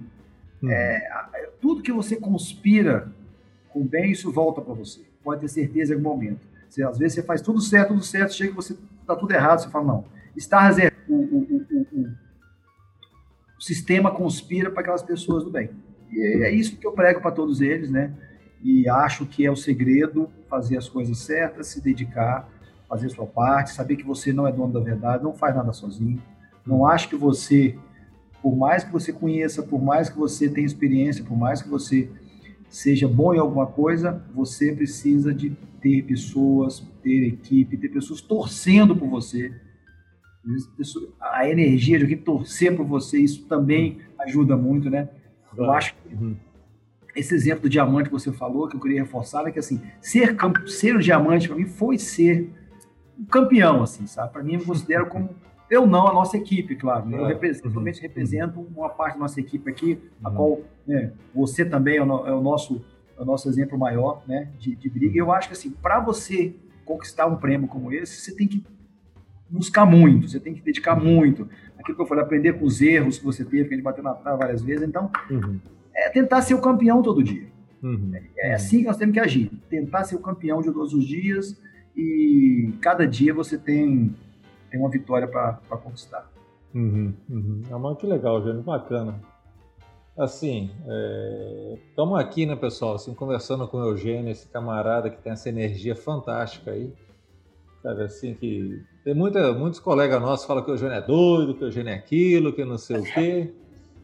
Hum. 0.61 0.69
É, 0.69 1.49
tudo 1.59 1.81
que 1.81 1.91
você 1.91 2.15
conspira 2.15 3.11
com 3.69 3.83
bem, 3.83 4.11
isso 4.11 4.31
volta 4.31 4.61
para 4.61 4.75
você. 4.75 5.01
Pode 5.23 5.41
ter 5.41 5.47
certeza 5.47 5.93
em 5.93 5.95
algum 5.95 6.09
momento. 6.09 6.47
Você, 6.69 6.83
às 6.83 6.99
vezes 6.99 7.15
você 7.15 7.23
faz 7.23 7.41
tudo 7.41 7.59
certo, 7.59 7.87
tudo 7.87 8.03
certo, 8.03 8.35
chega 8.35 8.53
você 8.53 8.77
está 9.01 9.15
tudo 9.15 9.33
errado. 9.33 9.63
Você 9.63 9.69
fala, 9.71 9.85
não, 9.85 10.05
está 10.37 10.67
reservado. 10.67 10.95
O, 11.09 11.15
o, 11.15 11.65
o, 11.71 12.01
o, 12.01 13.61
sistema 13.61 14.11
conspira 14.11 14.69
para 14.69 14.81
aquelas 14.81 15.01
pessoas 15.01 15.43
do 15.43 15.49
bem. 15.49 15.71
E 16.11 16.43
é 16.43 16.51
isso 16.53 16.77
que 16.77 16.85
eu 16.85 16.91
prego 16.91 17.21
para 17.21 17.31
todos 17.31 17.61
eles, 17.61 17.89
né? 17.89 18.13
E 18.63 18.87
acho 18.87 19.25
que 19.25 19.45
é 19.45 19.51
o 19.51 19.55
segredo 19.55 20.29
fazer 20.49 20.77
as 20.77 20.87
coisas 20.87 21.17
certas, 21.19 21.67
se 21.67 21.81
dedicar, 21.81 22.47
fazer 22.87 23.09
sua 23.09 23.25
parte, 23.25 23.71
saber 23.71 23.95
que 23.95 24.05
você 24.05 24.33
não 24.33 24.45
é 24.45 24.51
dono 24.51 24.73
da 24.73 24.79
verdade, 24.79 25.23
não 25.23 25.33
faz 25.33 25.55
nada 25.55 25.71
sozinho. 25.71 26.21
Não 26.65 26.85
acho 26.85 27.09
que 27.09 27.15
você, 27.15 27.75
por 28.41 28.55
mais 28.55 28.83
que 28.83 28.91
você 28.91 29.13
conheça, 29.13 29.63
por 29.63 29.81
mais 29.81 30.09
que 30.09 30.17
você 30.17 30.49
tenha 30.49 30.67
experiência, 30.67 31.23
por 31.23 31.37
mais 31.37 31.61
que 31.61 31.69
você 31.69 32.09
seja 32.69 33.07
bom 33.07 33.33
em 33.33 33.39
alguma 33.39 33.67
coisa, 33.67 34.23
você 34.33 34.73
precisa 34.73 35.33
de 35.33 35.51
ter 35.81 36.03
pessoas, 36.03 36.85
ter 37.01 37.27
equipe, 37.27 37.77
ter 37.77 37.89
pessoas 37.89 38.21
torcendo 38.21 38.95
por 38.95 39.09
você. 39.09 39.53
A 41.19 41.47
energia 41.47 41.97
de 41.97 42.03
alguém 42.03 42.17
torcer 42.17 42.75
por 42.75 42.85
você, 42.85 43.19
isso 43.19 43.45
também 43.47 43.99
ajuda 44.19 44.55
muito, 44.55 44.89
né? 44.89 45.09
Eu 45.55 45.71
acho 45.71 45.95
que 45.95 46.13
uhum. 46.13 46.35
esse 47.15 47.33
exemplo 47.33 47.63
do 47.63 47.69
diamante 47.69 48.09
que 48.09 48.13
você 48.13 48.31
falou, 48.31 48.67
que 48.67 48.75
eu 48.75 48.79
queria 48.79 49.01
reforçar, 49.01 49.47
é 49.47 49.51
que 49.51 49.59
assim, 49.59 49.81
ser, 50.01 50.35
ser 50.67 50.95
um 50.95 50.99
diamante 50.99 51.47
para 51.47 51.57
mim 51.57 51.65
foi 51.65 51.97
ser 51.97 52.49
um 53.19 53.25
campeão, 53.25 53.83
assim, 53.83 54.07
sabe? 54.07 54.31
Para 54.31 54.43
mim, 54.43 54.55
eu 54.55 54.63
considero 54.63 55.07
como 55.07 55.29
eu 55.69 55.87
não, 55.87 56.07
a 56.07 56.13
nossa 56.13 56.37
equipe, 56.37 56.75
claro. 56.75 57.05
Né? 57.07 57.17
Eu 57.17 57.25
represento, 57.25 57.67
uhum. 57.67 57.83
represento 57.83 58.59
uma 58.75 58.89
parte 58.89 59.13
da 59.13 59.19
nossa 59.19 59.39
equipe 59.39 59.69
aqui, 59.69 59.99
a 60.23 60.29
uhum. 60.29 60.35
qual 60.35 60.59
né, 60.85 61.13
você 61.33 61.63
também 61.63 61.97
é 61.97 62.03
o, 62.03 62.27
é 62.27 62.33
o, 62.33 62.41
nosso, 62.41 62.83
é 63.17 63.21
o 63.21 63.25
nosso 63.25 63.47
exemplo 63.47 63.77
maior 63.77 64.23
né, 64.27 64.49
de, 64.59 64.75
de 64.75 64.89
briga. 64.89 65.15
E 65.15 65.17
eu 65.17 65.31
acho 65.31 65.47
que 65.47 65.53
assim, 65.53 65.69
para 65.71 65.99
você 65.99 66.55
conquistar 66.83 67.27
um 67.27 67.37
prêmio 67.37 67.67
como 67.67 67.91
esse, 67.93 68.17
você 68.17 68.35
tem 68.35 68.47
que 68.47 68.63
buscar 69.51 69.85
muito, 69.85 70.29
você 70.29 70.39
tem 70.39 70.53
que 70.53 70.61
dedicar 70.61 70.97
uhum. 70.97 71.05
muito. 71.05 71.49
Aquilo 71.77 71.95
que 71.95 72.01
eu 72.03 72.07
falei, 72.07 72.23
aprender 72.23 72.53
com 72.53 72.65
os 72.65 72.81
erros 72.81 73.17
que 73.17 73.25
você 73.25 73.43
teve, 73.43 73.67
que 73.67 73.73
a 73.73 73.77
gente 73.77 73.83
bateu 73.83 74.03
na 74.03 74.13
trave 74.13 74.37
várias 74.37 74.61
vezes. 74.61 74.87
Então, 74.87 75.11
uhum. 75.29 75.59
é 75.93 76.09
tentar 76.09 76.41
ser 76.41 76.53
o 76.53 76.61
campeão 76.61 77.01
todo 77.01 77.23
dia. 77.23 77.47
Uhum. 77.83 78.11
É, 78.37 78.49
é 78.49 78.53
assim 78.53 78.79
que 78.79 78.85
nós 78.85 78.97
temos 78.97 79.13
que 79.13 79.19
agir. 79.19 79.51
Tentar 79.69 80.03
ser 80.03 80.15
o 80.15 80.19
campeão 80.19 80.61
de 80.61 80.71
todos 80.71 80.93
os 80.93 81.05
dias 81.05 81.59
e 81.95 82.73
cada 82.81 83.05
dia 83.05 83.33
você 83.33 83.57
tem 83.57 84.15
tem 84.69 84.79
uma 84.79 84.89
vitória 84.89 85.27
para 85.27 85.53
conquistar. 85.83 86.31
Uhum, 86.73 87.13
uhum. 87.29 87.63
É 87.69 87.75
muito 87.75 88.07
legal, 88.07 88.41
Jânio, 88.41 88.63
bacana. 88.63 89.21
Assim, 90.17 90.71
estamos 91.89 92.19
é... 92.19 92.23
aqui, 92.23 92.45
né, 92.45 92.55
pessoal, 92.55 92.95
assim, 92.95 93.13
conversando 93.13 93.67
com 93.67 93.77
o 93.77 93.89
Eugênio, 93.89 94.31
esse 94.31 94.47
camarada 94.47 95.09
que 95.09 95.21
tem 95.21 95.33
essa 95.33 95.49
energia 95.49 95.95
fantástica 95.95 96.71
aí. 96.71 96.93
Sabe, 97.83 98.03
assim, 98.03 98.33
que 98.33 98.81
tem 99.03 99.13
muita, 99.13 99.53
muitos 99.53 99.79
colegas 99.79 100.21
nossos 100.21 100.45
falam 100.45 100.63
que 100.63 100.71
o 100.71 100.73
Eugênio 100.73 100.95
é 100.95 101.01
doido, 101.01 101.55
que 101.55 101.63
o 101.63 101.67
Eugênio 101.67 101.91
é 101.91 101.95
aquilo, 101.95 102.53
que 102.53 102.63
não 102.63 102.77
sei 102.77 102.99
o 102.99 103.03
quê. 103.03 103.53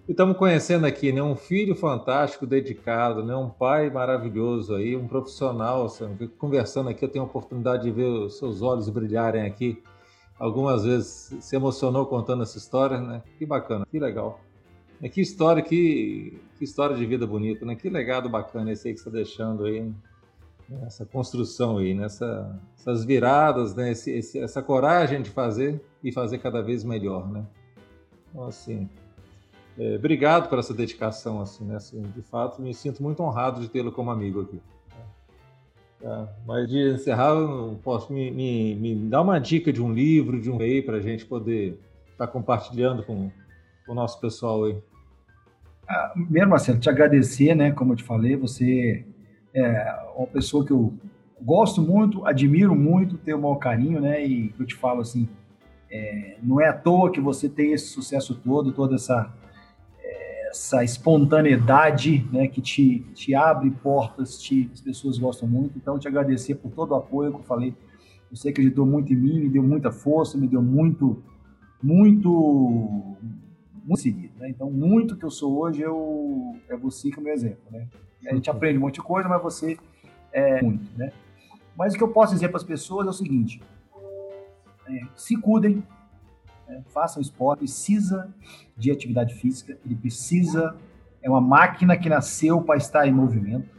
E 0.08 0.12
estamos 0.12 0.38
conhecendo 0.38 0.86
aqui, 0.86 1.12
né, 1.12 1.22
um 1.22 1.36
filho 1.36 1.76
fantástico, 1.76 2.48
dedicado, 2.48 3.24
né, 3.24 3.36
um 3.36 3.50
pai 3.50 3.90
maravilhoso 3.90 4.74
aí, 4.76 4.96
um 4.96 5.08
profissional, 5.08 5.86
assim, 5.86 6.06
conversando 6.38 6.90
aqui, 6.90 7.04
eu 7.04 7.10
tenho 7.10 7.26
a 7.26 7.28
oportunidade 7.28 7.84
de 7.84 7.92
ver 7.92 8.06
os 8.06 8.38
seus 8.38 8.62
olhos 8.62 8.88
brilharem 8.90 9.46
aqui 9.46 9.82
algumas 10.40 10.84
vezes 10.84 11.36
se 11.40 11.56
emocionou 11.56 12.06
contando 12.06 12.44
essa 12.44 12.58
história, 12.58 13.00
né? 13.00 13.24
Que 13.38 13.46
bacana, 13.46 13.86
que 13.90 14.00
legal. 14.00 14.40
É 15.02 15.10
que 15.10 15.22
história, 15.22 15.62
que, 15.62 16.40
que 16.58 16.64
história 16.64 16.96
de 16.96 17.06
vida 17.06 17.26
bonita, 17.26 17.66
né? 17.66 17.76
Que 17.76 17.90
legado 17.90 18.30
bacana 18.30 18.72
esse 18.72 18.88
aí 18.88 18.94
que 18.94 19.00
você 19.00 19.10
está 19.10 19.18
deixando 19.18 19.66
aí, 19.66 19.92
essa 20.86 21.06
construção 21.06 21.78
aí, 21.78 21.94
nessa, 21.94 22.60
essas 22.78 23.06
viradas, 23.06 23.74
né? 23.76 23.92
Esse, 23.92 24.12
esse, 24.12 24.40
essa 24.40 24.62
coragem 24.62 25.22
de 25.22 25.30
fazer 25.30 25.82
e 26.04 26.12
fazer 26.12 26.40
cada 26.40 26.62
vez 26.62 26.84
melhor, 26.84 27.30
né? 27.30 27.46
Então, 28.30 28.46
assim, 28.46 28.90
é, 29.78 29.96
obrigado 29.96 30.50
por 30.50 30.60
essa 30.60 30.74
dedicação, 30.74 31.40
assim, 31.42 31.64
né? 31.64 31.78
Assim, 31.78 32.02
de 32.02 32.22
fato, 32.22 32.62
me 32.62 32.74
sinto 32.74 33.02
muito 33.02 33.24
honrado 33.24 33.62
de 33.62 33.70
tê-lo 33.70 33.92
como 33.92 34.12
amigo 34.12 34.42
aqui. 34.42 34.62
É, 36.02 36.28
mas 36.46 36.68
de 36.68 36.94
encerrar, 36.94 37.34
eu 37.34 37.80
posso 37.84 38.12
me, 38.12 38.30
me, 38.30 38.76
me 38.76 38.96
dar 38.96 39.22
uma 39.22 39.40
dica 39.40 39.72
de 39.72 39.82
um 39.82 39.92
livro, 39.92 40.40
de 40.40 40.52
um 40.52 40.58
rei, 40.58 40.82
para 40.82 40.98
a 40.98 41.02
gente 41.02 41.26
poder 41.26 41.80
estar 42.12 42.28
tá 42.28 42.32
compartilhando 42.32 43.04
com, 43.04 43.32
com, 43.86 43.92
o 43.92 43.96
nosso 43.96 44.20
pessoal 44.20 44.66
aí. 44.66 44.78
Ah, 45.88 46.12
primeiro, 46.14 46.50
Marcelo, 46.50 46.80
te 46.80 46.90
agradecer, 46.90 47.56
né? 47.56 47.72
Como 47.72 47.94
eu 47.94 47.98
te 47.98 48.04
falei, 48.04 48.36
você 48.36 49.06
é 49.60 49.96
uma 50.16 50.28
pessoa 50.28 50.66
que 50.66 50.72
eu 50.72 50.94
gosto 51.42 51.82
muito, 51.82 52.26
admiro 52.26 52.76
muito, 52.76 53.18
tenho 53.18 53.38
o 53.38 53.42
maior 53.42 53.56
carinho, 53.56 54.00
né? 54.00 54.26
E 54.26 54.54
eu 54.60 54.66
te 54.66 54.76
falo 54.76 55.02
assim, 55.02 55.28
é, 55.90 56.38
não 56.42 56.60
é 56.60 56.68
à 56.68 56.74
toa 56.74 57.12
que 57.12 57.20
você 57.20 57.48
tem 57.48 57.74
esse 57.74 57.88
sucesso 57.88 58.36
todo, 58.36 58.72
toda 58.72 58.96
essa 58.96 59.34
essa 60.50 60.84
espontaneidade 60.84 62.28
né, 62.32 62.48
que 62.48 62.62
te, 62.62 63.00
te 63.14 63.36
abre 63.36 63.70
portas, 63.70 64.42
te, 64.42 64.70
as 64.74 64.82
pessoas 64.82 65.18
gostam 65.18 65.48
muito. 65.48 65.78
Então, 65.78 66.00
te 66.00 66.08
agradecer 66.08 66.56
por 66.56 66.72
todo 66.72 66.92
o 66.92 66.96
apoio 66.96 67.32
que 67.32 67.40
eu 67.40 67.44
falei. 67.44 67.76
Você 68.32 68.50
acreditou 68.50 68.86
muito 68.86 69.14
em 69.14 69.16
mim, 69.16 69.40
me 69.40 69.50
deu 69.50 69.64
muita 69.64 69.92
força, 69.92 70.38
me 70.38 70.48
deu 70.48 70.62
muito, 70.62 71.22
muito, 71.82 73.18
muito 73.86 74.02
seguido. 74.02 74.34
Né? 74.40 74.50
Então, 74.50 74.72
muito 74.72 75.16
que 75.16 75.24
eu 75.24 75.32
sou 75.32 75.60
hoje 75.60 75.82
eu, 75.82 76.56
é 76.68 76.76
você 76.76 77.10
que 77.12 77.20
é 77.20 77.34
exemplo. 77.34 77.64
Né? 77.72 77.88
A 78.26 78.34
gente 78.34 78.50
aprende 78.50 78.78
um 78.78 78.82
monte 78.82 78.96
de 78.96 79.02
coisa, 79.02 79.30
mas 79.30 79.42
você 79.42 79.78
é 80.32 80.62
muito. 80.62 80.86
Né? 80.98 81.12
Mas 81.78 81.94
o 81.94 81.98
que 81.98 82.04
eu 82.04 82.10
posso 82.10 82.34
dizer 82.34 82.50
para 82.50 82.58
as 82.58 82.64
pessoas 82.64 83.06
é 83.06 83.10
o 83.10 83.14
seguinte: 83.14 83.62
é, 84.88 85.02
se 85.16 85.36
cuidem, 85.38 85.84
né? 86.68 86.84
façam 86.94 87.22
esporte, 87.22 87.60
precisa 87.60 88.34
de 88.76 88.92
atividade 88.92 89.34
física, 89.36 89.78
ele 89.86 89.96
precisa, 89.96 90.76
é 91.22 91.30
uma 91.30 91.42
máquina 91.42 91.98
que 91.98 92.10
nasceu 92.10 92.62
para 92.62 92.78
estar 92.78 93.08
em 93.08 93.12
movimento, 93.12 93.70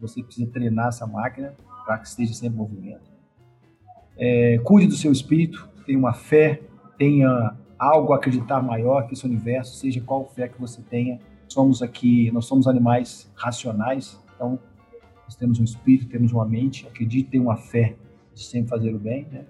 você 0.00 0.22
precisa 0.22 0.50
treinar 0.50 0.88
essa 0.88 1.06
máquina 1.06 1.54
para 1.84 1.98
que 1.98 2.08
esteja 2.08 2.32
sempre 2.32 2.56
em 2.56 2.58
movimento. 2.58 3.12
É, 4.16 4.58
cuide 4.64 4.86
do 4.86 4.94
seu 4.94 5.12
espírito, 5.12 5.68
tenha 5.84 5.98
uma 5.98 6.12
fé, 6.12 6.62
tenha 6.96 7.54
algo 7.78 8.12
a 8.12 8.16
acreditar 8.16 8.62
maior 8.62 9.06
que 9.06 9.14
esse 9.14 9.26
universo, 9.26 9.76
seja 9.76 10.00
qual 10.00 10.24
fé 10.24 10.48
que 10.48 10.60
você 10.60 10.80
tenha. 10.82 11.20
Somos 11.54 11.82
aqui, 11.82 12.32
nós 12.32 12.46
somos 12.46 12.66
animais 12.66 13.30
racionais, 13.36 14.20
então 14.34 14.58
nós 15.22 15.36
temos 15.36 15.60
um 15.60 15.62
espírito, 15.62 16.08
temos 16.08 16.32
uma 16.32 16.44
mente, 16.44 16.84
acredite, 16.84 17.30
tenha 17.30 17.44
uma 17.44 17.56
fé 17.56 17.94
de 18.34 18.42
sempre 18.42 18.70
fazer 18.70 18.92
o 18.92 18.98
bem, 18.98 19.24
né? 19.30 19.44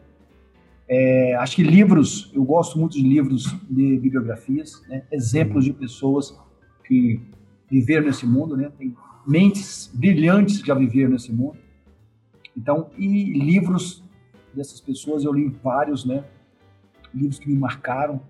É, 0.86 1.34
acho 1.36 1.56
que 1.56 1.62
livros, 1.62 2.30
eu 2.34 2.44
gosto 2.44 2.78
muito 2.78 2.92
de 2.92 3.02
livros 3.02 3.44
de 3.70 3.98
bibliografias, 3.98 4.82
né? 4.86 5.04
exemplos 5.10 5.64
de 5.64 5.72
pessoas 5.72 6.38
que 6.86 7.22
viveram 7.70 8.04
nesse 8.04 8.26
mundo, 8.26 8.54
né? 8.54 8.70
Tem 8.76 8.94
mentes 9.26 9.90
brilhantes 9.94 10.60
que 10.60 10.68
já 10.68 10.74
viveram 10.74 11.12
nesse 11.12 11.32
mundo. 11.32 11.56
Então, 12.54 12.90
e 12.98 13.32
livros 13.32 14.04
dessas 14.52 14.78
pessoas, 14.78 15.24
eu 15.24 15.32
li 15.32 15.48
vários, 15.48 16.04
né? 16.04 16.22
Livros 17.14 17.38
que 17.38 17.48
me 17.48 17.58
marcaram, 17.58 18.20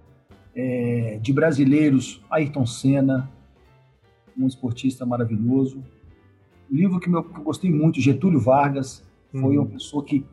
é, 0.54 1.18
de 1.20 1.32
brasileiros, 1.32 2.22
Ayrton 2.30 2.66
Senna, 2.66 3.33
um 4.36 4.46
esportista 4.46 5.04
maravilhoso. 5.06 5.82
livro 6.70 6.98
que, 6.98 7.08
meu, 7.08 7.22
que 7.22 7.38
eu 7.38 7.44
gostei 7.44 7.70
muito, 7.70 8.00
Getúlio 8.00 8.40
Vargas, 8.40 9.04
foi 9.32 9.56
uhum. 9.56 9.64
uma 9.64 9.66
pessoa 9.66 10.04
que 10.04 10.24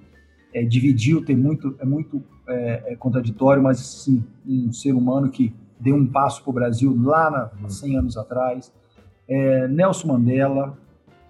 é, 0.53 0.63
dividiu, 0.63 1.23
tem 1.23 1.35
muito, 1.35 1.75
é 1.79 1.85
muito 1.85 2.23
é, 2.47 2.93
é 2.93 2.95
contraditório, 2.95 3.61
mas 3.61 3.79
sim, 3.79 4.23
um 4.45 4.71
ser 4.71 4.93
humano 4.93 5.29
que 5.29 5.53
deu 5.79 5.95
um 5.95 6.05
passo 6.05 6.43
para 6.43 6.49
o 6.51 6.53
Brasil 6.53 6.95
lá 7.01 7.51
há 7.63 7.69
100 7.69 7.97
anos 7.97 8.17
atrás. 8.17 8.71
É, 9.27 9.67
Nelson 9.67 10.07
Mandela, 10.09 10.77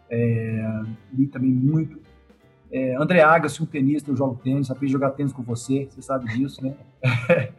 é, 0.10 0.84
li 1.14 1.28
também 1.28 1.52
muito. 1.52 2.00
É, 2.72 2.96
André 2.96 3.22
Agassi, 3.22 3.62
um 3.62 3.66
tenista, 3.66 4.12
eu 4.12 4.16
jogo 4.16 4.40
tênis, 4.42 4.72
aprendi 4.72 4.92
a 4.92 4.98
jogar 4.98 5.12
tênis 5.12 5.34
com 5.34 5.44
você, 5.44 5.88
você 5.90 6.02
sabe 6.02 6.26
disso, 6.34 6.64
né? 6.64 6.76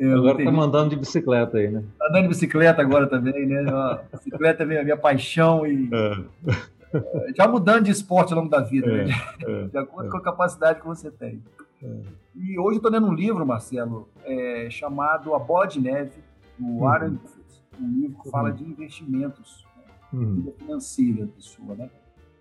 Agora 0.00 0.42
tá 0.42 0.50
mandando 0.50 0.90
de 0.90 0.96
bicicleta 0.96 1.58
aí, 1.58 1.70
né? 1.70 1.84
Tá 1.98 2.06
andando 2.08 2.22
de 2.22 2.28
bicicleta 2.28 2.80
agora 2.80 3.06
também, 3.06 3.46
né? 3.46 3.60
A 3.70 4.02
bicicleta 4.16 4.62
é 4.62 4.66
minha, 4.66 4.82
minha 4.82 4.96
paixão 4.96 5.66
e 5.66 5.90
é. 5.92 7.34
já 7.36 7.46
mudando 7.46 7.84
de 7.84 7.90
esporte 7.90 8.32
ao 8.32 8.38
longo 8.38 8.50
da 8.50 8.60
vida, 8.60 8.90
é, 8.90 9.04
né? 9.04 9.14
é, 9.46 9.64
de 9.68 9.78
acordo 9.78 10.08
é. 10.08 10.10
com 10.10 10.16
a 10.16 10.22
capacidade 10.22 10.80
que 10.80 10.86
você 10.86 11.10
tem. 11.10 11.42
É. 11.82 11.86
E 12.34 12.58
hoje 12.58 12.76
eu 12.76 12.76
estou 12.76 12.90
lendo 12.90 13.06
um 13.06 13.12
livro, 13.12 13.44
Marcelo, 13.44 14.08
é, 14.24 14.68
chamado 14.70 15.34
A 15.34 15.38
Bola 15.38 15.66
de 15.66 15.80
Neve, 15.80 16.22
do 16.58 16.64
uhum. 16.64 16.78
Warren 16.80 17.10
Buffett. 17.10 17.40
Um 17.80 18.00
livro 18.00 18.18
que 18.22 18.28
uhum. 18.28 18.32
fala 18.32 18.52
de 18.52 18.64
investimentos, 18.64 19.66
né? 19.76 19.82
uhum. 20.12 20.34
vida 20.36 20.52
financeira 20.58 21.26
da 21.26 21.32
pessoa, 21.32 21.74
né? 21.74 21.90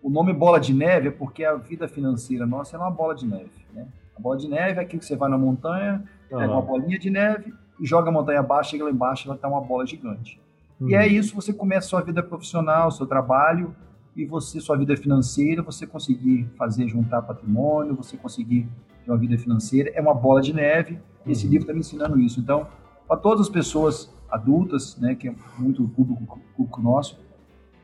O 0.01 0.10
nome 0.10 0.32
Bola 0.32 0.60
de 0.60 0.74
Neve 0.74 1.10
é 1.10 1.12
porque 1.12 1.43
a 1.43 1.55
vida 1.55 1.88
financeira 1.88 2.45
nossa 2.45 2.78
é 2.78 2.80
uma 2.80 2.89
bola 2.89 3.14
de 3.14 3.28
neve, 3.28 3.51
né? 3.74 3.86
A 4.16 4.22
bola 4.22 4.38
de 4.38 4.47
neve 4.47 4.80
é 4.80 4.84
aquilo 4.84 5.01
que 5.01 5.05
você 5.05 5.18
vai 5.18 5.30
na 5.30 5.38
montanha, 5.38 6.03
pega 6.30 6.52
uma 6.52 6.62
bolinha 6.62 7.00
de 7.00 7.10
neve 7.10 7.54
e 7.80 7.86
joga 7.86 8.10
a 8.10 8.12
montanha 8.12 8.40
abaixo, 8.40 8.72
chega 8.72 8.84
lá 8.84 8.92
embaixo, 8.92 9.28
ela 9.28 9.36
está 9.36 9.48
uma 9.48 9.62
bola 9.62 9.86
gigante. 9.86 10.40
E 10.82 10.96
é 10.96 11.02
uhum. 11.02 11.06
isso, 11.08 11.36
você 11.36 11.52
começa 11.52 11.88
a 11.88 11.90
sua 11.90 12.02
vida 12.02 12.24
profissional, 12.24 12.92
seu 12.92 13.06
trabalho, 13.06 13.76
e 14.16 14.26
você, 14.26 14.60
sua 14.60 14.78
vida 14.78 14.96
financeira, 14.98 15.62
você 15.62 15.86
conseguir 15.86 16.50
fazer 16.58 16.88
juntar 16.88 17.22
patrimônio, 17.22 17.96
você 17.96 18.18
conseguir 18.18 18.68
ter 19.06 19.12
uma 19.12 19.18
vida 19.18 19.38
financeira, 19.38 19.92
é 19.94 20.02
uma 20.02 20.14
bola 20.14 20.42
de 20.42 20.54
neve. 20.54 21.00
Esse 21.26 21.46
uhum. 21.46 21.52
livro 21.52 21.64
está 21.64 21.74
me 21.74 21.80
ensinando 21.80 22.20
isso. 22.20 22.40
Então, 22.40 22.68
para 23.08 23.18
todas 23.18 23.42
as 23.42 23.50
pessoas 23.50 24.14
adultas, 24.30 24.98
né, 24.98 25.16
que 25.16 25.28
é 25.28 25.36
muito 25.58 25.88
público, 25.90 26.40
público 26.56 26.82
nosso, 26.82 27.20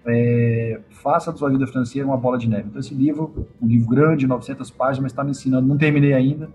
é, 0.05 0.79
faça 0.91 1.31
da 1.31 1.37
sua 1.37 1.49
vida 1.49 1.65
financeira 1.65 2.07
uma 2.07 2.17
bola 2.17 2.37
de 2.37 2.47
neve. 2.47 2.67
Então, 2.69 2.79
esse 2.79 2.93
livro, 2.93 3.47
um 3.61 3.67
livro 3.67 3.89
grande, 3.89 4.27
900 4.27 4.69
páginas, 4.71 4.99
mas 4.99 5.11
está 5.11 5.23
me 5.23 5.31
ensinando, 5.31 5.67
não 5.67 5.77
terminei 5.77 6.13
ainda, 6.13 6.49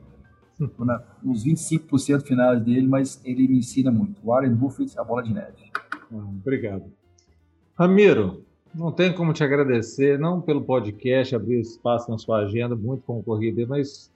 estou 0.66 0.86
nos 1.22 1.44
25% 1.44 2.22
finais 2.22 2.62
dele, 2.62 2.86
mas 2.86 3.20
ele 3.24 3.48
me 3.48 3.58
ensina 3.58 3.90
muito. 3.90 4.20
Warren 4.24 4.54
Buffett, 4.54 4.98
a 4.98 5.04
bola 5.04 5.22
de 5.22 5.32
neve. 5.32 5.70
Obrigado. 6.10 6.84
Ramiro, 7.74 8.44
não 8.74 8.92
tem 8.92 9.12
como 9.12 9.32
te 9.32 9.42
agradecer, 9.42 10.18
não 10.18 10.40
pelo 10.40 10.62
podcast, 10.62 11.34
abrir 11.34 11.60
espaço 11.60 12.10
na 12.10 12.18
sua 12.18 12.40
agenda, 12.40 12.76
muito 12.76 13.02
concorrido, 13.02 13.66
mas 13.66 14.10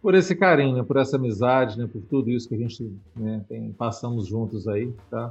por 0.00 0.14
esse 0.14 0.36
carinho, 0.36 0.84
por 0.84 0.98
essa 0.98 1.16
amizade, 1.16 1.78
né, 1.78 1.88
por 1.90 2.02
tudo 2.02 2.30
isso 2.30 2.48
que 2.48 2.54
a 2.54 2.58
gente 2.58 2.92
né, 3.16 3.42
tem, 3.48 3.72
passamos 3.72 4.26
juntos 4.26 4.68
aí, 4.68 4.92
tá? 5.10 5.30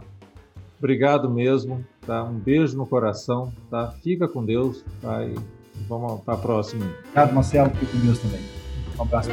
Obrigado 0.80 1.30
mesmo, 1.30 1.86
tá? 2.06 2.24
Um 2.24 2.40
beijo 2.40 2.76
no 2.76 2.86
coração, 2.86 3.54
tá? 3.70 3.92
Fica 4.04 4.28
com 4.28 4.44
Deus, 4.44 4.84
tá? 5.02 5.24
E 5.24 5.36
vamos 5.88 6.22
para 6.24 6.34
a 6.34 6.38
próxima. 6.38 6.86
Obrigado, 7.00 7.34
Marcelo, 7.34 7.70
fica 7.70 7.92
com 7.92 8.00
Deus 8.00 8.20
também. 8.20 8.42
Um 8.98 9.04
abraço. 9.04 9.30